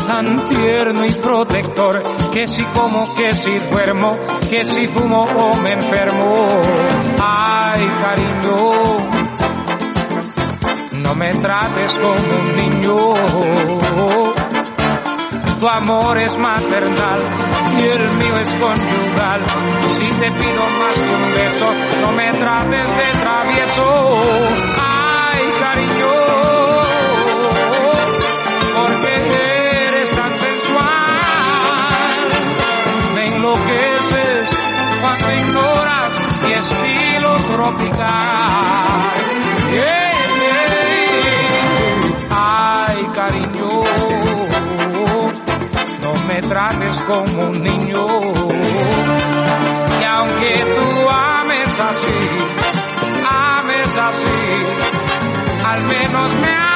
[0.06, 2.02] tan tierno y protector,
[2.32, 4.16] que si como, que si duermo,
[4.48, 6.34] que si fumo o me enfermo.
[7.20, 8.56] Ay, cariño,
[11.02, 12.96] no me trates como un niño.
[15.60, 17.22] Tu amor es maternal
[17.76, 19.42] y el mío es conyugal.
[19.92, 21.66] Si te pido más que un beso,
[22.00, 24.87] no me trates de travieso.
[42.30, 43.68] Ay, cariño
[46.02, 48.06] no me trates como un niño.
[50.00, 52.18] Y aunque tú ames así,
[53.28, 54.38] ames así,
[55.66, 56.67] al menos me amas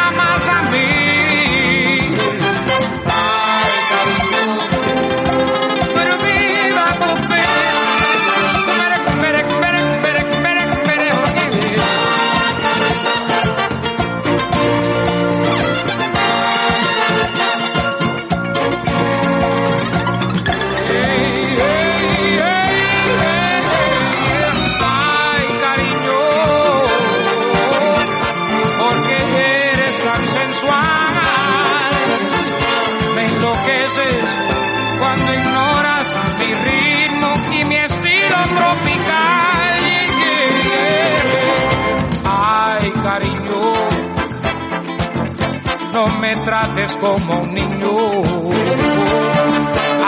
[46.34, 47.90] me trates como un niño.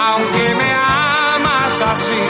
[0.07, 2.21] Aunque me amas así,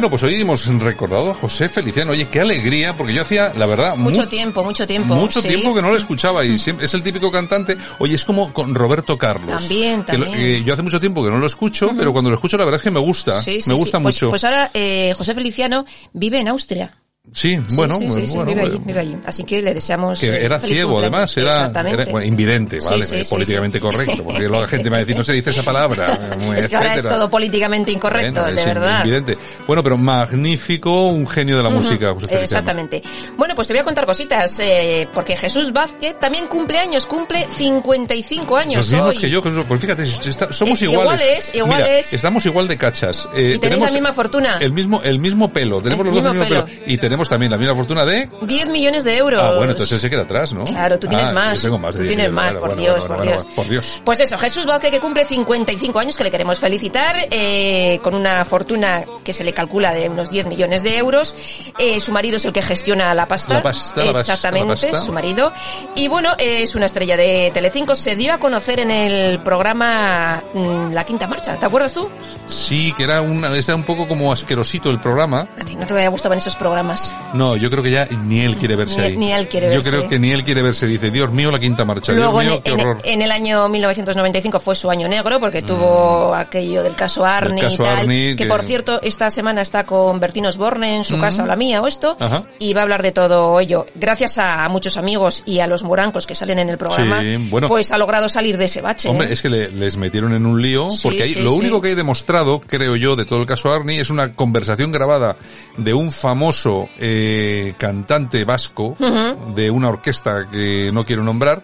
[0.00, 2.12] Bueno, pues hoy hemos recordado a José Feliciano.
[2.12, 5.14] Oye, qué alegría, porque yo hacía, la verdad, Mucho mu- tiempo, mucho tiempo.
[5.14, 5.48] mucho sí.
[5.48, 7.76] tiempo que no lo escuchaba y siempre, es el típico cantante.
[7.98, 9.60] Oye, es como con Roberto Carlos.
[9.60, 10.34] También, Que también.
[10.40, 12.78] eh, yo hace mucho tiempo que no lo escucho, pero cuando lo escucho la verdad
[12.78, 13.42] es que me gusta.
[13.42, 13.78] Sí, sí, me sí.
[13.78, 14.30] gusta Pues- mucho.
[14.30, 16.96] Pues, ahora eh, José Feliciano vive en Austria.
[17.32, 19.16] Sí, bueno, sí, sí, sí, bueno, vive allí, vive allí.
[19.24, 20.18] Así que le deseamos.
[20.18, 22.02] Que era ciego, además, era, Exactamente.
[22.02, 23.04] era, bueno, invidente, ¿vale?
[23.28, 26.18] políticamente correcto, porque luego la gente me va a decir, no se dice esa palabra,
[26.56, 28.98] Es que ahora es todo políticamente incorrecto, Bueno, de verdad.
[29.04, 29.38] invidente.
[29.66, 32.42] Bueno, pero magnífico, un genio de la música, José.
[32.42, 33.02] Exactamente.
[33.36, 37.46] Bueno, pues te voy a contar cositas, eh, porque Jesús Vázquez también cumple años, cumple
[37.48, 39.20] 55 años Los mismos hoy.
[39.22, 39.64] que yo, Jesús.
[39.68, 41.20] Pues fíjate, está- somos iguales.
[41.20, 41.86] iguales, iguales.
[41.86, 43.28] Mira, estamos igual de cachas.
[43.34, 44.58] Eh, Y tenéis la misma fortuna.
[44.60, 45.80] El mismo, el mismo pelo.
[45.80, 46.84] Tenemos El los dos el mismo mismo pelo.
[46.86, 48.28] Y tenemos también la misma fortuna de...
[48.42, 49.42] 10 millones de euros.
[49.42, 50.62] Ah, bueno, entonces él se queda atrás, ¿no?
[50.62, 51.58] Claro, tú tienes Ah, más.
[51.58, 53.46] Yo tengo más de Tú 10 tienes más, por bueno, Dios, bueno, por Dios.
[53.56, 54.02] Por Dios.
[54.04, 58.44] Pues eso, Jesús Vázquez que cumple 55 años, que le queremos felicitar, eh, con una
[58.44, 61.34] fortuna que se le calcula de unos 10 millones de euros.
[61.78, 63.54] Eh, su marido es el que gestiona la pasta.
[63.54, 65.00] La pasta, Exactamente, la pasta.
[65.00, 65.52] su marido.
[65.96, 67.96] Y bueno, eh, es una estrella de Telecinco.
[67.96, 71.58] Se dio a conocer en el programa mm, La Quinta Marcha.
[71.58, 72.08] ¿Te acuerdas tú?
[72.46, 75.48] Sí, que era, una, era un poco como asquerosito el programa.
[75.58, 76.99] A ti no te gustaban esos programas.
[77.34, 79.16] No, yo creo que ya ni él quiere verse Ni- ahí.
[79.16, 79.90] ni él quiere Yo verse.
[79.90, 80.86] creo que ni él quiere verse.
[80.86, 82.12] Dice, Dios mío, la quinta marcha.
[82.12, 82.98] Luego Dios en, mío, qué en- horror.
[83.04, 87.74] en el año 1995 fue su año negro porque tuvo aquello del caso Arni caso
[87.82, 87.98] y tal.
[88.00, 91.22] Arni, que, que- por cierto, esta semana está con Bertino Osborne en su Ujú.
[91.22, 92.16] casa o la mía o esto.
[92.18, 92.44] Ajá.
[92.58, 93.86] Y va a hablar de todo ello.
[93.94, 97.68] Gracias a muchos amigos y a los morancos que salen en el programa, Sí, bueno.
[97.68, 99.08] pues ha logrado salir de ese bache.
[99.08, 99.32] Hombre, ¿eh?
[99.34, 101.88] es que le- les metieron en un lío, Sí, porque ahí, sí, lo único que
[101.88, 105.36] hay demostrado, creo yo, de todo el caso Arni, es una conversación grabada
[105.76, 109.54] de un famoso eh, cantante vasco, Ujú.
[109.54, 111.62] de una orquesta que no quiero nombrar,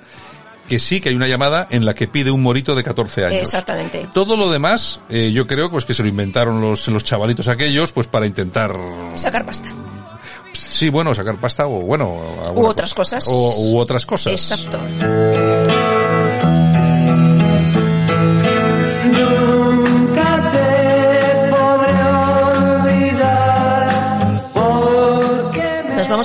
[0.69, 3.41] que sí que hay una llamada en la que pide un morito de 14 años.
[3.43, 4.09] Exactamente.
[4.13, 7.93] Todo lo demás, eh, yo creo pues que se lo inventaron los, los chavalitos aquellos,
[7.93, 8.77] pues para intentar,
[9.15, 9.69] Sacar pasta.
[10.53, 12.09] sí, bueno, sacar pasta o bueno,
[12.55, 13.17] U otras cosa.
[13.19, 13.29] cosas.
[13.29, 14.33] O, u otras cosas.
[14.33, 14.79] Exacto.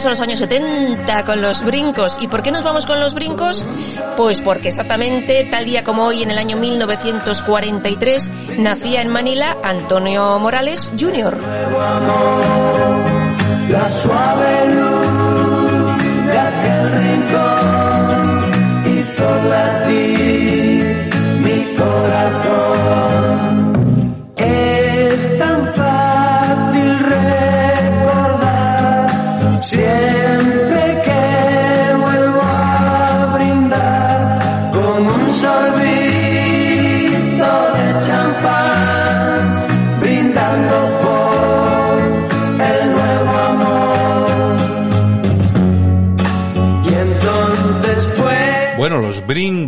[0.02, 2.18] Vamos a los años 70 con los brincos.
[2.19, 3.64] ¿Y por qué nos vamos con los brincos?
[4.18, 10.40] Pues porque exactamente tal día como hoy, en el año 1943, nacía en Manila Antonio
[10.40, 11.38] Morales Jr.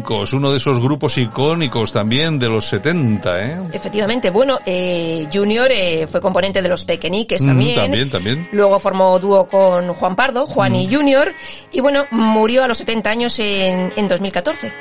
[0.04, 3.58] brincos, uno de esos grupos icónicos también de los 70, ¿eh?
[3.72, 7.76] Efectivamente, bueno, eh, Junior eh, fue componente de los Pequeñiques Mm, también.
[7.76, 8.50] también, también.
[8.52, 11.32] Luego formó dúo con Juan Pardo, Juan y Junior.
[11.72, 14.74] Y bueno, murió a los 70 años en, en 2014.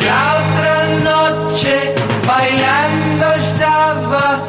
[0.00, 1.94] La otra noche
[2.26, 4.46] bailando estaba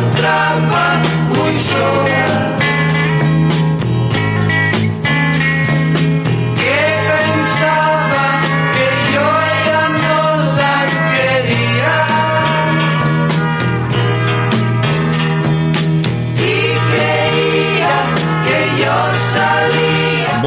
[0.00, 1.02] encontraba
[1.34, 2.29] muy sola.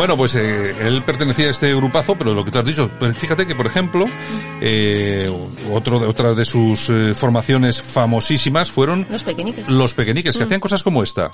[0.03, 3.17] Bueno, pues eh, él pertenecía a este grupazo, pero lo que tú has dicho, pues
[3.17, 4.05] fíjate que, por ejemplo,
[4.59, 5.31] eh,
[5.71, 9.69] otro de, otra de sus eh, formaciones famosísimas fueron Los Pequeñiques.
[9.69, 10.47] los pequeñiques, que Mm.
[10.47, 11.31] hacían cosas como esta.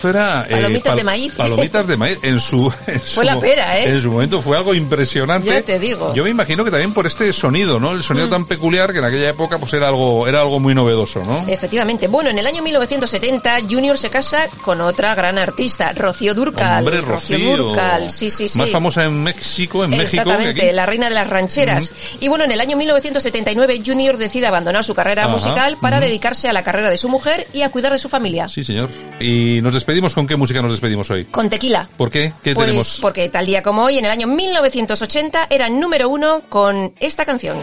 [0.00, 0.46] Esto era...
[0.48, 1.32] eh, Palomitas pal- de maíz.
[1.34, 2.18] Palomitas de maíz.
[2.22, 3.90] En su, en Fue la pera, ¿eh?
[3.90, 5.48] En su momento fue algo impresionante.
[5.48, 6.14] Ya te digo.
[6.14, 7.92] Yo me imagino que también por este sonido, ¿no?
[7.92, 8.30] El sonido Mm.
[8.30, 11.44] tan peculiar que en aquella época pues era algo, era algo muy novedoso, ¿no?
[11.48, 12.06] Efectivamente.
[12.08, 16.78] Bueno, en el año 1970 Junior se casa con otra gran artista, Rocío Durcal.
[16.80, 17.56] Hombre, Rocío.
[17.56, 18.58] Durcal, sí, sí, sí.
[18.58, 20.74] Más famosa en México, en México que Exactamente, aquí.
[20.74, 21.92] la reina de las rancheras.
[22.20, 26.48] Y bueno, en el año 1979 Junior decide abandonar su carrera Ajá, musical para dedicarse
[26.48, 28.48] a la carrera de su mujer y a cuidar de su familia.
[28.48, 28.90] Sí, señor.
[29.20, 31.24] Y nos despedimos con qué música nos despedimos hoy.
[31.24, 31.88] Con tequila.
[31.96, 32.32] ¿Por qué?
[32.42, 32.98] ¿Qué Pues tenemos?
[33.02, 37.58] porque tal día como hoy, en el año 1980, era número uno con esta canción.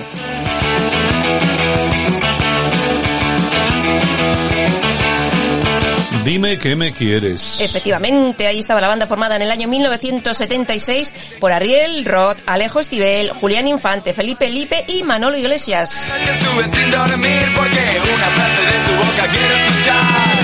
[6.26, 7.62] Dime qué me quieres.
[7.62, 13.30] Efectivamente, ahí estaba la banda formada en el año 1976 por Ariel Roth, Alejo Estivell,
[13.32, 16.14] Julián Infante, Felipe Lipe y Manolo Iglesias.
[16.20, 20.37] Estuve sin dormir porque una frase de tu boca quiero escuchar.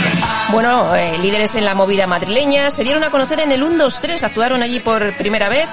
[0.54, 4.02] Bueno, eh, líderes en la movida madrileña se dieron a conocer en el 1, 2,
[4.02, 5.68] 3, actuaron allí por primera vez.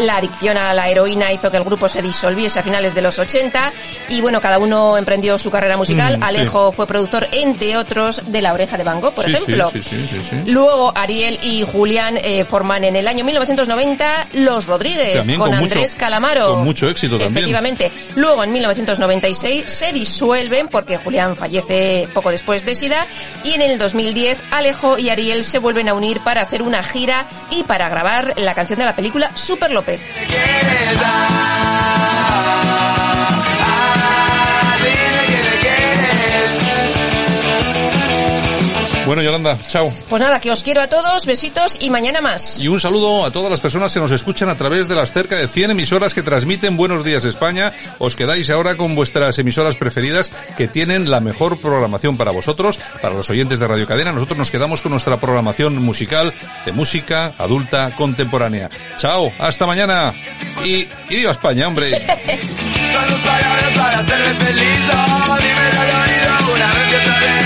[0.00, 3.18] La adicción a la heroína hizo que el grupo se disolviese a finales de los
[3.18, 3.72] 80
[4.08, 6.16] y bueno, cada uno emprendió su carrera musical.
[6.16, 6.26] Mm, sí.
[6.26, 9.70] Alejo fue productor, entre otros, de La Oreja de Van Gogh, por Sí, ejemplo.
[9.70, 10.36] Sí, sí, sí, sí.
[10.46, 15.58] Luego Ariel y Julián eh, forman en el año 1990 Los Rodríguez También con, con
[15.58, 16.46] mucho- Andrés Calamaro.
[16.54, 17.32] con mucho éxito también.
[17.32, 17.90] Efectivamente.
[18.16, 23.06] Luego en 1996 se disuelven porque Julián fallece poco después de SIDA
[23.44, 27.26] y en el 2010 Alejo y Ariel se vuelven a unir para hacer una gira
[27.50, 29.89] y para grabar la canción de la película Super López.
[29.90, 30.20] López.
[39.10, 39.92] Bueno, Yolanda, chao.
[40.08, 42.60] Pues nada, que os quiero a todos, besitos y mañana más.
[42.60, 45.34] Y un saludo a todas las personas que nos escuchan a través de las cerca
[45.34, 47.72] de 100 emisoras que transmiten Buenos Días España.
[47.98, 53.16] Os quedáis ahora con vuestras emisoras preferidas que tienen la mejor programación para vosotros, para
[53.16, 54.12] los oyentes de Radio Cadena.
[54.12, 56.32] Nosotros nos quedamos con nuestra programación musical
[56.64, 58.70] de música adulta contemporánea.
[58.96, 60.14] Chao, hasta mañana.
[60.64, 61.90] Y, y viva España, hombre.
[62.92, 64.80] Son los palabras para hacerme feliz.
[64.94, 67.39] Oh, dímelo al oído una vez y otra vez.